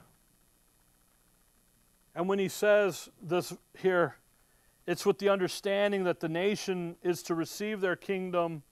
And 2.16 2.28
when 2.28 2.40
he 2.40 2.48
says 2.48 3.10
this 3.22 3.54
here, 3.78 4.18
it's 4.86 5.06
with 5.06 5.20
the 5.20 5.30
understanding 5.30 6.04
that 6.04 6.20
the 6.20 6.30
nation 6.30 6.96
is 7.02 7.24
to 7.24 7.36
receive 7.36 7.82
their 7.82 7.96
kingdom. 7.96 8.64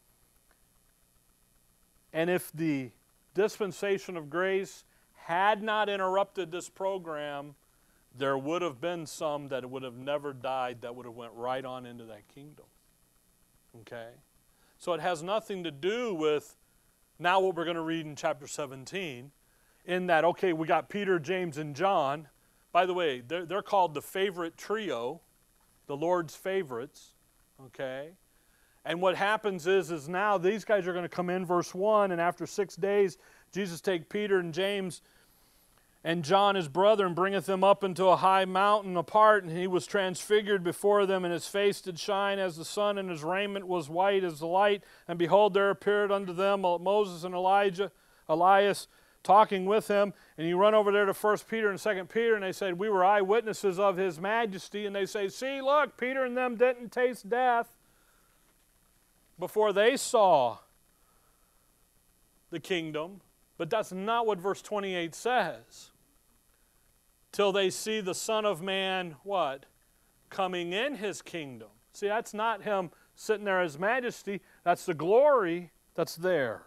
And 2.14 2.30
if 2.30 2.52
the 2.52 2.92
dispensation 3.34 4.18
of 4.18 4.30
grace 4.30 4.84
had 5.14 5.64
not 5.64 5.90
interrupted 5.90 6.52
this 6.52 6.70
program, 6.70 7.56
there 8.18 8.38
would 8.38 8.62
have 8.62 8.82
been 8.82 9.06
some 9.06 9.48
that 9.48 9.70
would 9.70 9.84
have 9.84 9.96
never 9.96 10.34
died 10.34 10.82
that 10.82 10.96
would 10.96 11.06
have 11.06 11.16
went 11.16 11.32
right 11.34 11.64
on 11.64 11.86
into 11.86 12.06
that 12.06 12.28
kingdom. 12.28 12.66
Okay? 13.82 14.10
So 14.78 14.94
it 14.94 15.00
has 15.00 15.24
nothing 15.24 15.64
to 15.64 15.72
do 15.72 16.14
with 16.14 16.58
now 17.20 17.40
what 17.40 17.56
we're 17.56 17.66
going 17.66 17.76
to 17.76 17.82
read 17.82 18.06
in 18.06 18.16
chapter 18.16 18.48
17 18.48 19.32
in 19.86 20.08
that 20.08 20.26
okay 20.26 20.54
we 20.54 20.68
got 20.68 20.90
peter 20.90 21.20
james 21.20 21.58
and 21.58 21.76
john 21.76 22.28
by 22.72 22.86
the 22.86 22.94
way 22.94 23.22
they're, 23.22 23.46
they're 23.46 23.62
called 23.62 23.94
the 23.94 24.02
favorite 24.02 24.58
trio 24.58 25.22
the 25.88 25.96
lord's 25.96 26.36
favorites 26.36 27.14
okay 27.66 28.12
and 28.84 29.02
what 29.02 29.16
happens 29.16 29.68
is 29.68 29.92
is 29.92 30.10
now 30.10 30.38
these 30.38 30.66
guys 30.66 30.88
are 30.88 30.94
going 30.94 31.04
to 31.04 31.10
come 31.10 31.30
in 31.30 31.46
verse 31.46 31.74
1 31.74 32.12
and 32.12 32.22
after 32.22 32.46
six 32.46 32.76
days 32.76 33.18
jesus 33.52 33.82
take 33.82 34.10
peter 34.10 34.40
and 34.40 34.54
james 34.54 35.02
and 36.04 36.24
John 36.24 36.56
his 36.56 36.68
brother, 36.68 37.06
and 37.06 37.16
bringeth 37.16 37.46
them 37.46 37.64
up 37.64 37.84
into 37.84 38.06
a 38.06 38.16
high 38.16 38.46
mountain 38.46 38.98
apart, 38.98 39.44
and 39.44 39.56
he 39.56 39.68
was 39.68 39.86
transfigured 39.86 40.64
before 40.64 41.06
them, 41.06 41.24
and 41.24 41.34
his 41.34 41.48
face 41.48 41.80
did 41.80 42.00
shine 42.00 42.40
as 42.40 42.58
the 42.58 42.66
sun, 42.66 42.98
and 42.98 43.10
his 43.10 43.24
raiment 43.24 43.68
was 43.68 43.88
white 43.88 44.24
as 44.24 44.40
the 44.40 44.48
light. 44.48 44.84
And 45.08 45.20
behold, 45.20 45.54
there 45.54 45.70
appeared 45.70 46.12
unto 46.12 46.34
them 46.34 46.62
Moses 46.62 47.24
and 47.24 47.36
Elijah, 47.36 47.92
Elias, 48.28 48.88
talking 49.24 49.66
with 49.66 49.88
him, 49.88 50.14
and 50.38 50.48
you 50.48 50.58
run 50.58 50.74
over 50.74 50.92
there 50.92 51.06
to 51.06 51.14
1 51.14 51.38
Peter 51.50 51.70
and 51.70 51.80
2 51.80 52.06
Peter, 52.06 52.36
and 52.36 52.44
they 52.44 52.52
said, 52.52 52.80
We 52.80 52.90
were 52.90 53.04
eyewitnesses 53.04 53.80
of 53.80 53.98
his 53.98 54.20
majesty. 54.20 54.86
And 54.86 54.96
they 54.96 55.06
say, 55.06 55.28
See, 55.28 55.62
look, 55.62 55.98
Peter 55.98 56.26
and 56.26 56.36
them 56.36 56.56
didn't 56.56 56.92
taste 56.92 57.30
death 57.30 57.68
before 59.40 59.74
they 59.74 59.98
saw 59.98 60.58
the 62.50 62.60
kingdom. 62.60 63.22
But 63.58 63.70
that's 63.70 63.92
not 63.92 64.26
what 64.26 64.40
verse 64.40 64.62
28 64.62 65.14
says. 65.14 65.92
Till 67.32 67.52
they 67.52 67.70
see 67.70 68.02
the 68.02 68.16
Son 68.16 68.46
of 68.46 68.62
Man, 68.62 69.16
what? 69.24 69.66
Coming 70.30 70.74
in 70.74 70.96
his 70.96 71.22
kingdom. 71.22 71.70
See, 71.94 72.08
that's 72.08 72.34
not 72.34 72.64
him 72.64 72.90
sitting 73.16 73.46
there 73.46 73.62
as 73.62 73.78
majesty, 73.78 74.42
that's 74.64 74.86
the 74.86 74.94
glory 74.94 75.72
that's 75.94 76.16
there. 76.16 76.64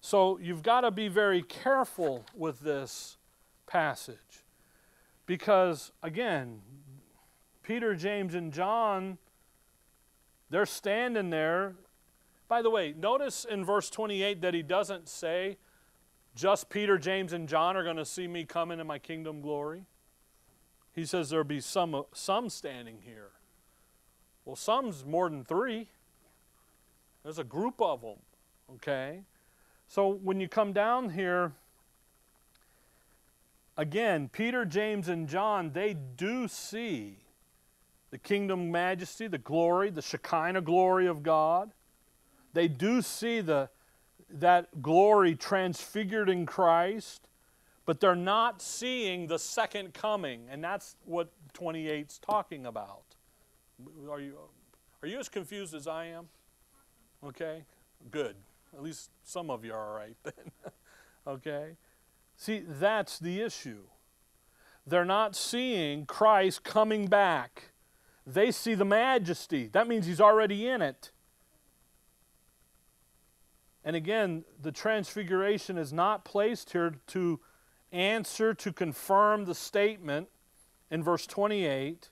So 0.00 0.38
you've 0.38 0.62
got 0.62 0.82
to 0.82 0.90
be 0.90 1.08
very 1.08 1.42
careful 1.42 2.24
with 2.34 2.60
this 2.60 3.18
passage. 3.66 4.44
Because, 5.26 5.92
again, 6.02 6.60
Peter, 7.62 7.94
James, 7.94 8.34
and 8.34 8.52
John, 8.52 9.18
they're 10.48 10.66
standing 10.66 11.30
there. 11.30 11.74
By 12.48 12.62
the 12.62 12.70
way, 12.70 12.94
notice 12.98 13.44
in 13.44 13.64
verse 13.64 13.90
28 13.90 14.40
that 14.40 14.54
he 14.54 14.62
doesn't 14.62 15.08
say, 15.08 15.58
just 16.34 16.70
Peter, 16.70 16.98
James, 16.98 17.32
and 17.32 17.48
John 17.48 17.76
are 17.76 17.84
going 17.84 17.96
to 17.96 18.04
see 18.04 18.26
me 18.26 18.44
come 18.44 18.70
into 18.70 18.84
my 18.84 18.98
kingdom 18.98 19.40
glory. 19.40 19.84
He 20.92 21.04
says 21.04 21.30
there'll 21.30 21.44
be 21.44 21.60
some, 21.60 22.04
some 22.12 22.48
standing 22.48 22.98
here. 23.04 23.30
Well, 24.44 24.56
some's 24.56 25.04
more 25.04 25.28
than 25.28 25.44
three. 25.44 25.88
There's 27.22 27.38
a 27.38 27.44
group 27.44 27.80
of 27.80 28.00
them, 28.00 28.16
okay? 28.74 29.20
So 29.90 30.08
when 30.08 30.38
you 30.38 30.46
come 30.46 30.72
down 30.72 31.10
here, 31.10 31.50
again, 33.76 34.30
Peter, 34.32 34.64
James, 34.64 35.08
and 35.08 35.28
John, 35.28 35.72
they 35.72 35.94
do 35.94 36.46
see 36.46 37.16
the 38.12 38.18
kingdom 38.18 38.70
majesty, 38.70 39.26
the 39.26 39.38
glory, 39.38 39.90
the 39.90 40.00
Shekinah 40.00 40.60
glory 40.60 41.08
of 41.08 41.24
God. 41.24 41.72
They 42.52 42.68
do 42.68 43.02
see 43.02 43.40
the, 43.40 43.68
that 44.32 44.80
glory 44.80 45.34
transfigured 45.34 46.28
in 46.28 46.46
Christ, 46.46 47.26
but 47.84 47.98
they're 47.98 48.14
not 48.14 48.62
seeing 48.62 49.26
the 49.26 49.40
second 49.40 49.92
coming, 49.92 50.46
and 50.48 50.62
that's 50.62 50.94
what 51.04 51.32
28's 51.54 52.20
talking 52.20 52.64
about. 52.64 53.02
Are 54.08 54.20
you, 54.20 54.36
are 55.02 55.08
you 55.08 55.18
as 55.18 55.28
confused 55.28 55.74
as 55.74 55.88
I 55.88 56.04
am? 56.04 56.28
Okay, 57.24 57.64
good. 58.12 58.36
At 58.74 58.82
least 58.82 59.10
some 59.22 59.50
of 59.50 59.64
you 59.64 59.72
are 59.72 59.94
right 59.94 60.16
then. 60.24 60.72
okay? 61.26 61.76
See, 62.36 62.62
that's 62.66 63.18
the 63.18 63.40
issue. 63.40 63.82
They're 64.86 65.04
not 65.04 65.36
seeing 65.36 66.06
Christ 66.06 66.64
coming 66.64 67.06
back. 67.06 67.72
They 68.26 68.50
see 68.50 68.74
the 68.74 68.84
majesty. 68.84 69.68
That 69.68 69.88
means 69.88 70.06
he's 70.06 70.20
already 70.20 70.66
in 70.66 70.82
it. 70.82 71.10
And 73.84 73.96
again, 73.96 74.44
the 74.60 74.72
transfiguration 74.72 75.78
is 75.78 75.92
not 75.92 76.24
placed 76.24 76.72
here 76.72 76.94
to 77.08 77.40
answer, 77.92 78.54
to 78.54 78.72
confirm 78.72 79.46
the 79.46 79.54
statement 79.54 80.28
in 80.90 81.02
verse 81.02 81.26
28 81.26 82.10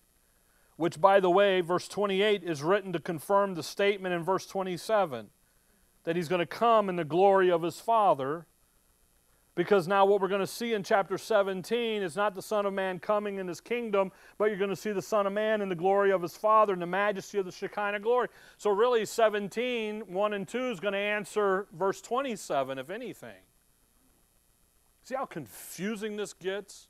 which, 0.78 1.00
by 1.00 1.18
the 1.18 1.28
way, 1.28 1.60
verse 1.60 1.88
28 1.88 2.44
is 2.44 2.62
written 2.62 2.92
to 2.92 3.00
confirm 3.00 3.56
the 3.56 3.64
statement 3.64 4.14
in 4.14 4.22
verse 4.22 4.46
27 4.46 5.28
that 6.08 6.16
he's 6.16 6.26
going 6.26 6.38
to 6.38 6.46
come 6.46 6.88
in 6.88 6.96
the 6.96 7.04
glory 7.04 7.50
of 7.50 7.60
his 7.60 7.80
Father. 7.80 8.46
Because 9.54 9.86
now, 9.86 10.06
what 10.06 10.22
we're 10.22 10.28
going 10.28 10.40
to 10.40 10.46
see 10.46 10.72
in 10.72 10.82
chapter 10.82 11.18
17 11.18 12.02
is 12.02 12.16
not 12.16 12.34
the 12.34 12.40
Son 12.40 12.64
of 12.64 12.72
Man 12.72 12.98
coming 12.98 13.36
in 13.36 13.46
his 13.46 13.60
kingdom, 13.60 14.10
but 14.38 14.46
you're 14.46 14.56
going 14.56 14.70
to 14.70 14.74
see 14.74 14.92
the 14.92 15.02
Son 15.02 15.26
of 15.26 15.34
Man 15.34 15.60
in 15.60 15.68
the 15.68 15.74
glory 15.74 16.10
of 16.10 16.22
his 16.22 16.34
Father 16.34 16.72
and 16.72 16.80
the 16.80 16.86
majesty 16.86 17.36
of 17.36 17.44
the 17.44 17.52
Shekinah 17.52 18.00
glory. 18.00 18.28
So, 18.56 18.70
really, 18.70 19.04
17, 19.04 20.00
1 20.10 20.32
and 20.32 20.48
2 20.48 20.70
is 20.70 20.80
going 20.80 20.92
to 20.92 20.98
answer 20.98 21.66
verse 21.74 22.00
27, 22.00 22.78
if 22.78 22.88
anything. 22.88 23.42
See 25.02 25.14
how 25.14 25.26
confusing 25.26 26.16
this 26.16 26.32
gets 26.32 26.88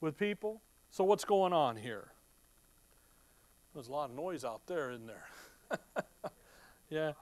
with 0.00 0.16
people? 0.16 0.62
So, 0.90 1.04
what's 1.04 1.26
going 1.26 1.52
on 1.52 1.76
here? 1.76 2.12
There's 3.74 3.88
a 3.88 3.92
lot 3.92 4.08
of 4.08 4.16
noise 4.16 4.42
out 4.42 4.62
there, 4.66 4.90
isn't 4.92 5.06
there? 5.06 5.80
yeah. 6.88 7.12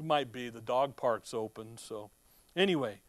Might 0.00 0.32
be. 0.32 0.48
The 0.48 0.60
dog 0.60 0.96
park's 0.96 1.32
open. 1.32 1.78
So, 1.78 2.10
anyway, 2.56 3.00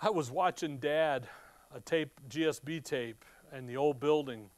I 0.00 0.10
was 0.10 0.30
watching 0.30 0.78
Dad 0.78 1.28
a 1.74 1.80
tape, 1.80 2.20
GSB 2.28 2.84
tape, 2.84 3.24
in 3.56 3.66
the 3.66 3.76
old 3.76 4.00
building, 4.00 4.50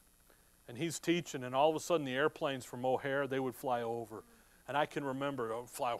and 0.68 0.76
he's 0.76 0.98
teaching, 0.98 1.44
and 1.44 1.54
all 1.54 1.70
of 1.70 1.76
a 1.76 1.80
sudden 1.80 2.04
the 2.04 2.14
airplanes 2.14 2.64
from 2.64 2.84
O'Hare 2.84 3.26
they 3.26 3.40
would 3.40 3.54
fly 3.54 3.82
over, 3.82 4.24
and 4.68 4.76
I 4.76 4.86
can 4.86 5.04
remember 5.04 5.52
oh, 5.52 5.64
fly, 5.66 5.96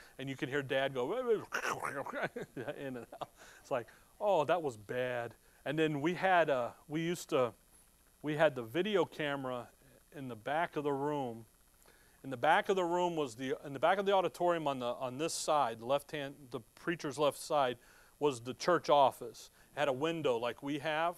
and 0.18 0.28
you 0.28 0.36
could 0.36 0.48
hear 0.48 0.62
Dad 0.62 0.94
go 0.94 1.12
in 2.78 2.96
and 2.96 3.06
out. 3.20 3.30
It's 3.60 3.70
like, 3.70 3.86
oh, 4.20 4.44
that 4.44 4.62
was 4.62 4.76
bad. 4.76 5.34
And 5.64 5.78
then 5.78 6.00
we 6.00 6.14
had 6.14 6.48
a, 6.48 6.74
we 6.88 7.00
used 7.00 7.28
to 7.30 7.52
we 8.22 8.36
had 8.36 8.54
the 8.54 8.62
video 8.62 9.04
camera 9.04 9.68
in 10.16 10.28
the 10.28 10.36
back 10.36 10.76
of 10.76 10.84
the 10.84 10.92
room. 10.92 11.44
In 12.26 12.30
the 12.30 12.36
back 12.36 12.68
of 12.68 12.74
the 12.74 12.84
room 12.84 13.14
was 13.14 13.36
the 13.36 13.54
in 13.64 13.72
the 13.72 13.78
back 13.78 13.98
of 13.98 14.04
the 14.04 14.10
auditorium 14.10 14.66
on 14.66 14.80
the 14.80 14.86
on 14.86 15.16
this 15.16 15.32
side, 15.32 15.80
left 15.80 16.10
hand, 16.10 16.34
the 16.50 16.58
preacher's 16.74 17.20
left 17.20 17.38
side, 17.38 17.76
was 18.18 18.40
the 18.40 18.52
church 18.52 18.90
office. 18.90 19.50
It 19.76 19.78
had 19.78 19.86
a 19.86 19.92
window 19.92 20.36
like 20.36 20.60
we 20.60 20.80
have, 20.80 21.14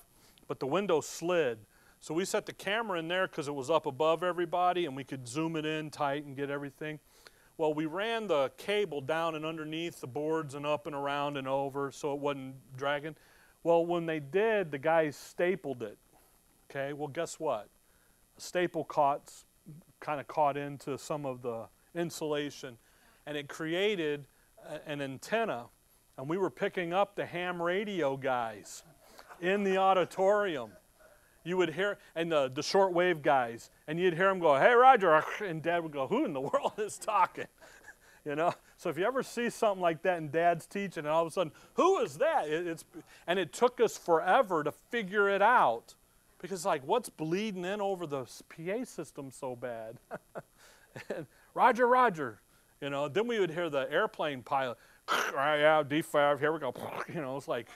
but 0.48 0.60
the 0.60 0.66
window 0.66 1.00
slid. 1.00 1.60
So 1.98 2.12
we 2.12 2.26
set 2.26 2.44
the 2.44 2.52
camera 2.52 2.98
in 2.98 3.08
there 3.08 3.26
because 3.26 3.48
it 3.48 3.54
was 3.54 3.70
up 3.70 3.86
above 3.86 4.22
everybody 4.22 4.84
and 4.84 4.94
we 4.94 5.02
could 5.02 5.26
zoom 5.26 5.56
it 5.56 5.64
in 5.64 5.88
tight 5.88 6.26
and 6.26 6.36
get 6.36 6.50
everything. 6.50 7.00
Well, 7.56 7.72
we 7.72 7.86
ran 7.86 8.26
the 8.26 8.52
cable 8.58 9.00
down 9.00 9.34
and 9.34 9.46
underneath 9.46 10.02
the 10.02 10.06
boards 10.06 10.54
and 10.54 10.66
up 10.66 10.86
and 10.86 10.94
around 10.94 11.38
and 11.38 11.48
over 11.48 11.90
so 11.90 12.12
it 12.12 12.18
wasn't 12.18 12.54
dragging. 12.76 13.16
Well, 13.62 13.86
when 13.86 14.04
they 14.04 14.20
did, 14.20 14.70
the 14.70 14.78
guys 14.78 15.16
stapled 15.16 15.82
it 15.82 15.96
Okay, 16.70 16.92
well, 16.92 17.08
guess 17.08 17.40
what? 17.40 17.70
A 18.36 18.40
staple 18.42 18.84
caught, 18.84 19.32
kind 20.00 20.20
of 20.20 20.28
caught 20.28 20.56
into 20.56 20.98
some 20.98 21.26
of 21.26 21.42
the 21.42 21.66
insulation, 21.94 22.78
and 23.26 23.36
it 23.36 23.48
created 23.48 24.26
a, 24.68 24.88
an 24.88 25.00
antenna. 25.00 25.66
And 26.16 26.28
we 26.28 26.36
were 26.36 26.50
picking 26.50 26.92
up 26.92 27.14
the 27.14 27.26
ham 27.26 27.62
radio 27.62 28.16
guys 28.16 28.82
in 29.40 29.62
the 29.64 29.76
auditorium. 29.76 30.70
You 31.44 31.56
would 31.56 31.74
hear, 31.74 31.98
and 32.14 32.30
the, 32.30 32.50
the 32.52 32.60
shortwave 32.60 33.22
guys, 33.22 33.70
and 33.86 33.98
you'd 33.98 34.14
hear 34.14 34.28
them 34.28 34.40
go, 34.40 34.58
Hey, 34.58 34.72
Roger. 34.72 35.24
And 35.40 35.62
dad 35.62 35.82
would 35.82 35.92
go, 35.92 36.06
Who 36.06 36.24
in 36.24 36.32
the 36.32 36.40
world 36.52 36.72
is 36.78 36.98
talking? 36.98 37.46
you 38.24 38.34
know 38.34 38.52
so 38.76 38.90
if 38.90 38.98
you 38.98 39.04
ever 39.04 39.22
see 39.22 39.48
something 39.48 39.80
like 39.80 40.02
that 40.02 40.18
in 40.18 40.30
dad's 40.30 40.66
teaching 40.66 41.04
and 41.04 41.08
all 41.08 41.22
of 41.22 41.28
a 41.28 41.30
sudden 41.30 41.52
who 41.74 41.98
is 42.00 42.18
that 42.18 42.48
it, 42.48 42.66
it's 42.66 42.84
and 43.26 43.38
it 43.38 43.52
took 43.52 43.80
us 43.80 43.96
forever 43.96 44.62
to 44.64 44.72
figure 44.72 45.28
it 45.28 45.40
out 45.40 45.94
because, 46.38 46.64
like, 46.64 46.82
what's 46.86 47.08
bleeding 47.08 47.64
in 47.64 47.80
over 47.80 48.06
the 48.06 48.24
PA 48.48 48.84
system 48.84 49.30
so 49.30 49.56
bad? 49.56 49.98
and 51.14 51.26
Roger, 51.54 51.86
Roger. 51.86 52.40
You 52.80 52.90
know, 52.90 53.08
then 53.08 53.26
we 53.26 53.40
would 53.40 53.50
hear 53.50 53.68
the 53.68 53.90
airplane 53.90 54.42
pilot, 54.42 54.78
yeah, 55.34 55.82
D5, 55.82 56.38
here 56.38 56.52
we 56.52 56.58
go. 56.58 56.72
You 57.14 57.20
know, 57.20 57.36
it's 57.36 57.48
like, 57.48 57.68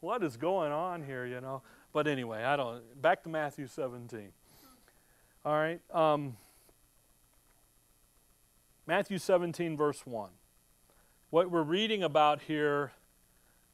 what 0.00 0.22
is 0.22 0.36
going 0.36 0.72
on 0.72 1.02
here, 1.02 1.24
you 1.24 1.40
know? 1.40 1.62
But 1.92 2.06
anyway, 2.06 2.42
I 2.42 2.56
don't, 2.56 3.00
back 3.00 3.22
to 3.22 3.28
Matthew 3.28 3.66
17. 3.66 4.28
All 5.44 5.52
right. 5.54 5.80
Um, 5.92 6.36
Matthew 8.86 9.18
17, 9.18 9.76
verse 9.76 10.04
1. 10.04 10.30
What 11.30 11.50
we're 11.50 11.62
reading 11.62 12.02
about 12.02 12.42
here 12.42 12.92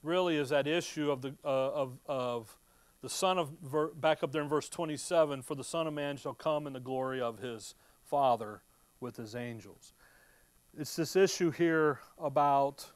really 0.03 0.37
is 0.37 0.51
that 0.51 0.67
issue 0.67 1.11
of, 1.11 1.23
the, 1.23 1.35
uh, 1.45 1.49
of, 1.49 1.99
of 2.07 2.57
the 3.01 3.09
Son 3.09 3.39
of, 3.39 4.01
back 4.01 4.23
up 4.23 4.33
there 4.33 4.43
in 4.43 4.49
verse 4.49 4.69
27, 4.69 5.43
for 5.43 5.55
the 5.55 5.65
Son 5.65 5.87
of 5.87 5.95
Man 5.95 6.17
shall 6.17 6.35
come 6.35 6.67
in 6.67 6.73
the 6.73 6.81
glory 6.81 7.21
of 7.21 7.39
his 7.39 7.75
Father 8.05 8.63
with 9.01 9.17
his 9.17 9.35
angels. 9.35 9.93
It's 10.77 10.97
this 10.97 11.15
issue 11.15 11.51
here 11.51 12.01
about 12.19 12.91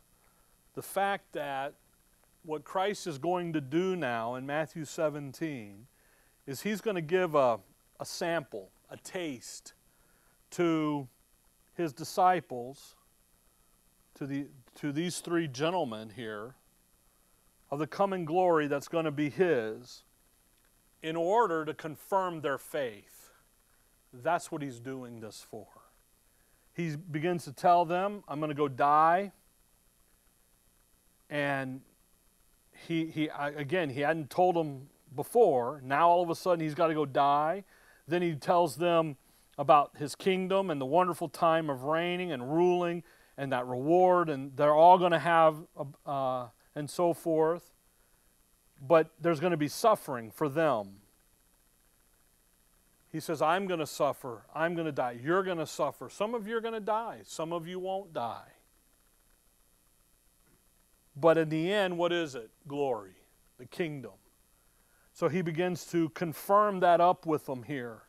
the 0.74 0.82
fact 0.82 1.32
that 1.32 1.74
what 2.44 2.64
Christ 2.64 3.06
is 3.06 3.18
going 3.18 3.52
to 3.52 3.60
do 3.60 3.94
now 3.94 4.34
in 4.34 4.46
Matthew 4.46 4.84
17 4.84 5.86
is 6.46 6.62
he's 6.62 6.80
going 6.80 6.96
to 6.96 7.02
give 7.02 7.34
a, 7.34 7.60
a 8.00 8.04
sample, 8.04 8.70
a 8.90 8.96
taste 8.96 9.74
to 10.50 11.06
his 11.74 11.92
disciples, 11.92 12.96
to, 14.16 14.26
the, 14.26 14.46
to 14.76 14.92
these 14.92 15.20
three 15.20 15.46
gentlemen 15.46 16.10
here, 16.14 16.54
of 17.72 17.80
the 17.80 17.88
coming 17.88 18.24
glory 18.24 18.68
that's 18.68 18.86
going 18.86 19.06
to 19.06 19.10
be 19.10 19.30
His 19.30 20.04
in 21.02 21.16
order 21.16 21.64
to 21.64 21.74
confirm 21.74 22.42
their 22.42 22.58
faith. 22.58 23.30
That's 24.12 24.52
what 24.52 24.62
He's 24.62 24.78
doing 24.78 25.20
this 25.20 25.44
for. 25.50 25.66
He 26.74 26.94
begins 26.96 27.44
to 27.46 27.52
tell 27.52 27.84
them, 27.84 28.22
I'm 28.28 28.38
going 28.40 28.50
to 28.50 28.54
go 28.54 28.68
die. 28.68 29.32
and 31.32 31.80
he, 32.86 33.06
he 33.06 33.30
again, 33.34 33.90
he 33.90 34.00
hadn't 34.02 34.30
told 34.30 34.54
them 34.54 34.88
before. 35.16 35.80
Now 35.84 36.10
all 36.10 36.22
of 36.22 36.30
a 36.30 36.34
sudden 36.34 36.60
he's 36.60 36.74
got 36.74 36.88
to 36.88 36.94
go 36.94 37.06
die. 37.06 37.64
Then 38.06 38.22
he 38.22 38.34
tells 38.34 38.76
them 38.76 39.16
about 39.58 39.92
his 39.98 40.14
kingdom 40.14 40.70
and 40.70 40.80
the 40.80 40.86
wonderful 40.86 41.28
time 41.28 41.70
of 41.70 41.84
reigning 41.84 42.32
and 42.32 42.54
ruling 42.54 43.02
and 43.38 43.52
that 43.52 43.66
reward, 43.66 44.28
and 44.28 44.54
they're 44.56 44.74
all 44.74 44.98
going 44.98 45.12
to 45.12 45.18
have, 45.18 45.56
uh, 46.06 46.48
and 46.74 46.88
so 46.88 47.12
forth. 47.12 47.72
But 48.80 49.10
there's 49.20 49.40
going 49.40 49.52
to 49.52 49.56
be 49.56 49.68
suffering 49.68 50.30
for 50.30 50.48
them. 50.48 50.96
He 53.12 53.20
says, 53.20 53.42
I'm 53.42 53.66
going 53.66 53.80
to 53.80 53.86
suffer. 53.86 54.42
I'm 54.54 54.74
going 54.74 54.86
to 54.86 54.92
die. 54.92 55.18
You're 55.22 55.42
going 55.42 55.58
to 55.58 55.66
suffer. 55.66 56.08
Some 56.08 56.34
of 56.34 56.48
you 56.48 56.56
are 56.56 56.62
going 56.62 56.74
to 56.74 56.80
die. 56.80 57.20
Some 57.24 57.52
of 57.52 57.66
you 57.66 57.78
won't 57.78 58.14
die. 58.14 58.52
But 61.14 61.36
in 61.36 61.50
the 61.50 61.70
end, 61.70 61.98
what 61.98 62.10
is 62.10 62.34
it? 62.34 62.50
Glory, 62.66 63.12
the 63.58 63.66
kingdom. 63.66 64.12
So 65.12 65.28
he 65.28 65.42
begins 65.42 65.84
to 65.86 66.08
confirm 66.10 66.80
that 66.80 67.02
up 67.02 67.26
with 67.26 67.44
them 67.44 67.64
here, 67.64 68.02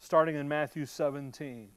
starting 0.00 0.34
in 0.34 0.48
Matthew 0.48 0.84
17. 0.84 1.68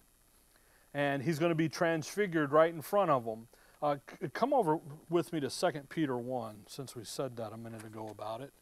And 0.96 1.22
he's 1.22 1.38
going 1.38 1.52
to 1.52 1.56
be 1.56 1.70
transfigured 1.70 2.52
right 2.52 2.74
in 2.74 2.82
front 2.82 3.12
of 3.12 3.24
them. 3.24 3.48
Uh, 3.84 3.98
come 4.34 4.54
over 4.54 4.80
with 5.10 5.34
me 5.34 5.42
to 5.42 5.50
2 5.50 5.72
Peter 5.90 6.18
1, 6.18 6.56
since 6.68 6.96
we 6.96 7.04
said 7.04 7.36
that 7.36 7.52
a 7.52 7.58
minute 7.58 7.84
ago 7.84 8.08
about 8.08 8.40
it. 8.40 8.54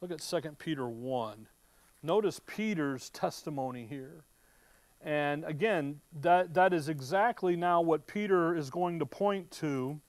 Look 0.00 0.10
at 0.10 0.18
2 0.18 0.40
Peter 0.58 0.88
1. 0.88 1.46
Notice 2.02 2.40
Peter's 2.44 3.08
testimony 3.10 3.86
here. 3.88 4.24
And 5.00 5.44
again, 5.44 6.00
that, 6.20 6.52
that 6.54 6.72
is 6.72 6.88
exactly 6.88 7.54
now 7.54 7.80
what 7.80 8.08
Peter 8.08 8.56
is 8.56 8.68
going 8.68 8.98
to 8.98 9.06
point 9.06 9.52
to 9.52 10.00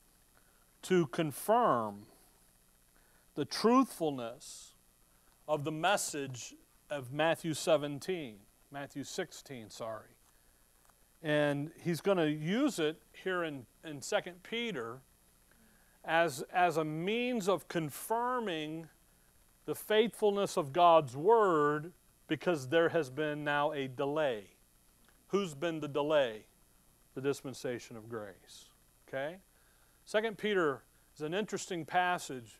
to 0.81 1.05
confirm 1.07 2.07
the 3.35 3.45
truthfulness 3.45 4.73
of 5.47 5.65
the 5.65 5.71
message 5.71 6.55
of 6.89 7.13
Matthew 7.13 7.53
17, 7.53 8.37
Matthew 8.71 9.03
16, 9.03 9.69
sorry. 9.69 10.17
And 11.21 11.71
he's 11.83 12.01
going 12.01 12.17
to 12.17 12.29
use 12.29 12.79
it 12.79 13.01
here 13.11 13.43
in, 13.43 13.65
in 13.87 14.01
2 14.01 14.17
Peter 14.43 14.99
as, 16.03 16.43
as 16.53 16.77
a 16.77 16.85
means 16.85 17.49
of 17.49 17.67
confirming 17.67 18.87
the 19.65 19.75
faithfulness 19.75 20.57
of 20.57 20.71
God's 20.71 21.15
word 21.15 21.91
because 22.27 22.69
there 22.69 22.89
has 22.89 23.09
been 23.09 23.43
now 23.43 23.71
a 23.73 23.87
delay. 23.87 24.45
Who's 25.27 25.53
been 25.53 25.79
the 25.79 25.87
delay? 25.87 26.45
The 27.15 27.21
dispensation 27.21 27.97
of 27.97 28.07
grace. 28.07 28.69
Okay? 29.07 29.37
Second 30.05 30.37
Peter 30.37 30.83
is 31.15 31.21
an 31.21 31.33
interesting 31.33 31.85
passage. 31.85 32.59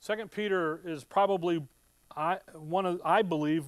Second 0.00 0.30
Peter 0.30 0.80
is 0.84 1.04
probably 1.04 1.62
I, 2.16 2.38
one 2.54 2.86
of, 2.86 3.00
I 3.04 3.22
believe, 3.22 3.64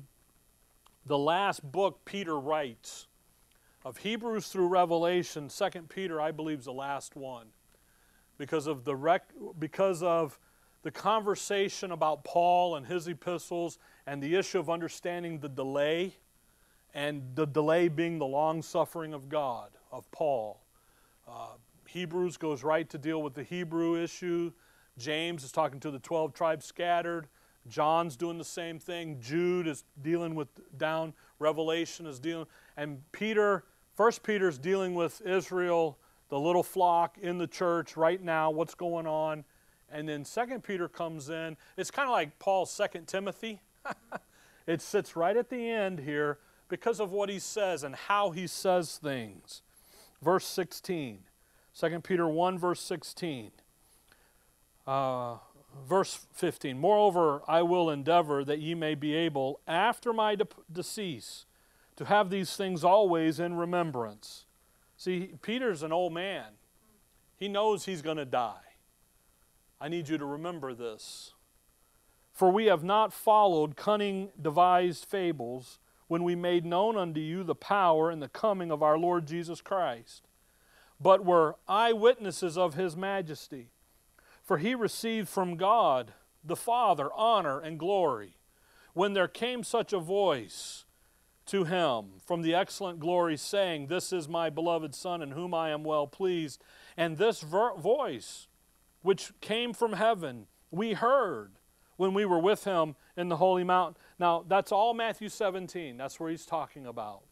the 1.07 1.19
last 1.19 1.63
book 1.71 2.05
Peter 2.05 2.39
writes. 2.39 3.07
Of 3.85 3.99
Hebrews 3.99 4.49
through 4.49 4.68
Revelation, 4.68 5.51
Second 5.51 5.91
Peter, 5.91 6.20
I 6.20 6.30
believe, 6.30 6.61
is 6.61 6.64
the 6.64 6.72
last 6.72 7.16
one. 7.16 7.49
Because 8.39 8.66
of 8.66 8.85
the 8.85 8.97
rec, 8.97 9.28
because 9.59 10.03
of 10.03 10.39
the 10.82 10.91
conversation 10.91 11.93
about 11.93 12.24
Paul 12.24 12.76
and 12.76 12.87
his 12.87 13.09
epistles 13.09 13.78
and 14.07 14.22
the 14.22 14.37
issue 14.37 14.59
of 14.59 14.70
understanding 14.70 15.39
the 15.39 15.49
delay, 15.49 16.14
and 16.95 17.22
the 17.35 17.47
delay 17.47 17.89
being 17.89 18.18
the 18.18 18.26
long 18.26 18.62
suffering 18.62 19.12
of 19.12 19.28
God, 19.28 19.70
of 19.93 20.11
Paul. 20.11 20.61
Uh, 21.28 21.49
Hebrews 21.87 22.37
goes 22.37 22.64
right 22.64 22.89
to 22.89 22.99
deal 22.99 23.22
with 23.22 23.35
the 23.35 23.43
Hebrew 23.43 24.03
issue. 24.03 24.53
James 24.97 25.45
is 25.45 25.53
talking 25.53 25.80
to 25.80 25.91
the 25.91 25.99
12 25.99 26.32
tribes 26.32 26.64
scattered. 26.64 27.28
John's 27.68 28.16
doing 28.16 28.39
the 28.39 28.45
same 28.45 28.78
thing. 28.78 29.20
Jude 29.20 29.66
is 29.66 29.85
dealing 30.03 30.35
with 30.35 30.49
down. 30.78 31.14
Revelation 31.39 32.07
is 32.07 32.18
dealing. 32.18 32.47
And 32.76 33.01
Peter, 33.12 33.64
First 33.95 34.25
Peter 34.25 34.49
is 34.49 34.59
dealing 34.59 34.95
with 34.95 35.21
Israel, 35.23 35.99
the 36.29 36.39
little 36.39 36.65
flock 36.65 37.17
in 37.21 37.39
the 37.39 37.47
church 37.47 37.97
right 37.97 38.21
now, 38.21 38.51
what's 38.51 38.75
going 38.75 39.07
on. 39.07 39.45
And 39.91 40.09
then 40.09 40.25
Second 40.25 40.65
Peter 40.65 40.89
comes 40.89 41.29
in. 41.29 41.57
It's 41.77 41.93
kind 41.93 42.09
of 42.09 42.13
like 42.13 42.39
Paul's 42.41 42.73
Second 42.73 43.07
Timothy. 43.07 43.61
it 44.67 44.83
sits 44.83 45.15
right 45.15 45.37
at 45.37 45.49
the 45.49 45.71
end 45.71 46.01
here 46.01 46.39
because 46.69 46.99
of 46.99 47.13
what 47.13 47.29
he 47.29 47.39
says 47.39 47.85
and 47.85 47.95
how 47.95 48.31
he 48.31 48.49
says 48.49 48.99
things. 48.99 49.63
Verse 50.21 50.45
16. 50.47 51.21
2 51.79 52.01
Peter 52.01 52.27
1, 52.27 52.59
verse 52.59 52.81
16. 52.81 53.53
Uh, 54.89 55.37
verse 55.89 56.27
15. 56.33 56.79
Moreover, 56.79 57.43
I 57.47 57.63
will 57.63 57.91
endeavor 57.91 58.45
that 58.45 58.59
ye 58.59 58.75
may 58.75 58.97
be 58.97 59.15
able, 59.15 59.61
after 59.69 60.13
my 60.13 60.35
de- 60.35 60.47
decease, 60.73 61.47
to 61.97 62.05
have 62.05 62.31
these 62.31 62.57
things 62.57 62.85
always 62.85 63.39
in 63.39 63.57
remembrance. 63.57 64.47
See, 64.97 65.33
Peter's 65.43 65.83
an 65.83 65.93
old 65.93 66.13
man. 66.13 66.45
He 67.37 67.49
knows 67.49 67.85
he's 67.85 68.03
going 68.03 68.17
to 68.17 68.25
die. 68.25 68.55
I 69.81 69.89
need 69.89 70.09
you 70.09 70.19
to 70.19 70.25
remember 70.25 70.75
this. 70.75 71.33
For 72.33 72.51
we 72.51 72.67
have 72.67 72.83
not 72.83 73.13
followed 73.13 73.77
cunning 73.77 74.31
devised 74.41 75.05
fables 75.05 75.79
when 76.09 76.25
we 76.25 76.35
made 76.35 76.65
known 76.65 76.97
unto 76.97 77.21
you 77.21 77.45
the 77.45 77.55
power 77.55 78.11
and 78.11 78.23
the 78.23 78.29
coming 78.29 78.71
of 78.71 78.83
our 78.83 78.99
Lord 78.99 79.27
Jesus 79.27 79.61
Christ 79.61 80.27
but 81.01 81.25
were 81.25 81.57
eyewitnesses 81.69 82.57
of 82.57 82.75
his 82.75 82.97
majesty. 82.97 83.69
For 84.43 84.59
he 84.59 84.75
received 84.75 85.29
from 85.29 85.57
God 85.57 86.13
the 86.43 86.57
Father 86.57 87.11
honor 87.15 87.59
and 87.61 87.79
glory 87.79 88.37
when 88.93 89.13
there 89.13 89.29
came 89.29 89.65
such 89.65 89.93
a 89.93 89.99
voice 89.99 90.84
to 91.47 91.65
him 91.65 92.21
from 92.25 92.43
the 92.43 92.55
excellent 92.55 93.01
glory, 93.01 93.37
saying, 93.37 93.87
This 93.87 94.13
is 94.13 94.29
my 94.29 94.51
beloved 94.51 94.95
Son, 94.95 95.23
in 95.23 95.33
whom 95.33 95.53
I 95.55 95.71
am 95.71 95.85
well 95.85 96.07
pleased. 96.07 96.63
And 96.97 97.19
this 97.19 97.41
voice, 97.41 98.49
which 99.03 99.33
came 99.41 99.73
from 99.73 99.95
heaven, 99.95 100.47
we 100.71 100.95
heard 100.95 101.53
when 101.97 102.15
we 102.15 102.25
were 102.25 102.39
with 102.39 102.65
him 102.65 102.97
in 103.17 103.29
the 103.29 103.37
holy 103.37 103.65
mountain. 103.65 103.97
Now, 104.19 104.45
that's 104.47 104.73
all 104.73 104.95
Matthew 104.95 105.29
17. 105.29 105.97
That's 105.97 106.19
where 106.19 106.31
he's 106.31 106.47
talking 106.47 106.87
about. 106.87 107.23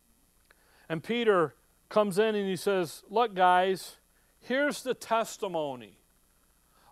And 0.88 1.02
Peter 1.02 1.54
comes 1.88 2.18
in 2.18 2.34
and 2.34 2.48
he 2.48 2.56
says, 2.56 3.02
Look, 3.08 3.34
guys, 3.34 3.96
here's 4.40 4.82
the 4.82 4.94
testimony 4.94 5.98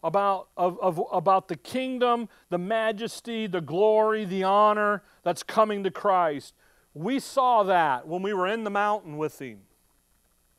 about, 0.03 0.49
of, 0.57 0.79
of, 0.81 1.01
about 1.12 1.49
the 1.49 1.57
kingdom, 1.57 2.29
the 2.49 2.59
majesty, 2.59 3.47
the 3.47 3.61
glory, 3.61 4.25
the 4.25 4.45
honor 4.45 5.03
that's 5.23 5.43
coming 5.43 5.85
to 5.85 5.91
Christ. 5.91 6.55
We 6.95 7.20
saw 7.20 7.62
that 7.64 8.07
when 8.07 8.22
we 8.22 8.32
were 8.32 8.47
in 8.47 8.64
the 8.64 8.70
mountain 8.70 9.16
with 9.16 9.41
him. 9.41 9.61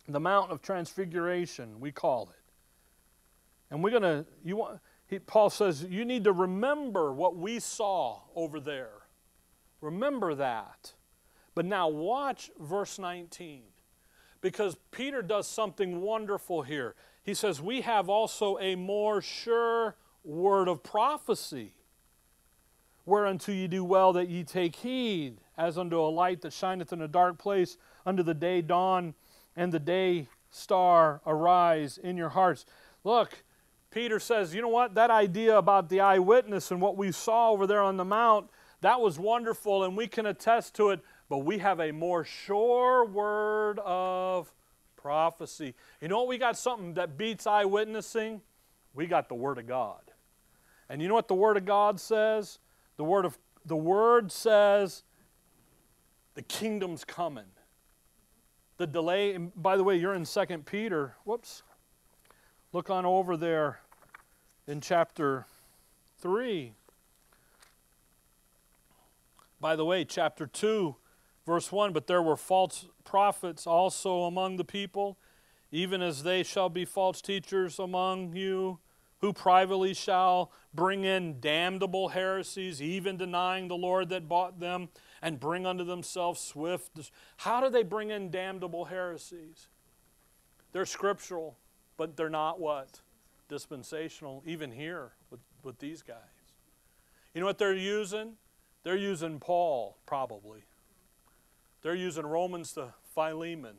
The 0.08 0.20
mountain 0.20 0.54
of 0.54 0.62
transfiguration, 0.62 1.80
we 1.80 1.92
call 1.92 2.32
it. 2.32 2.52
And 3.70 3.84
we're 3.84 3.92
going 3.92 4.02
to, 4.02 4.26
you 4.44 4.58
want, 4.58 4.80
he, 5.08 5.20
Paul 5.20 5.50
says, 5.50 5.84
you 5.84 6.06
need 6.06 6.24
to 6.26 6.32
remember 6.32 7.14
what 7.14 7.36
we 7.36 7.60
saw 7.60 8.22
over 8.36 8.60
there. 8.60 9.02
Remember 9.80 10.36
that. 10.36 10.94
But 11.54 11.66
now 11.66 11.88
watch 11.90 12.50
verse 12.60 12.98
19 12.98 13.64
because 14.42 14.76
Peter 14.92 15.22
does 15.22 15.48
something 15.48 16.02
wonderful 16.02 16.62
here. 16.62 16.96
He 17.24 17.34
says, 17.34 17.62
We 17.62 17.82
have 17.82 18.10
also 18.10 18.58
a 18.60 18.76
more 18.76 19.22
sure 19.22 19.96
word 20.24 20.68
of 20.68 20.84
prophecy, 20.84 21.74
whereunto 23.06 23.52
ye 23.52 23.68
do 23.68 23.84
well 23.84 24.14
that 24.14 24.30
ye 24.30 24.44
take 24.44 24.76
heed, 24.78 25.38
as 25.58 25.78
unto 25.78 26.00
a 26.00 26.10
light 26.10 26.42
that 26.42 26.54
shineth 26.54 26.94
in 26.94 27.02
a 27.02 27.08
dark 27.08 27.38
place, 27.38 27.78
unto 28.06 28.24
the 28.24 28.34
day 28.34 28.62
dawn 28.62 29.14
and 29.56 29.72
the 29.72 29.80
day 29.80 30.28
star 30.50 31.22
arise 31.26 31.98
in 31.98 32.18
your 32.18 32.30
hearts. 32.30 32.66
Look, 33.04 33.44
Peter 33.90 34.20
says, 34.20 34.56
you 34.56 34.62
know 34.62 34.70
what? 34.70 34.96
That 34.96 35.12
idea 35.12 35.58
about 35.58 35.90
the 35.90 36.00
eyewitness 36.00 36.72
and 36.72 36.80
what 36.80 36.98
we 36.98 37.12
saw 37.12 37.52
over 37.52 37.68
there 37.68 37.82
on 37.82 37.98
the 37.98 38.06
mount, 38.06 38.50
that 38.82 39.00
was 39.02 39.20
wonderful, 39.20 39.84
and 39.84 39.96
we 39.96 40.08
can 40.08 40.26
attest 40.26 40.76
to 40.76 40.90
it 40.90 41.02
but 41.32 41.46
we 41.46 41.60
have 41.60 41.80
a 41.80 41.94
more 41.94 42.26
sure 42.26 43.06
word 43.06 43.80
of 43.86 44.52
prophecy. 44.98 45.74
You 46.02 46.10
know 46.10 46.18
what? 46.18 46.28
We 46.28 46.38
got 46.38 46.58
something 46.58 46.96
that 46.96 47.18
beats 47.18 47.48
eyewitnessing? 47.48 48.42
We 48.94 49.08
got 49.08 49.30
the 49.30 49.36
Word 49.36 49.58
of 49.58 49.66
God. 49.66 50.02
And 50.90 51.02
you 51.02 51.08
know 51.08 51.14
what 51.14 51.30
the 51.30 51.36
Word 51.36 51.56
of 51.56 51.64
God 51.64 52.02
says? 52.02 52.60
The 53.02 53.06
Word, 53.06 53.26
of, 53.26 53.40
the 53.66 53.76
word 53.76 54.32
says 54.32 55.02
the 56.36 56.44
kingdom's 56.44 57.04
coming. 57.04 57.48
The 58.78 58.86
delay, 58.86 59.34
and 59.34 59.52
by 59.60 59.76
the 59.76 59.84
way, 59.84 59.96
you're 59.98 60.14
in 60.14 60.24
2 60.24 60.46
Peter. 60.68 61.16
Whoops. 61.24 61.64
Look 62.74 62.92
on 62.92 63.04
over 63.04 63.36
there 63.36 63.80
in 64.68 64.82
chapter 64.82 65.48
3. 66.20 66.74
By 69.60 69.76
the 69.76 69.84
way, 69.84 70.06
chapter 70.06 70.46
2 70.46 70.96
Verse 71.44 71.72
1 71.72 71.92
But 71.92 72.06
there 72.06 72.22
were 72.22 72.38
false 72.38 72.88
prophets 73.04 73.66
also 73.66 74.26
among 74.26 74.58
the 74.58 74.64
people, 74.64 75.18
even 75.72 76.04
as 76.04 76.22
they 76.22 76.44
shall 76.44 76.70
be 76.70 76.86
false 76.86 77.20
teachers 77.20 77.80
among 77.80 78.36
you, 78.36 78.78
who 79.22 79.32
privately 79.32 79.94
shall 79.94 80.52
bring 80.74 81.04
in 81.04 81.40
damnable 81.40 82.10
heresies, 82.10 82.82
even 82.82 83.18
denying 83.18 83.68
the 83.68 83.78
Lord 83.78 84.10
that 84.10 84.28
bought 84.28 84.60
them, 84.60 84.90
and 85.22 85.40
bring 85.40 85.66
unto 85.66 85.84
themselves 85.84 86.42
swift. 86.42 87.12
How 87.38 87.62
do 87.62 87.70
they 87.70 87.84
bring 87.84 88.10
in 88.10 88.32
damnable 88.32 88.86
heresies? 88.86 89.68
They're 90.72 90.86
scriptural, 90.86 91.58
but 91.98 92.18
they're 92.18 92.30
not 92.30 92.60
what? 92.60 93.02
Dispensational, 93.48 94.42
even 94.46 94.72
here 94.72 95.12
with, 95.30 95.42
with 95.64 95.78
these 95.78 96.02
guys. 96.02 96.18
You 97.34 97.42
know 97.42 97.48
what 97.48 97.60
they're 97.60 97.74
using? 97.74 98.34
They're 98.84 98.98
using 98.98 99.40
Paul, 99.40 99.98
probably. 100.06 100.64
They're 101.84 101.96
using 101.96 102.26
Romans 102.26 102.74
to 102.74 102.94
Philemon 103.14 103.76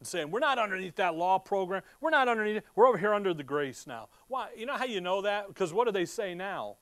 and 0.00 0.08
saying, 0.08 0.30
We're 0.30 0.40
not 0.40 0.58
underneath 0.58 0.96
that 0.96 1.14
law 1.14 1.38
program. 1.38 1.82
We're 2.00 2.10
not 2.10 2.26
underneath 2.26 2.56
it. 2.56 2.64
We're 2.74 2.88
over 2.88 2.98
here 2.98 3.14
under 3.14 3.32
the 3.32 3.44
grace 3.44 3.86
now. 3.86 4.08
Why? 4.26 4.48
You 4.56 4.66
know 4.66 4.74
how 4.74 4.86
you 4.86 5.00
know 5.00 5.22
that? 5.22 5.46
Because 5.46 5.72
what 5.72 5.86
do 5.86 5.92
they 5.92 6.06
say 6.06 6.34
now? 6.34 6.76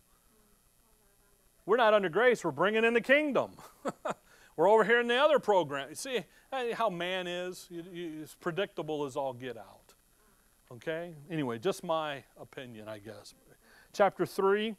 We're 1.66 1.76
not 1.76 1.92
under 1.92 2.08
grace. 2.08 2.42
We're 2.42 2.52
bringing 2.52 2.84
in 2.84 2.94
the 2.94 3.00
kingdom. 3.02 3.50
We're 4.56 4.70
over 4.70 4.84
here 4.84 5.00
in 5.00 5.06
the 5.06 5.18
other 5.18 5.38
program. 5.38 5.90
You 5.90 5.94
see 5.94 6.24
how 6.50 6.88
man 6.88 7.26
is? 7.26 7.68
It's 7.70 8.34
predictable 8.34 9.04
as 9.04 9.16
all 9.16 9.34
get 9.34 9.56
out. 9.56 9.94
Okay? 10.72 11.14
Anyway, 11.30 11.58
just 11.58 11.84
my 11.84 12.24
opinion, 12.40 12.88
I 12.88 12.98
guess. 12.98 13.34
Chapter 13.92 14.26
3, 14.26 14.74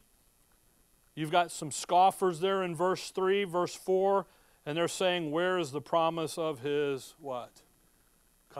you've 1.15 1.31
got 1.31 1.51
some 1.51 1.71
scoffers 1.71 2.39
there 2.39 2.63
in 2.63 2.75
verse 2.75 3.11
3, 3.11 3.43
verse 3.43 3.75
4, 3.75 4.25
and 4.65 4.77
they're 4.77 4.87
saying, 4.87 5.31
Where 5.31 5.57
is 5.57 5.71
the 5.71 5.81
promise 5.81 6.37
of 6.37 6.59
his 6.59 7.15
what? 7.19 7.61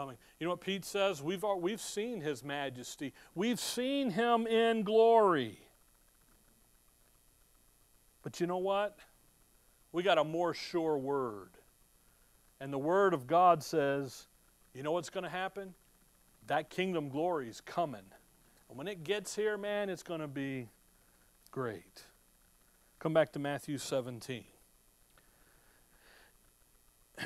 Coming. 0.00 0.16
You 0.38 0.46
know 0.46 0.52
what 0.52 0.62
Pete 0.62 0.86
says? 0.86 1.22
We've, 1.22 1.44
we've 1.58 1.80
seen 1.80 2.22
His 2.22 2.42
majesty, 2.42 3.12
we've 3.34 3.60
seen 3.60 4.10
Him 4.10 4.46
in 4.46 4.82
glory. 4.82 5.58
But 8.22 8.40
you 8.40 8.46
know 8.46 8.58
what? 8.58 8.98
We 9.92 10.02
got 10.02 10.16
a 10.16 10.24
more 10.24 10.54
sure 10.54 10.96
word. 10.96 11.50
And 12.60 12.72
the 12.72 12.78
word 12.78 13.12
of 13.12 13.26
God 13.26 13.62
says, 13.62 14.26
you 14.74 14.82
know 14.82 14.92
what's 14.92 15.10
going 15.10 15.24
to 15.24 15.30
happen? 15.30 15.74
That 16.46 16.70
kingdom 16.70 17.10
glory 17.10 17.48
is 17.48 17.60
coming. 17.60 18.00
And 18.68 18.78
when 18.78 18.88
it 18.88 19.04
gets 19.04 19.36
here, 19.36 19.58
man, 19.58 19.90
it's 19.90 20.02
going 20.02 20.20
to 20.20 20.28
be 20.28 20.68
great. 21.50 22.04
Come 22.98 23.12
back 23.12 23.32
to 23.32 23.38
Matthew 23.38 23.76
17. 23.76 24.44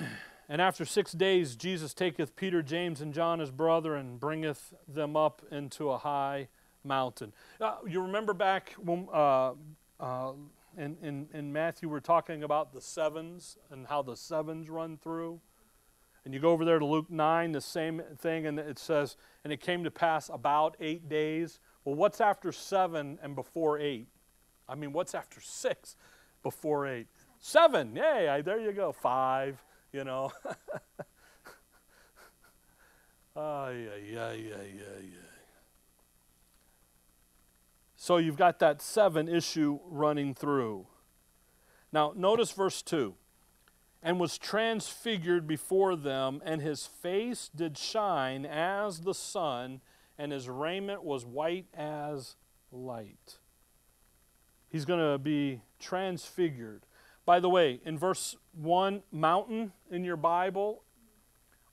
And 0.49 0.61
after 0.61 0.85
six 0.85 1.13
days, 1.13 1.57
Jesus 1.57 1.95
taketh 1.95 2.37
Peter, 2.37 2.63
James, 2.63 3.01
and 3.01 3.15
John 3.15 3.39
his 3.39 3.51
brother, 3.51 3.95
and 3.95 4.21
bringeth 4.21 4.75
them 4.87 5.17
up 5.17 5.43
into 5.51 5.91
a 5.91 5.99
high 5.99 6.49
mountain. 6.85 7.33
Uh, 7.61 7.77
you 7.87 8.03
remember 8.03 8.35
back 8.35 8.75
when 8.79 9.09
uh, 9.13 9.53
uh, 9.99 10.33
in, 10.77 10.97
in, 11.03 11.29
in 11.33 11.53
Matthew, 11.53 11.89
we're 11.89 12.01
talking 12.01 12.43
about 12.43 12.73
the 12.73 12.81
sevens 12.81 13.57
and 13.71 13.87
how 13.87 14.03
the 14.03 14.17
sevens 14.17 14.69
run 14.69 14.99
through. 14.99 15.41
And 16.25 16.33
you 16.33 16.41
go 16.41 16.51
over 16.51 16.65
there 16.65 16.79
to 16.79 16.87
Luke 16.87 17.11
9, 17.11 17.53
the 17.53 17.61
same 17.61 18.03
thing, 18.19 18.47
and 18.47 18.59
it 18.59 18.79
says, 18.79 19.17
and 19.45 19.53
it 19.53 19.61
came 19.61 19.85
to 19.85 19.91
pass 19.91 20.31
about 20.33 20.77
eight 20.81 21.09
days. 21.09 21.59
Well, 21.85 21.95
what's 21.95 22.21
after 22.21 22.51
seven 22.51 23.19
and 23.23 23.35
before 23.35 23.79
eight? 23.79 24.09
I 24.67 24.75
mean, 24.75 24.93
what's 24.93 25.15
after 25.15 25.41
six 25.41 25.97
before 26.43 26.87
eight? 26.87 27.09
Seven. 27.39 27.95
Yay, 27.95 28.43
there 28.43 28.59
you 28.59 28.73
go. 28.73 28.91
Five 28.91 29.63
you 29.95 30.05
know. 30.05 30.33
yeah, 33.37 33.71
yeah, 33.71 34.33
yeah, 34.33 34.33
yeah, 34.33 35.01
yeah. 35.01 35.31
So 37.97 38.17
you've 38.17 38.37
got 38.37 38.59
that 38.59 38.83
seven 38.83 39.29
issue 39.29 39.79
running 39.87 40.35
through. 40.35 40.87
Now, 41.93 42.13
notice 42.17 42.51
verse 42.51 42.83
2 42.83 43.15
and 44.03 44.21
was 44.21 44.37
transfigured 44.37 45.47
before 45.47 45.97
them, 45.97 46.43
and 46.45 46.61
his 46.61 46.87
face 46.87 47.49
did 47.55 47.79
shine 47.79 48.45
as 48.45 49.01
the 49.01 49.15
sun, 49.15 49.81
and 50.19 50.31
his 50.31 50.47
raiment 50.47 51.03
was 51.03 51.25
white 51.25 51.67
as 51.73 52.37
light. 52.71 53.39
He's 54.69 54.85
going 54.85 55.01
to 55.01 55.17
be 55.19 55.63
transfigured. 55.79 56.85
By 57.27 57.41
the 57.41 57.49
way, 57.49 57.81
in 57.85 57.99
verse 57.99 58.37
1, 58.53 59.03
mountain 59.11 59.73
in 59.91 60.05
your 60.05 60.17
Bible, 60.17 60.83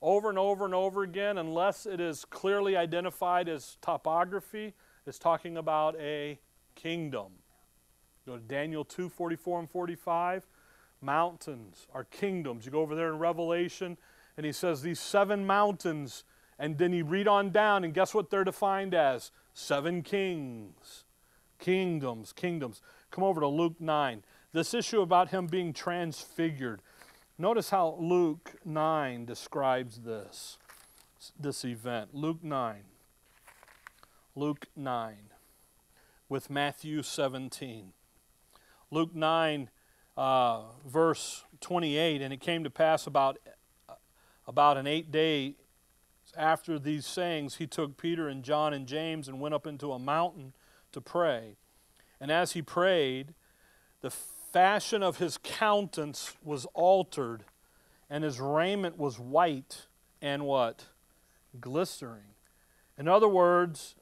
over 0.00 0.30
and 0.30 0.38
over 0.38 0.64
and 0.64 0.74
over 0.74 1.02
again, 1.02 1.38
unless 1.38 1.84
it 1.86 2.00
is 2.00 2.24
clearly 2.24 2.76
identified 2.76 3.48
as 3.48 3.76
topography, 3.82 4.74
is 5.06 5.18
talking 5.18 5.56
about 5.56 5.94
a 6.00 6.38
kingdom. 6.74 7.32
Go 8.26 8.36
to 8.36 8.42
Daniel 8.42 8.84
2 8.84 9.08
44 9.08 9.60
and 9.60 9.70
45. 9.70 10.46
Mountains 11.00 11.86
are 11.92 12.04
kingdoms. 12.04 12.64
You 12.64 12.72
go 12.72 12.80
over 12.80 12.94
there 12.94 13.12
in 13.12 13.18
Revelation, 13.18 13.98
and 14.36 14.46
he 14.46 14.52
says 14.52 14.82
these 14.82 15.00
seven 15.00 15.44
mountains, 15.44 16.24
and 16.58 16.78
then 16.78 16.92
you 16.92 17.04
read 17.04 17.28
on 17.28 17.50
down, 17.50 17.84
and 17.84 17.92
guess 17.92 18.14
what 18.14 18.30
they're 18.30 18.44
defined 18.44 18.94
as? 18.94 19.32
Seven 19.52 20.02
kings. 20.02 21.04
Kingdoms, 21.58 22.32
kingdoms. 22.32 22.80
Come 23.10 23.24
over 23.24 23.40
to 23.40 23.48
Luke 23.48 23.80
9. 23.80 24.22
This 24.52 24.74
issue 24.74 25.00
about 25.00 25.30
him 25.30 25.46
being 25.46 25.72
transfigured. 25.72 26.82
Notice 27.38 27.70
how 27.70 27.96
Luke 27.98 28.52
9 28.64 29.24
describes 29.24 30.00
this, 30.00 30.58
this 31.38 31.64
event. 31.64 32.14
Luke 32.14 32.42
9. 32.42 32.82
Luke 34.34 34.66
9 34.76 35.16
with 36.28 36.50
Matthew 36.50 37.02
17. 37.02 37.92
Luke 38.90 39.14
9, 39.14 39.70
uh, 40.16 40.62
verse 40.86 41.44
28, 41.60 42.22
and 42.22 42.32
it 42.32 42.40
came 42.40 42.64
to 42.64 42.70
pass 42.70 43.06
about, 43.06 43.38
about 44.46 44.76
an 44.76 44.86
eight 44.86 45.10
day 45.10 45.56
after 46.36 46.78
these 46.78 47.06
sayings, 47.06 47.56
he 47.56 47.66
took 47.66 47.96
Peter 47.96 48.28
and 48.28 48.42
John 48.42 48.72
and 48.72 48.86
James 48.86 49.28
and 49.28 49.40
went 49.40 49.54
up 49.54 49.66
into 49.66 49.92
a 49.92 49.98
mountain 49.98 50.54
to 50.92 51.00
pray. 51.00 51.56
And 52.20 52.30
as 52.30 52.52
he 52.52 52.62
prayed, 52.62 53.34
the 54.00 54.10
fashion 54.52 55.02
of 55.02 55.18
his 55.18 55.38
countenance 55.42 56.34
was 56.44 56.66
altered, 56.74 57.44
and 58.10 58.22
his 58.22 58.40
raiment 58.40 58.98
was 58.98 59.18
white 59.18 59.86
and 60.20 60.44
what? 60.44 60.86
Glistering. 61.58 62.34
In 62.98 63.08
other 63.08 63.28
words, 63.28 63.94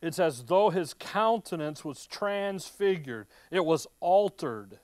it's 0.00 0.18
as 0.18 0.44
though 0.44 0.70
his 0.70 0.94
countenance 0.94 1.84
was 1.84 2.06
transfigured, 2.06 3.26
it 3.50 3.64
was 3.64 3.86
altered. 4.00 4.78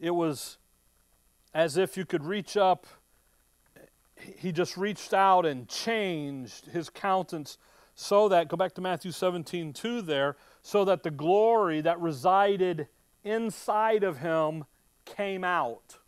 It 0.00 0.10
was 0.10 0.58
as 1.54 1.76
if 1.76 1.96
you 1.96 2.04
could 2.04 2.24
reach 2.24 2.56
up, 2.56 2.86
he 4.16 4.50
just 4.50 4.76
reached 4.76 5.14
out 5.14 5.46
and 5.46 5.68
changed 5.68 6.66
his 6.66 6.90
countenance 6.90 7.56
so 7.94 8.28
that, 8.28 8.48
go 8.48 8.56
back 8.56 8.74
to 8.74 8.80
Matthew 8.80 9.12
17, 9.12 9.72
2 9.72 10.02
there, 10.02 10.36
so 10.62 10.84
that 10.84 11.02
the 11.02 11.10
glory 11.10 11.80
that 11.80 12.00
resided 12.00 12.88
inside 13.24 14.04
of 14.04 14.18
him 14.18 14.64
came 15.04 15.44
out. 15.44 15.98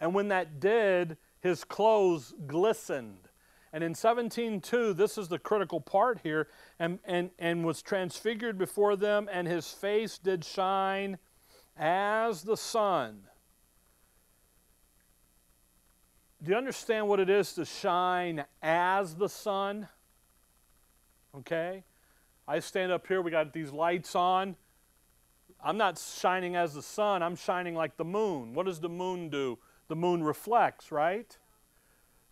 And 0.00 0.14
when 0.14 0.28
that 0.28 0.58
did, 0.58 1.16
his 1.40 1.64
clothes 1.64 2.34
glistened. 2.46 3.28
And 3.72 3.82
in 3.82 3.94
17:2, 3.94 4.94
this 4.96 5.16
is 5.16 5.28
the 5.28 5.38
critical 5.38 5.80
part 5.80 6.20
here, 6.22 6.48
and, 6.78 6.98
and, 7.04 7.30
and 7.38 7.64
was 7.64 7.80
transfigured 7.80 8.58
before 8.58 8.96
them, 8.96 9.28
and 9.32 9.48
his 9.48 9.70
face 9.70 10.18
did 10.18 10.44
shine 10.44 11.18
as 11.76 12.42
the 12.42 12.56
sun. 12.56 13.28
Do 16.42 16.50
you 16.50 16.56
understand 16.56 17.08
what 17.08 17.20
it 17.20 17.30
is 17.30 17.52
to 17.54 17.64
shine 17.64 18.44
as 18.60 19.14
the 19.14 19.28
sun? 19.28 19.88
Okay? 21.34 21.84
I 22.46 22.58
stand 22.60 22.92
up 22.92 23.06
here, 23.06 23.22
we 23.22 23.30
got 23.30 23.52
these 23.52 23.72
lights 23.72 24.14
on. 24.14 24.56
I'm 25.64 25.76
not 25.76 25.98
shining 25.98 26.56
as 26.56 26.74
the 26.74 26.82
sun, 26.82 27.22
I'm 27.22 27.36
shining 27.36 27.74
like 27.74 27.96
the 27.96 28.04
moon. 28.04 28.54
What 28.54 28.66
does 28.66 28.80
the 28.80 28.88
moon 28.88 29.28
do? 29.28 29.58
The 29.88 29.96
moon 29.96 30.22
reflects, 30.22 30.90
right? 30.90 31.36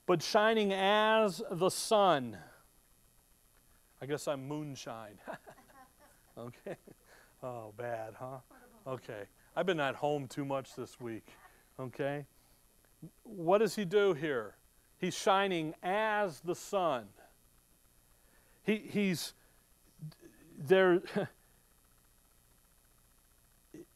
But 0.07 0.23
shining 0.23 0.73
as 0.73 1.43
the 1.51 1.71
sun. 1.71 2.37
I 4.03 4.07
guess 4.07 4.27
I'm 4.27 4.49
moonshine. 4.49 5.19
okay. 6.39 6.77
Oh, 7.43 7.73
bad, 7.77 8.15
huh? 8.19 8.39
Okay. 8.87 9.25
I've 9.55 9.67
been 9.67 9.81
at 9.81 9.95
home 9.95 10.27
too 10.27 10.45
much 10.45 10.75
this 10.75 10.99
week. 11.01 11.29
Okay. 11.79 12.27
What 13.23 13.59
does 13.59 13.77
he 13.77 13.85
do 13.85 14.15
here? 14.15 14.57
He's 14.99 15.15
shining 15.15 15.75
as 15.83 16.41
the 16.41 16.55
sun. 16.55 17.07
He, 18.63 18.77
he's 18.77 19.35
there, 20.61 21.03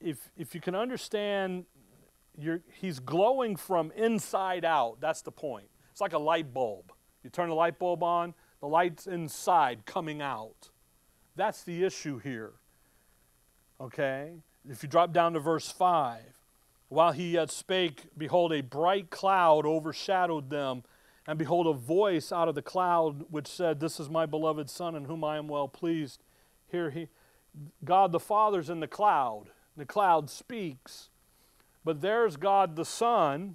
if, 0.00 0.30
if 0.36 0.54
you 0.54 0.60
can 0.60 0.74
understand, 0.74 1.66
he's 2.72 2.98
glowing 2.98 3.56
from 3.56 3.92
inside 3.92 4.64
out. 4.64 4.96
That's 5.00 5.22
the 5.22 5.32
point. 5.32 5.68
It's 5.92 6.00
like 6.00 6.12
a 6.12 6.18
light 6.18 6.52
bulb. 6.52 6.92
You 7.22 7.30
turn 7.30 7.48
the 7.48 7.54
light 7.54 7.78
bulb 7.78 8.02
on, 8.02 8.34
The 8.60 8.68
light's 8.68 9.06
inside, 9.06 9.86
coming 9.86 10.20
out. 10.20 10.70
That's 11.36 11.62
the 11.62 11.84
issue 11.84 12.18
here. 12.18 12.52
Okay? 13.80 14.32
If 14.68 14.82
you 14.82 14.88
drop 14.88 15.12
down 15.12 15.34
to 15.34 15.40
verse 15.40 15.70
5, 15.70 16.20
while 16.88 17.12
he 17.12 17.32
yet 17.32 17.50
spake, 17.50 18.04
behold, 18.16 18.52
a 18.52 18.60
bright 18.60 19.10
cloud 19.10 19.66
overshadowed 19.66 20.50
them, 20.50 20.84
and 21.26 21.38
behold, 21.38 21.66
a 21.66 21.72
voice 21.72 22.30
out 22.30 22.48
of 22.48 22.54
the 22.54 22.62
cloud 22.62 23.24
which 23.30 23.46
said, 23.46 23.80
This 23.80 23.98
is 23.98 24.10
my 24.10 24.26
beloved 24.26 24.68
Son, 24.68 24.94
in 24.94 25.04
whom 25.04 25.24
I 25.24 25.38
am 25.38 25.48
well 25.48 25.68
pleased. 25.68 26.22
Here 26.74 26.90
he, 26.90 27.06
God 27.84 28.10
the 28.10 28.18
Father's 28.18 28.68
in 28.68 28.80
the 28.80 28.88
cloud. 28.88 29.44
The 29.76 29.84
cloud 29.84 30.28
speaks. 30.28 31.08
But 31.84 32.00
there's 32.00 32.36
God 32.36 32.74
the 32.74 32.84
Son 32.84 33.54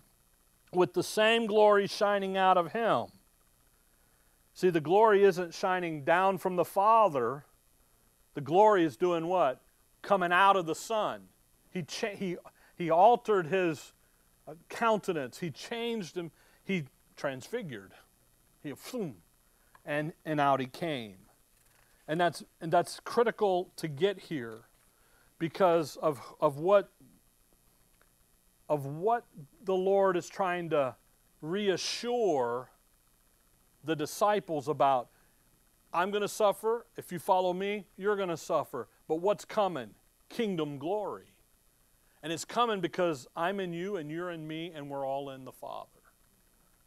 with 0.72 0.93
the 0.93 1.03
same 1.03 1.45
glory 1.45 1.86
shining 1.86 2.38
out 2.38 2.55
of 2.55 2.72
him. 2.72 3.07
See, 4.53 4.70
the 4.70 4.80
glory 4.80 5.26
isn't 5.26 5.53
shining 5.53 6.05
down 6.05 6.38
from 6.38 6.55
the 6.55 6.63
Father. 6.63 7.43
The 8.36 8.41
glory 8.41 8.86
is 8.86 8.95
doing 8.95 9.28
what? 9.28 9.59
Coming 10.01 10.32
out 10.32 10.55
of 10.55 10.65
the 10.65 10.74
Son. 10.74 11.24
He, 11.72 11.84
cha- 11.84 12.15
he, 12.15 12.38
he 12.78 12.89
altered 12.89 13.47
his 13.47 13.91
uh, 14.47 14.53
countenance. 14.70 15.39
He 15.39 15.51
changed 15.51 16.15
him. 16.15 16.32
He 16.63 16.86
transfigured. 17.17 17.91
He, 18.63 18.74
boom, 18.93 19.15
and, 19.86 20.13
and 20.24 20.39
out 20.39 20.61
he 20.61 20.67
came. 20.67 21.17
And 22.10 22.20
that's, 22.20 22.43
and 22.60 22.74
that's 22.74 22.99
critical 22.99 23.72
to 23.76 23.88
get 23.88 24.20
here 24.20 24.62
because 25.38 25.95
of, 25.97 26.20
of, 26.41 26.57
what, 26.57 26.89
of 28.68 28.88
what 28.88 29.26
the 29.64 29.76
Lord 29.76 30.18
is 30.18 30.28
trying 30.28 30.72
to 30.72 30.95
reassure 31.43 32.72
the 33.84 33.95
disciples 33.95 34.68
about. 34.68 35.10
I'm 35.93 36.10
going 36.10 36.24
to 36.24 36.28
suffer. 36.28 36.88
If 36.97 37.12
you 37.12 37.20
follow 37.20 37.53
me, 37.53 37.86
you're 37.95 38.16
going 38.16 38.30
to 38.30 38.38
suffer. 38.38 38.88
But 39.07 39.18
what's 39.18 39.45
coming? 39.45 39.91
Kingdom 40.30 40.80
glory. 40.80 41.28
And 42.24 42.34
it's 42.34 42.43
coming 42.43 42.82
because 42.82 43.28
I'm 43.36 43.60
in 43.60 43.72
you 43.72 43.97
and 43.97 44.10
you're 44.10 44.32
in 44.32 44.47
me 44.47 44.72
and 44.74 44.89
we're 44.89 45.05
all 45.05 45.30
in 45.30 45.45
the 45.45 45.51
Father. 45.51 45.89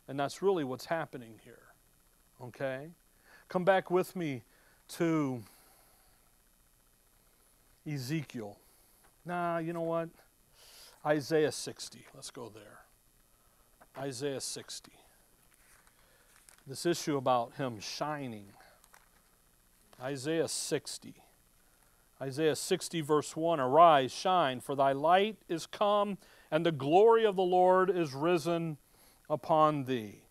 And 0.08 0.18
that's 0.18 0.42
really 0.42 0.64
what's 0.64 0.86
happening 0.86 1.40
here. 1.44 1.62
Okay? 2.42 2.88
Come 3.48 3.64
back 3.64 3.88
with 3.88 4.16
me 4.16 4.42
to 4.99 5.43
Ezekiel. 7.90 8.57
Nah, 9.24 9.59
you 9.59 9.72
know 9.72 9.82
what? 9.82 10.09
Isaiah 11.05 11.53
60. 11.53 12.07
Let's 12.14 12.30
go 12.30 12.51
there. 12.53 12.80
Isaiah 13.99 14.40
60. 14.40 14.93
This 16.66 16.86
issue 16.86 17.16
about 17.16 17.55
him 17.55 17.80
shining. 17.80 18.47
Isaiah 20.01 20.49
60. 20.49 21.14
Isaiah 22.20 22.55
60, 22.55 23.01
verse 23.01 23.36
1 23.36 23.59
Arise, 23.59 24.12
shine, 24.12 24.61
for 24.61 24.76
thy 24.76 24.93
light 24.93 25.36
is 25.49 25.66
come, 25.66 26.18
and 26.51 26.64
the 26.64 26.72
glory 26.72 27.24
of 27.24 27.34
the 27.34 27.43
Lord 27.43 27.90
is 27.90 28.14
risen 28.14 28.76
upon 29.28 29.84
thee. 29.84 30.21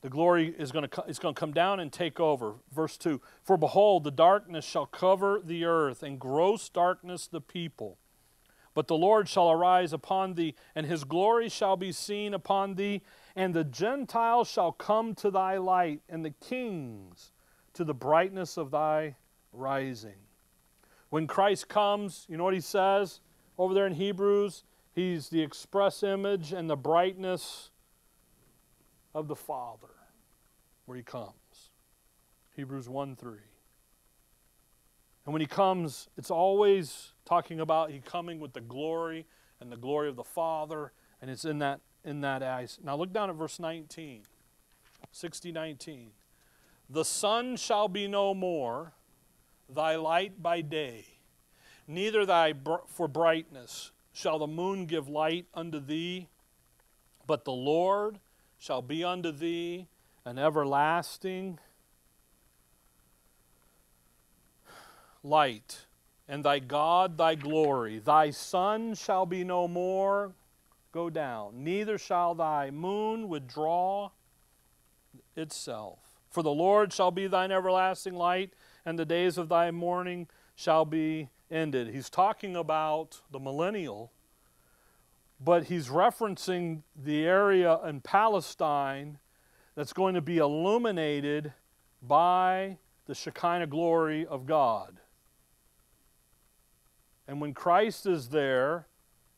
The 0.00 0.08
glory 0.08 0.54
is 0.56 0.70
going 0.70 0.88
to 0.88 1.04
is 1.08 1.18
going 1.18 1.34
to 1.34 1.38
come 1.38 1.52
down 1.52 1.80
and 1.80 1.92
take 1.92 2.20
over. 2.20 2.54
Verse 2.72 2.96
2 2.96 3.20
For 3.42 3.56
behold, 3.56 4.04
the 4.04 4.10
darkness 4.10 4.64
shall 4.64 4.86
cover 4.86 5.40
the 5.42 5.64
earth, 5.64 6.02
and 6.02 6.20
gross 6.20 6.68
darkness 6.68 7.26
the 7.26 7.40
people. 7.40 7.98
But 8.74 8.86
the 8.86 8.96
Lord 8.96 9.28
shall 9.28 9.50
arise 9.50 9.92
upon 9.92 10.34
thee, 10.34 10.54
and 10.74 10.86
his 10.86 11.02
glory 11.02 11.48
shall 11.48 11.76
be 11.76 11.90
seen 11.90 12.32
upon 12.32 12.76
thee, 12.76 13.02
and 13.34 13.52
the 13.52 13.64
Gentiles 13.64 14.48
shall 14.48 14.70
come 14.70 15.16
to 15.16 15.32
thy 15.32 15.58
light, 15.58 16.00
and 16.08 16.24
the 16.24 16.30
kings 16.30 17.32
to 17.72 17.82
the 17.82 17.94
brightness 17.94 18.56
of 18.56 18.70
thy 18.70 19.16
rising. 19.52 20.20
When 21.10 21.26
Christ 21.26 21.68
comes, 21.68 22.24
you 22.28 22.36
know 22.36 22.44
what 22.44 22.54
he 22.54 22.60
says 22.60 23.20
over 23.56 23.74
there 23.74 23.86
in 23.86 23.94
Hebrews? 23.94 24.62
He's 24.94 25.28
the 25.28 25.42
express 25.42 26.02
image 26.04 26.52
and 26.52 26.68
the 26.68 26.76
brightness 26.76 27.70
of 29.14 29.28
the 29.28 29.36
Father 29.36 29.94
where 30.86 30.96
he 30.96 31.02
comes. 31.02 31.70
Hebrews 32.56 32.88
1 32.88 33.16
3. 33.16 33.38
And 35.24 35.32
when 35.32 35.40
he 35.40 35.46
comes, 35.46 36.08
it's 36.16 36.30
always 36.30 37.12
talking 37.24 37.60
about 37.60 37.90
he 37.90 38.00
coming 38.00 38.40
with 38.40 38.54
the 38.54 38.60
glory 38.60 39.26
and 39.60 39.70
the 39.70 39.76
glory 39.76 40.08
of 40.08 40.16
the 40.16 40.24
Father, 40.24 40.92
and 41.20 41.30
it's 41.30 41.44
in 41.44 41.58
that 41.58 41.80
in 42.04 42.22
that 42.22 42.42
eyes. 42.42 42.78
Now 42.82 42.96
look 42.96 43.12
down 43.12 43.28
at 43.28 43.36
verse 43.36 43.58
19. 43.60 44.22
60 45.12 45.52
19. 45.52 46.10
The 46.90 47.04
sun 47.04 47.56
shall 47.56 47.88
be 47.88 48.08
no 48.08 48.34
more, 48.34 48.92
thy 49.68 49.96
light 49.96 50.42
by 50.42 50.62
day, 50.62 51.04
neither 51.86 52.24
thy 52.24 52.52
br- 52.52 52.86
for 52.86 53.08
brightness 53.08 53.92
shall 54.12 54.38
the 54.38 54.46
moon 54.46 54.86
give 54.86 55.08
light 55.08 55.46
unto 55.54 55.78
thee, 55.78 56.28
but 57.26 57.44
the 57.44 57.52
Lord 57.52 58.18
shall 58.58 58.82
be 58.82 59.04
unto 59.04 59.30
thee 59.32 59.86
an 60.24 60.38
everlasting 60.38 61.58
light, 65.22 65.86
and 66.28 66.44
thy 66.44 66.58
God 66.58 67.16
thy 67.16 67.34
glory. 67.34 67.98
Thy 67.98 68.30
sun 68.30 68.94
shall 68.94 69.26
be 69.26 69.44
no 69.44 69.68
more 69.68 70.34
go 70.92 71.08
down, 71.08 71.64
neither 71.64 71.98
shall 71.98 72.34
thy 72.34 72.70
moon 72.70 73.28
withdraw 73.28 74.10
itself. 75.36 75.98
For 76.30 76.42
the 76.42 76.50
Lord 76.50 76.92
shall 76.92 77.10
be 77.10 77.26
thine 77.26 77.50
everlasting 77.52 78.14
light, 78.14 78.52
and 78.84 78.98
the 78.98 79.06
days 79.06 79.38
of 79.38 79.48
thy 79.48 79.70
mourning 79.70 80.28
shall 80.54 80.84
be 80.84 81.30
ended. 81.50 81.88
He's 81.88 82.10
talking 82.10 82.56
about 82.56 83.20
the 83.30 83.38
millennial, 83.38 84.12
but 85.40 85.64
he's 85.64 85.88
referencing 85.88 86.82
the 86.96 87.24
area 87.24 87.78
in 87.86 88.00
Palestine 88.00 89.18
that's 89.74 89.92
going 89.92 90.14
to 90.14 90.20
be 90.20 90.38
illuminated 90.38 91.52
by 92.02 92.78
the 93.06 93.14
Shekinah 93.14 93.68
glory 93.68 94.26
of 94.26 94.46
God. 94.46 95.00
And 97.26 97.40
when 97.40 97.54
Christ 97.54 98.06
is 98.06 98.30
there 98.30 98.86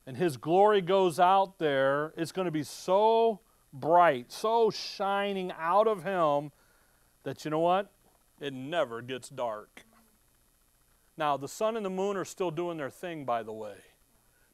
and 0.07 0.17
his 0.17 0.37
glory 0.37 0.81
goes 0.81 1.21
out 1.21 1.59
there, 1.59 2.13
it's 2.17 2.33
going 2.33 2.47
to 2.47 2.53
be 2.53 2.63
so 2.63 3.41
bright, 3.73 4.33
so 4.33 4.71
shining 4.71 5.53
out 5.59 5.87
of 5.87 6.05
him 6.05 6.53
that 7.25 7.45
you 7.45 7.51
know 7.51 7.59
what? 7.59 7.93
It 8.41 8.53
never 8.53 9.03
gets 9.03 9.29
dark. 9.29 9.85
Now, 11.17 11.37
the 11.37 11.49
sun 11.49 11.77
and 11.77 11.85
the 11.85 11.91
moon 11.91 12.17
are 12.17 12.25
still 12.25 12.51
doing 12.51 12.79
their 12.79 12.91
thing, 12.91 13.25
by 13.25 13.43
the 13.43 13.53
way, 13.53 13.77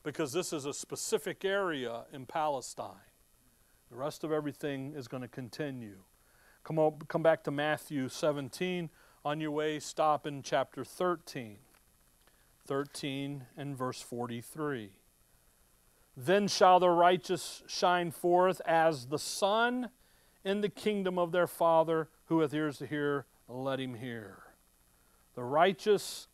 because 0.07 0.33
this 0.33 0.53
is 0.53 0.67
a 0.67 0.73
specific 0.73 1.45
area 1.45 2.05
in 2.13 2.25
Palestine. 2.27 3.11
The 3.91 3.97
rest 3.97 4.23
of 4.23 4.31
everything 4.31 4.95
is 4.95 5.09
going 5.09 5.23
to 5.23 5.29
continue. 5.29 5.99
Come, 6.63 6.79
on, 6.79 7.01
come 7.09 7.25
back 7.25 7.43
to 7.43 7.51
Matthew 7.51 8.09
17. 8.09 8.89
On 9.25 9.41
your 9.41 9.51
way, 9.51 9.81
stop 9.81 10.25
in 10.25 10.45
chapter 10.45 10.85
13. 10.85 11.57
13 12.69 13.47
and 13.57 13.77
verse 13.77 14.01
43. 14.01 14.91
Then 16.17 16.47
shall 16.47 16.79
the 16.79 16.89
righteous 16.89 17.65
shine 17.67 18.13
forth 18.13 18.61
as 18.65 19.07
the 19.07 19.19
sun 19.19 19.91
in 20.45 20.61
the 20.61 20.69
kingdom 20.69 21.19
of 21.19 21.33
their 21.33 21.49
Father. 21.49 22.11
Who 22.27 22.41
hath 22.41 22.55
ears 22.55 22.79
to 22.79 22.87
hear, 22.87 23.27
let 23.49 23.81
him 23.81 23.95
hear. 23.95 24.45
The 25.35 25.43
righteous 25.43 26.29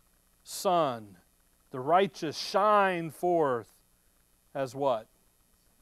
sun, 0.44 1.16
the 1.72 1.80
righteous 1.80 2.38
shine 2.38 3.10
forth 3.10 3.72
as 4.54 4.74
what? 4.74 5.08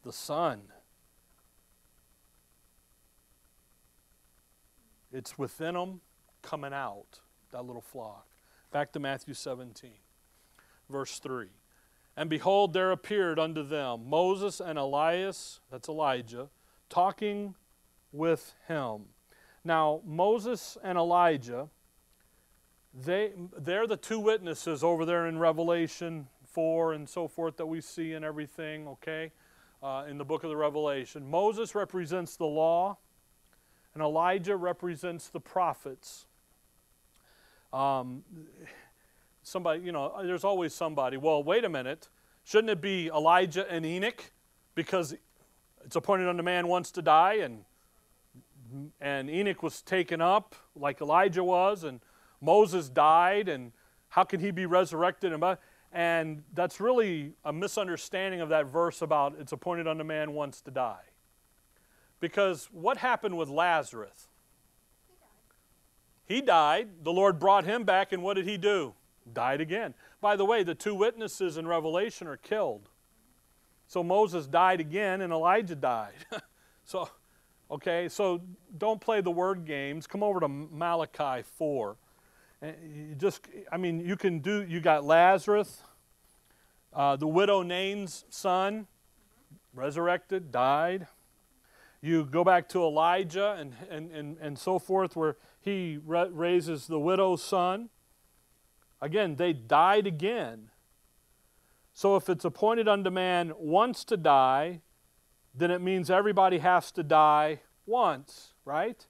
The 0.02 0.12
sun. 0.12 0.62
It's 5.12 5.36
within 5.36 5.74
them, 5.74 6.00
coming 6.40 6.72
out, 6.72 7.18
that 7.50 7.64
little 7.66 7.82
flock. 7.82 8.26
Back 8.70 8.92
to 8.92 9.00
Matthew 9.00 9.34
17, 9.34 9.90
verse 10.88 11.18
3. 11.18 11.48
And 12.16 12.30
behold, 12.30 12.72
there 12.72 12.92
appeared 12.92 13.40
unto 13.40 13.64
them 13.64 14.08
Moses 14.08 14.60
and 14.60 14.78
Elias, 14.78 15.60
that's 15.70 15.88
Elijah, 15.88 16.48
talking 16.88 17.56
with 18.12 18.54
him. 18.68 19.06
Now, 19.64 20.00
Moses 20.06 20.78
and 20.84 20.96
Elijah, 20.96 21.68
they, 22.92 23.32
they're 23.58 23.86
the 23.86 23.96
two 23.96 24.18
witnesses 24.18 24.82
over 24.82 25.04
there 25.04 25.26
in 25.26 25.38
Revelation 25.38 26.26
4 26.52 26.94
and 26.94 27.08
so 27.08 27.28
forth 27.28 27.56
that 27.56 27.66
we 27.66 27.80
see 27.80 28.12
and 28.12 28.24
everything, 28.24 28.88
okay, 28.88 29.30
uh, 29.82 30.04
in 30.08 30.18
the 30.18 30.24
book 30.24 30.42
of 30.42 30.50
the 30.50 30.56
Revelation. 30.56 31.30
Moses 31.30 31.74
represents 31.74 32.36
the 32.36 32.46
law, 32.46 32.98
and 33.94 34.02
Elijah 34.02 34.56
represents 34.56 35.28
the 35.28 35.40
prophets. 35.40 36.26
Um, 37.72 38.24
somebody, 39.42 39.82
you 39.82 39.92
know, 39.92 40.12
there's 40.24 40.44
always 40.44 40.74
somebody. 40.74 41.16
Well, 41.16 41.42
wait 41.42 41.64
a 41.64 41.68
minute. 41.68 42.08
Shouldn't 42.44 42.70
it 42.70 42.80
be 42.80 43.08
Elijah 43.08 43.70
and 43.70 43.86
Enoch? 43.86 44.32
Because 44.74 45.14
it's 45.84 45.96
appointed 45.96 46.28
unto 46.28 46.42
man 46.42 46.66
once 46.66 46.90
to 46.92 47.02
die, 47.02 47.34
and 47.34 47.64
and 49.00 49.28
Enoch 49.28 49.62
was 49.62 49.82
taken 49.82 50.20
up 50.20 50.54
like 50.76 51.00
Elijah 51.00 51.42
was, 51.42 51.84
and 51.84 52.00
Moses 52.40 52.88
died, 52.88 53.48
and 53.48 53.72
how 54.08 54.24
can 54.24 54.40
he 54.40 54.50
be 54.50 54.66
resurrected? 54.66 55.32
And, 55.32 55.42
uh, 55.42 55.56
and 55.92 56.42
that's 56.54 56.80
really 56.80 57.32
a 57.44 57.52
misunderstanding 57.52 58.40
of 58.40 58.48
that 58.50 58.66
verse 58.66 59.02
about 59.02 59.34
it's 59.38 59.52
appointed 59.52 59.86
unto 59.86 60.04
man 60.04 60.32
once 60.32 60.60
to 60.62 60.70
die. 60.70 61.02
Because 62.20 62.68
what 62.72 62.98
happened 62.98 63.36
with 63.36 63.48
Lazarus? 63.48 64.28
He 66.26 66.40
died. 66.40 66.88
The 67.02 67.12
Lord 67.12 67.40
brought 67.40 67.64
him 67.64 67.84
back, 67.84 68.12
and 68.12 68.22
what 68.22 68.34
did 68.34 68.46
he 68.46 68.56
do? 68.56 68.94
Died 69.32 69.60
again. 69.60 69.94
By 70.20 70.36
the 70.36 70.44
way, 70.44 70.62
the 70.62 70.74
two 70.74 70.94
witnesses 70.94 71.56
in 71.56 71.66
Revelation 71.66 72.26
are 72.28 72.36
killed. 72.36 72.88
So 73.88 74.04
Moses 74.04 74.46
died 74.46 74.78
again, 74.78 75.22
and 75.22 75.32
Elijah 75.32 75.74
died. 75.74 76.14
so, 76.84 77.08
okay, 77.68 78.08
so 78.08 78.40
don't 78.78 79.00
play 79.00 79.20
the 79.20 79.30
word 79.30 79.64
games. 79.64 80.06
Come 80.06 80.22
over 80.22 80.38
to 80.38 80.46
Malachi 80.46 81.42
4. 81.42 81.96
You 82.62 83.14
just, 83.16 83.48
I 83.72 83.78
mean, 83.78 84.00
you 84.00 84.16
can 84.16 84.40
do, 84.40 84.62
you 84.62 84.80
got 84.80 85.04
Lazarus, 85.04 85.82
uh, 86.92 87.16
the 87.16 87.26
widow 87.26 87.62
Nain's 87.62 88.24
son, 88.28 88.86
resurrected, 89.72 90.52
died. 90.52 91.06
You 92.02 92.24
go 92.24 92.44
back 92.44 92.68
to 92.70 92.82
Elijah 92.82 93.56
and, 93.58 93.74
and, 93.88 94.10
and, 94.10 94.36
and 94.40 94.58
so 94.58 94.78
forth, 94.78 95.16
where 95.16 95.36
he 95.60 95.98
raises 96.04 96.86
the 96.86 96.98
widow's 96.98 97.42
son. 97.42 97.88
Again, 99.00 99.36
they 99.36 99.52
died 99.54 100.06
again. 100.06 100.70
So 101.94 102.16
if 102.16 102.28
it's 102.28 102.44
appointed 102.44 102.88
unto 102.88 103.10
man 103.10 103.52
once 103.56 104.04
to 104.04 104.16
die, 104.16 104.80
then 105.54 105.70
it 105.70 105.80
means 105.80 106.10
everybody 106.10 106.58
has 106.58 106.92
to 106.92 107.02
die 107.02 107.60
once, 107.86 108.52
right? 108.64 109.06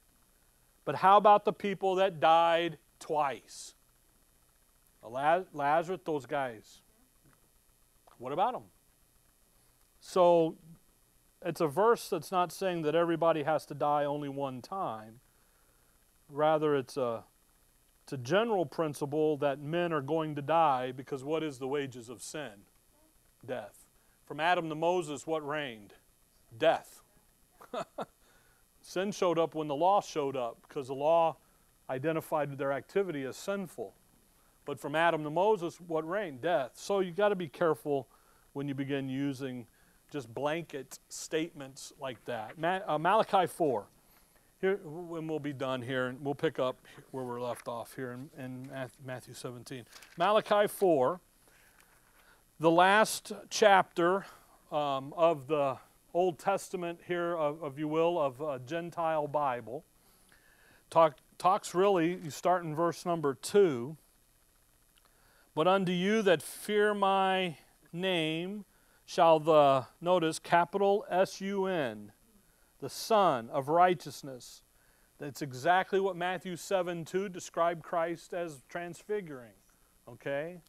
But 0.85 0.95
how 0.95 1.17
about 1.17 1.45
the 1.45 1.53
people 1.53 1.95
that 1.95 2.19
died 2.19 2.77
twice. 3.01 3.73
Lazarus, 5.03 5.99
those 6.05 6.25
guys. 6.25 6.81
What 8.17 8.31
about 8.31 8.53
them? 8.53 8.63
So 9.99 10.55
it's 11.43 11.59
a 11.59 11.67
verse 11.67 12.07
that's 12.09 12.31
not 12.31 12.51
saying 12.51 12.83
that 12.83 12.95
everybody 12.95 13.43
has 13.43 13.65
to 13.65 13.73
die 13.73 14.05
only 14.05 14.29
one 14.29 14.61
time. 14.61 15.19
Rather, 16.29 16.75
it's 16.75 16.97
a, 16.97 17.23
it's 18.03 18.13
a 18.13 18.17
general 18.17 18.65
principle 18.65 19.37
that 19.37 19.59
men 19.59 19.91
are 19.91 20.01
going 20.01 20.35
to 20.35 20.41
die 20.41 20.91
because 20.91 21.23
what 21.23 21.43
is 21.43 21.57
the 21.57 21.67
wages 21.67 22.09
of 22.09 22.21
sin? 22.21 22.65
Death. 23.45 23.85
From 24.25 24.39
Adam 24.39 24.69
to 24.69 24.75
Moses, 24.75 25.25
what 25.25 25.45
reigned? 25.45 25.93
Death. 26.57 27.01
sin 28.81 29.11
showed 29.11 29.39
up 29.39 29.55
when 29.55 29.67
the 29.67 29.75
law 29.75 29.99
showed 29.99 30.37
up 30.37 30.57
because 30.67 30.87
the 30.87 30.93
law 30.93 31.37
identified 31.91 32.57
their 32.57 32.71
activity 32.71 33.23
as 33.23 33.35
sinful. 33.35 33.93
But 34.65 34.79
from 34.79 34.95
Adam 34.95 35.23
to 35.23 35.29
Moses, 35.29 35.79
what 35.85 36.07
reigned? 36.07 36.41
Death. 36.41 36.71
So 36.75 37.01
you 37.01 37.11
got 37.11 37.29
to 37.29 37.35
be 37.35 37.47
careful 37.47 38.07
when 38.53 38.67
you 38.67 38.73
begin 38.73 39.09
using 39.09 39.67
just 40.11 40.33
blanket 40.33 40.99
statements 41.09 41.91
like 41.99 42.23
that. 42.25 42.53
Uh, 42.87 42.97
Malachi 42.97 43.47
4. 43.47 43.85
Here, 44.59 44.79
when 44.83 45.27
we'll 45.27 45.39
be 45.39 45.53
done 45.53 45.81
here, 45.81 46.07
and 46.07 46.23
we'll 46.23 46.35
pick 46.35 46.59
up 46.59 46.85
where 47.09 47.23
we're 47.23 47.41
left 47.41 47.67
off 47.67 47.95
here 47.95 48.11
in, 48.11 48.43
in 48.43 48.69
Matthew 49.03 49.33
17. 49.33 49.85
Malachi 50.17 50.67
4, 50.67 51.19
the 52.59 52.69
last 52.69 53.31
chapter 53.49 54.25
um, 54.71 55.13
of 55.17 55.47
the 55.47 55.77
Old 56.13 56.37
Testament 56.37 56.99
here, 57.07 57.35
of, 57.35 57.63
of 57.63 57.79
you 57.79 57.87
will, 57.87 58.19
of 58.19 58.39
a 58.39 58.59
Gentile 58.59 59.27
Bible. 59.27 59.83
Talk, 60.91 61.15
talks 61.41 61.73
really, 61.73 62.19
you 62.23 62.29
start 62.29 62.63
in 62.63 62.75
verse 62.75 63.03
number 63.03 63.33
2. 63.33 63.97
But 65.55 65.67
unto 65.67 65.91
you 65.91 66.21
that 66.21 66.39
fear 66.39 66.93
my 66.93 67.57
name 67.91 68.63
shall 69.05 69.39
the, 69.39 69.87
notice, 69.99 70.37
capital 70.37 71.03
S 71.09 71.41
U 71.41 71.65
N, 71.65 72.11
the 72.79 72.89
Sun 72.89 73.49
of 73.49 73.69
Righteousness. 73.69 74.61
That's 75.17 75.41
exactly 75.41 75.99
what 75.99 76.15
Matthew 76.15 76.55
7 76.55 77.05
2 77.05 77.27
described 77.29 77.81
Christ 77.81 78.35
as 78.35 78.61
transfiguring. 78.69 79.53
Okay? 80.07 80.61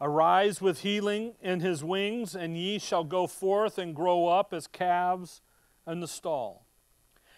Arise 0.00 0.60
with 0.60 0.80
healing 0.80 1.34
in 1.40 1.60
his 1.60 1.84
wings, 1.84 2.34
and 2.34 2.56
ye 2.56 2.80
shall 2.80 3.04
go 3.04 3.28
forth 3.28 3.78
and 3.78 3.94
grow 3.94 4.26
up 4.26 4.52
as 4.52 4.66
calves 4.66 5.40
in 5.86 6.00
the 6.00 6.08
stall. 6.08 6.66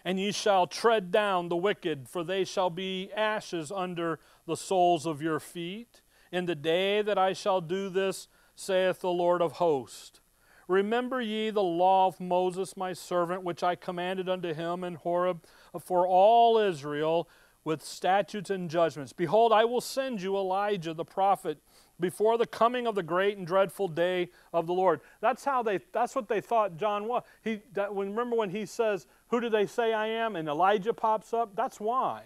And 0.05 0.19
ye 0.19 0.31
shall 0.31 0.67
tread 0.67 1.11
down 1.11 1.47
the 1.47 1.55
wicked, 1.55 2.09
for 2.09 2.23
they 2.23 2.43
shall 2.43 2.69
be 2.69 3.11
ashes 3.15 3.71
under 3.71 4.19
the 4.45 4.57
soles 4.57 5.05
of 5.05 5.21
your 5.21 5.39
feet. 5.39 6.01
In 6.31 6.45
the 6.45 6.55
day 6.55 7.01
that 7.01 7.17
I 7.17 7.33
shall 7.33 7.61
do 7.61 7.89
this, 7.89 8.27
saith 8.55 8.99
the 8.99 9.09
Lord 9.09 9.41
of 9.41 9.53
hosts. 9.53 10.19
Remember 10.67 11.21
ye 11.21 11.49
the 11.49 11.63
law 11.63 12.07
of 12.07 12.19
Moses 12.19 12.77
my 12.77 12.93
servant, 12.93 13.43
which 13.43 13.63
I 13.63 13.75
commanded 13.75 14.29
unto 14.29 14.53
him 14.53 14.83
in 14.83 14.95
Horeb 14.95 15.43
for 15.79 16.07
all 16.07 16.57
Israel 16.57 17.29
with 17.63 17.83
statutes 17.83 18.49
and 18.49 18.69
judgments. 18.69 19.13
Behold, 19.13 19.51
I 19.51 19.65
will 19.65 19.81
send 19.81 20.21
you 20.21 20.35
Elijah 20.35 20.93
the 20.93 21.05
prophet 21.05 21.59
before 22.03 22.37
the 22.37 22.45
coming 22.45 22.85
of 22.85 22.95
the 22.95 23.01
great 23.01 23.37
and 23.37 23.47
dreadful 23.47 23.87
day 23.87 24.29
of 24.51 24.67
the 24.67 24.73
Lord. 24.73 24.99
That's 25.21 25.45
how 25.45 25.63
they 25.63 25.79
that's 25.93 26.13
what 26.13 26.27
they 26.27 26.41
thought 26.41 26.75
John 26.75 27.07
was. 27.07 27.23
He 27.41 27.61
that, 27.75 27.95
when, 27.95 28.09
remember 28.09 28.35
when 28.35 28.49
he 28.49 28.65
says, 28.65 29.07
"Who 29.29 29.39
do 29.39 29.49
they 29.49 29.65
say 29.65 29.93
I 29.93 30.07
am?" 30.07 30.35
and 30.35 30.49
Elijah 30.49 30.93
pops 30.93 31.33
up? 31.33 31.55
That's 31.55 31.79
why. 31.79 32.23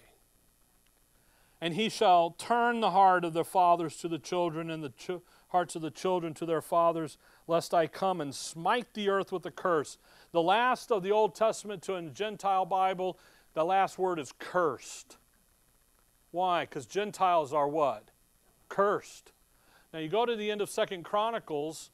And 1.62 1.76
he 1.76 1.90
shall 1.90 2.32
turn 2.32 2.82
the 2.82 2.90
heart 2.90 3.24
of 3.24 3.34
the 3.34 3.46
fathers 3.46 3.98
to 3.98 4.08
the 4.08 4.18
children 4.18 4.72
and 4.72 4.84
the 4.84 4.90
ch- 4.90 5.22
hearts 5.50 5.76
of 5.76 5.84
the 5.84 5.92
children 5.92 6.34
to 6.34 6.48
their 6.48 6.62
fathers, 6.62 7.20
lest 7.46 7.72
I 7.72 7.86
come 7.86 8.20
and 8.20 8.34
smite 8.34 8.96
the 8.96 9.10
earth 9.10 9.32
with 9.32 9.46
a 9.46 9.52
curse. 9.52 10.00
The 10.32 10.42
last 10.42 10.92
of 10.92 11.04
the 11.04 11.12
Old 11.12 11.36
Testament 11.36 11.84
to 11.84 11.96
a 11.96 12.02
Gentile 12.02 12.66
Bible, 12.66 13.20
the 13.54 13.64
last 13.64 14.00
word 14.00 14.18
is 14.18 14.34
cursed. 14.40 15.18
Why? 16.32 16.64
Because 16.64 16.88
Gentiles 16.88 17.54
are 17.54 17.68
what? 17.68 18.10
Cursed. 18.70 19.34
Now 19.98 20.04
you 20.04 20.10
go 20.10 20.28
to 20.28 20.36
the 20.36 20.52
end 20.52 20.62
of 20.62 20.70
Second 20.70 21.06
Chronicles, 21.06 21.90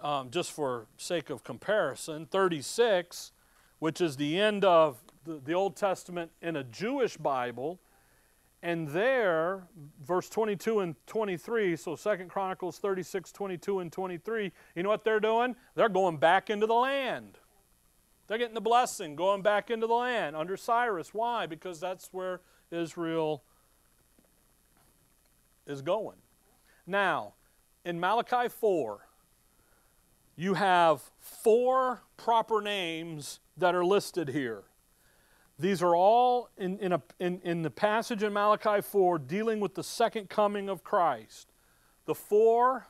um, 0.00 0.30
just 0.30 0.52
for 0.52 0.86
sake 0.98 1.30
of 1.30 1.42
comparison, 1.42 2.26
36, 2.26 3.32
which 3.80 4.00
is 4.00 4.16
the 4.16 4.38
end 4.38 4.64
of 4.64 5.02
the, 5.24 5.40
the 5.44 5.52
Old 5.52 5.74
Testament 5.74 6.30
in 6.40 6.54
a 6.54 6.62
Jewish 6.62 7.16
Bible. 7.16 7.80
And 8.62 8.86
there, 8.86 9.64
verse 10.00 10.28
22 10.28 10.78
and 10.78 10.94
23, 11.08 11.74
so 11.74 11.96
Second 11.96 12.28
Chronicles 12.28 12.78
36, 12.78 13.32
22 13.32 13.80
and 13.80 13.90
23, 13.90 14.52
you 14.76 14.82
know 14.84 14.88
what 14.88 15.02
they're 15.02 15.18
doing? 15.18 15.56
They're 15.74 15.88
going 15.88 16.18
back 16.18 16.50
into 16.50 16.68
the 16.68 16.74
land. 16.74 17.38
They're 18.28 18.38
getting 18.38 18.54
the 18.54 18.60
blessing, 18.60 19.16
going 19.16 19.42
back 19.42 19.72
into 19.72 19.88
the 19.88 19.94
land 19.94 20.36
under 20.36 20.56
Cyrus. 20.56 21.12
Why? 21.12 21.46
Because 21.46 21.80
that's 21.80 22.10
where 22.12 22.42
Israel 22.70 23.42
is 25.66 25.82
going. 25.82 26.18
Now, 26.86 27.34
in 27.84 28.00
Malachi 28.00 28.48
4, 28.48 29.06
you 30.36 30.54
have 30.54 31.00
four 31.18 32.02
proper 32.16 32.60
names 32.60 33.40
that 33.56 33.74
are 33.74 33.84
listed 33.84 34.28
here. 34.28 34.64
These 35.58 35.82
are 35.82 35.94
all 35.94 36.50
in, 36.58 36.78
in, 36.78 36.92
a, 36.92 37.02
in, 37.20 37.40
in 37.44 37.62
the 37.62 37.70
passage 37.70 38.22
in 38.22 38.32
Malachi 38.32 38.80
4 38.80 39.18
dealing 39.20 39.60
with 39.60 39.74
the 39.74 39.84
second 39.84 40.28
coming 40.28 40.68
of 40.68 40.82
Christ. 40.82 41.52
The 42.06 42.14
four 42.14 42.88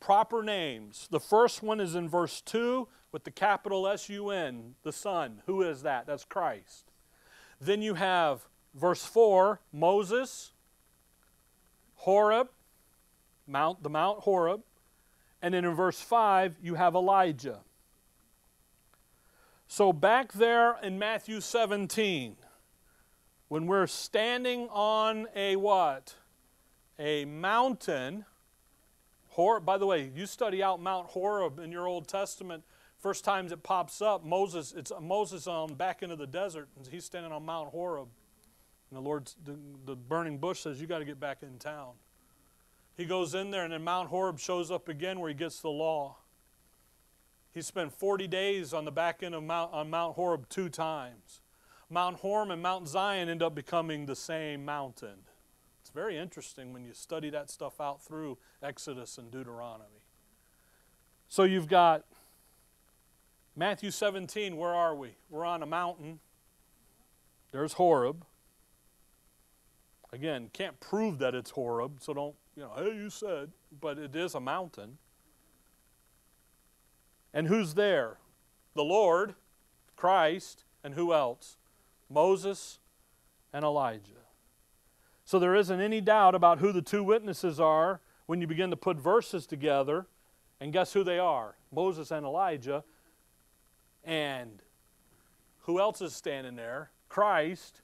proper 0.00 0.42
names. 0.42 1.06
The 1.10 1.20
first 1.20 1.62
one 1.62 1.80
is 1.80 1.94
in 1.94 2.08
verse 2.08 2.40
2 2.40 2.88
with 3.12 3.24
the 3.24 3.30
capital 3.30 3.86
S 3.86 4.08
U 4.08 4.30
N, 4.30 4.74
the 4.82 4.92
Sun. 4.92 5.42
Who 5.46 5.62
is 5.62 5.82
that? 5.82 6.06
That's 6.06 6.24
Christ. 6.24 6.90
Then 7.60 7.80
you 7.80 7.94
have 7.94 8.48
verse 8.74 9.04
4, 9.04 9.60
Moses, 9.72 10.51
Horeb, 12.02 12.48
Mount, 13.46 13.84
the 13.84 13.88
Mount 13.88 14.20
Horeb. 14.20 14.62
And 15.40 15.54
then 15.54 15.64
in 15.64 15.74
verse 15.74 16.00
5, 16.00 16.56
you 16.60 16.74
have 16.74 16.96
Elijah. 16.96 17.60
So 19.68 19.92
back 19.92 20.32
there 20.32 20.78
in 20.82 20.98
Matthew 20.98 21.40
17, 21.40 22.34
when 23.46 23.66
we're 23.68 23.86
standing 23.86 24.68
on 24.70 25.28
a 25.36 25.54
what? 25.54 26.16
A 26.98 27.24
mountain. 27.24 28.24
Horeb, 29.28 29.64
by 29.64 29.78
the 29.78 29.86
way, 29.86 30.10
you 30.12 30.26
study 30.26 30.60
out 30.60 30.80
Mount 30.80 31.06
Horeb 31.06 31.60
in 31.60 31.70
your 31.70 31.86
Old 31.86 32.08
Testament. 32.08 32.64
First 32.98 33.24
times 33.24 33.52
it 33.52 33.62
pops 33.62 34.02
up, 34.02 34.24
Moses, 34.24 34.72
it's 34.76 34.90
Moses 35.00 35.46
on 35.46 35.74
back 35.74 36.02
into 36.02 36.16
the 36.16 36.26
desert, 36.26 36.68
and 36.76 36.84
he's 36.88 37.04
standing 37.04 37.30
on 37.30 37.44
Mount 37.44 37.70
Horeb. 37.70 38.08
And 38.92 38.98
the 38.98 39.08
Lord, 39.08 39.30
the, 39.42 39.56
the 39.86 39.96
burning 39.96 40.36
bush 40.36 40.60
says, 40.60 40.78
You 40.78 40.86
got 40.86 40.98
to 40.98 41.06
get 41.06 41.18
back 41.18 41.38
in 41.42 41.58
town. 41.58 41.92
He 42.94 43.06
goes 43.06 43.34
in 43.34 43.50
there, 43.50 43.64
and 43.64 43.72
then 43.72 43.82
Mount 43.82 44.10
Horeb 44.10 44.38
shows 44.38 44.70
up 44.70 44.86
again 44.86 45.18
where 45.18 45.30
he 45.30 45.34
gets 45.34 45.60
the 45.60 45.70
law. 45.70 46.16
He 47.52 47.62
spent 47.62 47.94
40 47.94 48.28
days 48.28 48.74
on 48.74 48.84
the 48.84 48.92
back 48.92 49.22
end 49.22 49.34
of 49.34 49.44
Mount, 49.44 49.72
on 49.72 49.88
Mount 49.88 50.16
Horeb 50.16 50.46
two 50.50 50.68
times. 50.68 51.40
Mount 51.88 52.18
Horeb 52.18 52.50
and 52.50 52.60
Mount 52.60 52.86
Zion 52.86 53.30
end 53.30 53.42
up 53.42 53.54
becoming 53.54 54.04
the 54.04 54.14
same 54.14 54.62
mountain. 54.62 55.20
It's 55.80 55.88
very 55.88 56.18
interesting 56.18 56.74
when 56.74 56.84
you 56.84 56.92
study 56.92 57.30
that 57.30 57.48
stuff 57.48 57.80
out 57.80 58.04
through 58.04 58.36
Exodus 58.62 59.16
and 59.16 59.30
Deuteronomy. 59.30 60.04
So 61.28 61.44
you've 61.44 61.66
got 61.66 62.04
Matthew 63.56 63.90
17, 63.90 64.54
where 64.58 64.74
are 64.74 64.94
we? 64.94 65.16
We're 65.30 65.46
on 65.46 65.62
a 65.62 65.66
mountain. 65.66 66.20
There's 67.52 67.74
Horeb. 67.74 68.26
Again, 70.12 70.50
can't 70.52 70.78
prove 70.78 71.18
that 71.18 71.34
it's 71.34 71.50
Horeb, 71.50 72.00
so 72.00 72.12
don't, 72.12 72.34
you 72.54 72.62
know, 72.62 72.72
hey, 72.76 72.94
you 72.94 73.08
said, 73.08 73.50
but 73.80 73.98
it 73.98 74.14
is 74.14 74.34
a 74.34 74.40
mountain. 74.40 74.98
And 77.32 77.46
who's 77.46 77.74
there? 77.74 78.18
The 78.74 78.84
Lord, 78.84 79.34
Christ, 79.96 80.64
and 80.84 80.94
who 80.94 81.12
else? 81.14 81.56
Moses 82.10 82.78
and 83.52 83.64
Elijah. 83.64 84.12
So 85.24 85.38
there 85.38 85.54
isn't 85.54 85.80
any 85.80 86.00
doubt 86.00 86.34
about 86.34 86.58
who 86.58 86.72
the 86.72 86.82
two 86.82 87.02
witnesses 87.02 87.58
are 87.58 88.00
when 88.26 88.40
you 88.40 88.46
begin 88.46 88.70
to 88.70 88.76
put 88.76 88.98
verses 88.98 89.46
together. 89.46 90.06
And 90.60 90.72
guess 90.72 90.92
who 90.92 91.04
they 91.04 91.18
are? 91.18 91.56
Moses 91.72 92.10
and 92.10 92.26
Elijah. 92.26 92.84
And 94.04 94.62
who 95.60 95.80
else 95.80 96.00
is 96.00 96.14
standing 96.14 96.56
there? 96.56 96.90
Christ. 97.08 97.81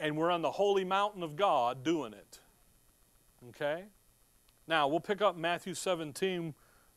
And 0.00 0.16
we're 0.16 0.30
on 0.30 0.42
the 0.42 0.52
holy 0.52 0.84
mountain 0.84 1.22
of 1.22 1.36
God 1.36 1.84
doing 1.84 2.12
it. 2.12 2.40
Okay? 3.50 3.84
Now, 4.66 4.88
we'll 4.88 5.00
pick 5.00 5.22
up 5.22 5.36
Matthew 5.36 5.74
17 5.74 6.54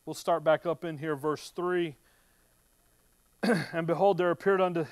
We'll 0.08 0.14
start 0.14 0.42
back 0.42 0.64
up 0.64 0.86
in 0.86 0.96
here, 0.96 1.14
verse 1.14 1.52
3. 1.54 1.94
and 3.74 3.86
behold, 3.86 4.16
there 4.16 4.30
appeared 4.30 4.58
unto 4.58 4.86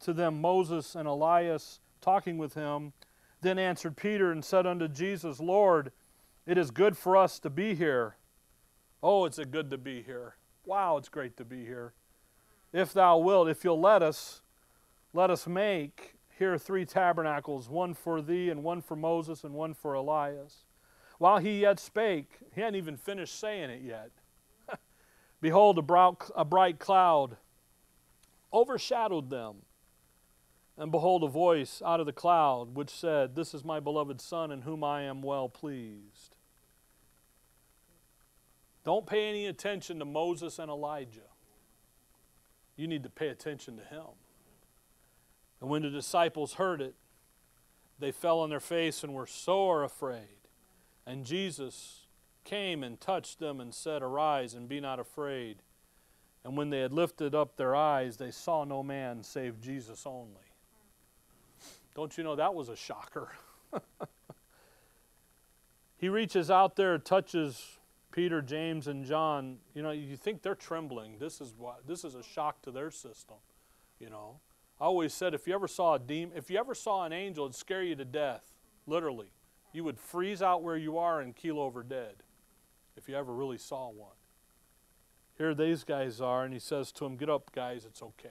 to 0.00 0.12
them 0.12 0.40
Moses 0.40 0.96
and 0.96 1.06
Elias 1.06 1.78
talking 2.00 2.36
with 2.36 2.54
him. 2.54 2.92
Then 3.42 3.60
answered 3.60 3.96
Peter 3.96 4.32
and 4.32 4.44
said 4.44 4.66
unto 4.66 4.88
Jesus, 4.88 5.38
Lord, 5.38 5.92
it 6.46 6.58
is 6.58 6.72
good 6.72 6.98
for 6.98 7.16
us 7.16 7.38
to 7.38 7.48
be 7.48 7.76
here. 7.76 8.16
Oh, 9.04 9.24
it's 9.24 9.38
a 9.38 9.44
good 9.44 9.70
to 9.70 9.78
be 9.78 10.02
here. 10.02 10.34
Wow, 10.64 10.96
it's 10.96 11.08
great 11.08 11.36
to 11.36 11.44
be 11.44 11.64
here. 11.64 11.92
If 12.72 12.92
thou 12.92 13.18
wilt, 13.18 13.48
if 13.48 13.62
you'll 13.62 13.80
let 13.80 14.02
us, 14.02 14.40
let 15.12 15.30
us 15.30 15.46
make 15.46 16.15
here 16.38 16.52
are 16.52 16.58
three 16.58 16.84
tabernacles, 16.84 17.68
one 17.68 17.94
for 17.94 18.20
thee, 18.20 18.50
and 18.50 18.62
one 18.62 18.82
for 18.82 18.94
Moses, 18.94 19.42
and 19.42 19.54
one 19.54 19.72
for 19.72 19.94
Elias. 19.94 20.64
While 21.18 21.38
he 21.38 21.60
yet 21.62 21.80
spake, 21.80 22.38
he 22.54 22.60
hadn't 22.60 22.76
even 22.76 22.96
finished 22.96 23.38
saying 23.40 23.70
it 23.70 23.80
yet. 23.82 24.10
Behold, 25.40 25.78
a 25.78 26.44
bright 26.44 26.78
cloud 26.78 27.38
overshadowed 28.52 29.30
them. 29.30 29.62
And 30.78 30.92
behold, 30.92 31.24
a 31.24 31.28
voice 31.28 31.80
out 31.84 32.00
of 32.00 32.06
the 32.06 32.12
cloud 32.12 32.74
which 32.74 32.90
said, 32.90 33.34
This 33.34 33.54
is 33.54 33.64
my 33.64 33.80
beloved 33.80 34.20
Son, 34.20 34.50
in 34.50 34.60
whom 34.60 34.84
I 34.84 35.02
am 35.02 35.22
well 35.22 35.48
pleased. 35.48 36.36
Don't 38.84 39.06
pay 39.06 39.26
any 39.30 39.46
attention 39.46 39.98
to 40.00 40.04
Moses 40.04 40.58
and 40.58 40.70
Elijah. 40.70 41.30
You 42.76 42.86
need 42.86 43.04
to 43.04 43.08
pay 43.08 43.28
attention 43.28 43.78
to 43.78 43.84
him. 43.84 44.04
And 45.66 45.70
when 45.72 45.82
the 45.82 45.90
disciples 45.90 46.54
heard 46.54 46.80
it, 46.80 46.94
they 47.98 48.12
fell 48.12 48.38
on 48.38 48.50
their 48.50 48.60
face 48.60 49.02
and 49.02 49.12
were 49.12 49.26
sore 49.26 49.82
afraid. 49.82 50.46
And 51.04 51.24
Jesus 51.24 52.06
came 52.44 52.84
and 52.84 53.00
touched 53.00 53.40
them 53.40 53.60
and 53.60 53.74
said, 53.74 54.00
Arise 54.00 54.54
and 54.54 54.68
be 54.68 54.78
not 54.78 55.00
afraid. 55.00 55.56
And 56.44 56.56
when 56.56 56.70
they 56.70 56.78
had 56.78 56.92
lifted 56.92 57.34
up 57.34 57.56
their 57.56 57.74
eyes, 57.74 58.16
they 58.16 58.30
saw 58.30 58.62
no 58.62 58.84
man 58.84 59.24
save 59.24 59.60
Jesus 59.60 60.04
only. 60.06 60.52
Don't 61.96 62.16
you 62.16 62.22
know 62.22 62.36
that 62.36 62.54
was 62.54 62.68
a 62.68 62.76
shocker? 62.76 63.32
he 65.98 66.08
reaches 66.08 66.48
out 66.48 66.76
there, 66.76 66.96
touches 66.96 67.80
Peter, 68.12 68.40
James, 68.40 68.86
and 68.86 69.04
John. 69.04 69.56
You 69.74 69.82
know, 69.82 69.90
you 69.90 70.16
think 70.16 70.42
they're 70.42 70.54
trembling. 70.54 71.16
This 71.18 71.40
is 71.40 71.54
what 71.58 71.88
this 71.88 72.04
is 72.04 72.14
a 72.14 72.22
shock 72.22 72.62
to 72.62 72.70
their 72.70 72.92
system. 72.92 73.38
You 73.98 74.10
know, 74.10 74.38
I 74.80 74.84
always 74.84 75.14
said 75.14 75.32
if 75.34 75.46
you 75.46 75.54
ever 75.54 75.68
saw 75.68 75.94
a 75.94 75.98
demon, 75.98 76.36
if 76.36 76.50
you 76.50 76.58
ever 76.58 76.74
saw 76.74 77.04
an 77.04 77.12
angel, 77.12 77.44
it'd 77.44 77.54
scare 77.54 77.82
you 77.82 77.96
to 77.96 78.04
death. 78.04 78.42
Literally, 78.86 79.28
you 79.72 79.84
would 79.84 79.98
freeze 79.98 80.42
out 80.42 80.62
where 80.62 80.76
you 80.76 80.98
are 80.98 81.20
and 81.20 81.34
keel 81.34 81.58
over 81.58 81.82
dead 81.82 82.16
if 82.96 83.08
you 83.08 83.16
ever 83.16 83.32
really 83.32 83.58
saw 83.58 83.90
one. 83.90 84.16
Here 85.38 85.54
these 85.54 85.84
guys 85.84 86.20
are, 86.20 86.44
and 86.44 86.52
he 86.52 86.60
says 86.60 86.92
to 86.92 87.04
them, 87.04 87.16
Get 87.16 87.28
up, 87.28 87.52
guys, 87.52 87.84
it's 87.84 88.02
okay. 88.02 88.28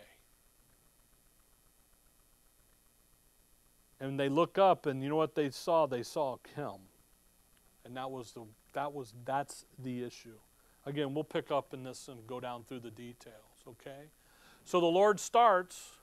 And 3.99 4.19
they 4.19 4.29
look 4.29 4.57
up, 4.57 4.85
and 4.85 5.01
you 5.01 5.09
know 5.09 5.15
what 5.15 5.35
they 5.35 5.49
saw? 5.49 5.85
They 5.85 6.03
saw 6.03 6.37
him. 6.55 6.81
And 7.85 7.95
that 7.97 8.09
was 8.09 8.31
the 8.31 8.43
that 8.73 8.93
was 8.93 9.13
that's 9.23 9.65
the 9.81 10.03
issue. 10.03 10.37
Again, 10.85 11.13
we'll 11.13 11.23
pick 11.23 11.49
up 11.49 11.73
in 11.73 11.83
this 11.83 12.07
and 12.07 12.25
go 12.27 12.39
down 12.39 12.63
through 12.67 12.81
the 12.81 12.91
details, 12.91 13.63
okay? 13.67 14.09
So 14.63 14.79
the 14.79 14.85
Lord 14.85 15.19
starts 15.19 15.97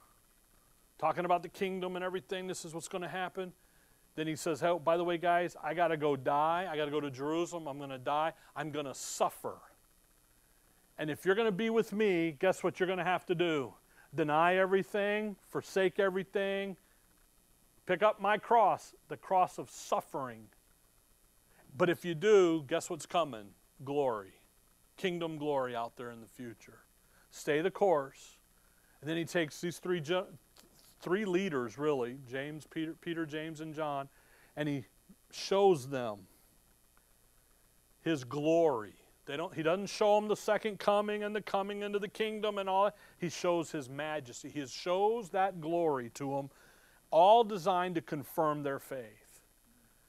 talking 1.03 1.25
about 1.25 1.43
the 1.43 1.49
kingdom 1.49 1.97
and 1.97 2.05
everything. 2.05 2.47
This 2.47 2.63
is 2.63 2.73
what's 2.73 2.87
going 2.87 3.01
to 3.01 3.09
happen. 3.09 3.51
Then 4.15 4.25
he 4.25 4.37
says, 4.37 4.61
hey, 4.61 4.73
by 4.81 4.95
the 4.95 5.03
way, 5.03 5.17
guys, 5.17 5.57
I 5.61 5.73
got 5.73 5.89
to 5.89 5.97
go 5.97 6.15
die. 6.15 6.65
I 6.71 6.77
got 6.77 6.85
to 6.85 6.91
go 6.91 7.01
to 7.01 7.11
Jerusalem. 7.11 7.67
I'm 7.67 7.77
going 7.77 7.89
to 7.89 7.97
die. 7.97 8.31
I'm 8.55 8.71
going 8.71 8.85
to 8.85 8.93
suffer. 8.93 9.55
And 10.97 11.09
if 11.09 11.25
you're 11.25 11.35
going 11.35 11.47
to 11.47 11.51
be 11.51 11.69
with 11.69 11.91
me, 11.91 12.37
guess 12.39 12.63
what 12.63 12.79
you're 12.79 12.87
going 12.87 12.99
to 12.99 13.03
have 13.03 13.25
to 13.25 13.35
do? 13.35 13.73
Deny 14.15 14.55
everything, 14.55 15.35
forsake 15.49 15.99
everything, 15.99 16.77
pick 17.85 18.01
up 18.01 18.21
my 18.21 18.37
cross, 18.37 18.93
the 19.09 19.17
cross 19.17 19.57
of 19.57 19.69
suffering. 19.69 20.45
But 21.75 21.89
if 21.89 22.05
you 22.05 22.15
do, 22.15 22.63
guess 22.65 22.89
what's 22.89 23.05
coming? 23.05 23.47
Glory. 23.83 24.35
Kingdom 24.95 25.37
glory 25.37 25.75
out 25.75 25.97
there 25.97 26.11
in 26.11 26.21
the 26.21 26.27
future. 26.27 26.79
Stay 27.29 27.59
the 27.59 27.71
course. 27.71 28.37
And 29.01 29.09
then 29.09 29.17
he 29.17 29.25
takes 29.25 29.59
these 29.59 29.79
three 29.79 29.99
three 31.03 31.25
leaders, 31.25 31.77
really 31.77 32.17
James, 32.29 32.65
Peter, 32.65 32.95
Peter, 33.01 33.25
James, 33.25 33.59
and 33.61 33.75
John, 33.75 34.07
and 34.55 34.67
he 34.67 34.85
shows 35.31 35.87
them 35.87 36.19
his 38.01 38.23
glory. 38.23 38.95
They 39.25 39.37
don't, 39.37 39.53
he 39.53 39.63
doesn't 39.63 39.87
show 39.87 40.15
them 40.15 40.27
the 40.27 40.35
second 40.35 40.79
coming 40.79 41.23
and 41.23 41.35
the 41.35 41.41
coming 41.41 41.81
into 41.81 41.99
the 41.99 42.07
kingdom 42.07 42.57
and 42.57 42.67
all. 42.67 42.91
He 43.19 43.29
shows 43.29 43.71
his 43.71 43.89
majesty. 43.89 44.49
He 44.49 44.65
shows 44.65 45.29
that 45.29 45.61
glory 45.61 46.09
to 46.15 46.35
them, 46.35 46.49
all 47.11 47.43
designed 47.43 47.95
to 47.95 48.01
confirm 48.01 48.63
their 48.63 48.79
faith. 48.79 49.41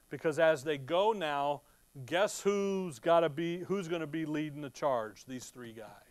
Because 0.09 0.37
as 0.37 0.63
they 0.63 0.77
go 0.77 1.13
now, 1.13 1.61
guess 2.05 2.41
who's 2.41 2.99
got 2.99 3.21
to 3.21 3.29
be 3.29 3.59
who's 3.59 3.87
going 3.87 4.01
to 4.01 4.07
be 4.07 4.25
leading 4.25 4.61
the 4.61 4.69
charge? 4.69 5.25
These 5.25 5.45
three 5.45 5.73
guys. 5.73 6.04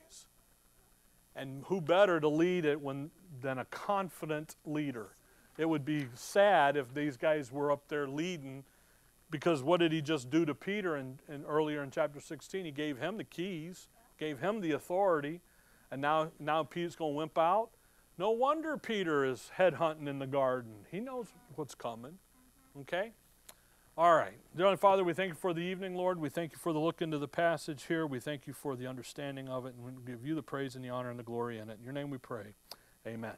And 1.37 1.65
who 1.67 1.81
better 1.81 2.21
to 2.21 2.29
lead 2.29 2.65
it 2.65 2.81
when, 2.81 3.11
than 3.41 3.59
a 3.59 3.65
confident 3.67 4.57
leader? 4.65 5.17
It 5.59 5.69
would 5.69 5.85
be 5.85 6.07
sad 6.15 6.77
if 6.77 6.95
these 6.95 7.17
guys 7.17 7.51
were 7.53 7.71
up 7.71 7.89
there 7.89 8.09
leading 8.09 8.65
because 9.31 9.63
what 9.63 9.81
did 9.81 9.91
he 9.91 10.01
just 10.01 10.31
do 10.31 10.45
to 10.45 10.55
Peter 10.55 10.97
in, 10.97 11.19
in 11.29 11.45
earlier 11.45 11.83
in 11.83 11.91
chapter 11.91 12.21
16? 12.21 12.65
He 12.65 12.71
gave 12.71 12.99
him 12.99 13.17
the 13.17 13.25
keys, 13.25 13.89
gave 14.19 14.39
him 14.39 14.61
the 14.61 14.73
authority, 14.73 15.41
and 15.91 16.01
now, 16.01 16.31
now 16.39 16.63
Peter's 16.63 16.95
going 16.95 17.15
to 17.15 17.17
wimp 17.17 17.39
out? 17.39 17.71
No 18.17 18.31
wonder 18.31 18.77
Peter 18.77 19.25
is 19.25 19.51
headhunting 19.59 20.07
in 20.07 20.21
the 20.21 20.27
garden. 20.27 20.73
He 20.91 21.01
knows 21.01 21.27
what's 21.57 21.75
coming. 21.75 22.19
Okay? 22.83 23.13
All 23.97 24.17
right. 24.17 24.35
Dear 24.57 24.77
Father, 24.77 25.05
we 25.05 25.15
thank 25.15 25.29
you 25.29 25.35
for 25.37 25.55
the 25.55 25.61
evening, 25.61 25.95
Lord. 25.95 26.19
We 26.19 26.29
thank 26.29 26.51
you 26.51 26.59
for 26.59 26.73
the 26.73 26.81
look 26.81 27.01
into 27.01 27.17
the 27.17 27.29
passage 27.29 27.85
here. 27.85 28.05
We 28.09 28.19
thank 28.19 28.49
you 28.49 28.53
for 28.53 28.75
the 28.75 28.89
understanding 28.89 29.49
of 29.49 29.67
it, 29.67 29.75
and 29.77 29.85
we 29.85 29.93
give 30.05 30.27
you 30.27 30.35
the 30.35 30.43
praise 30.43 30.75
and 30.75 30.85
the 30.85 30.89
honor 30.89 31.11
and 31.11 31.19
the 31.19 31.23
glory 31.23 31.61
in 31.61 31.71
it. 31.71 31.79
In 31.79 31.85
your 31.85 31.93
name 31.93 32.11
we 32.11 32.19
pray. 32.19 32.55
Amen. 33.07 33.35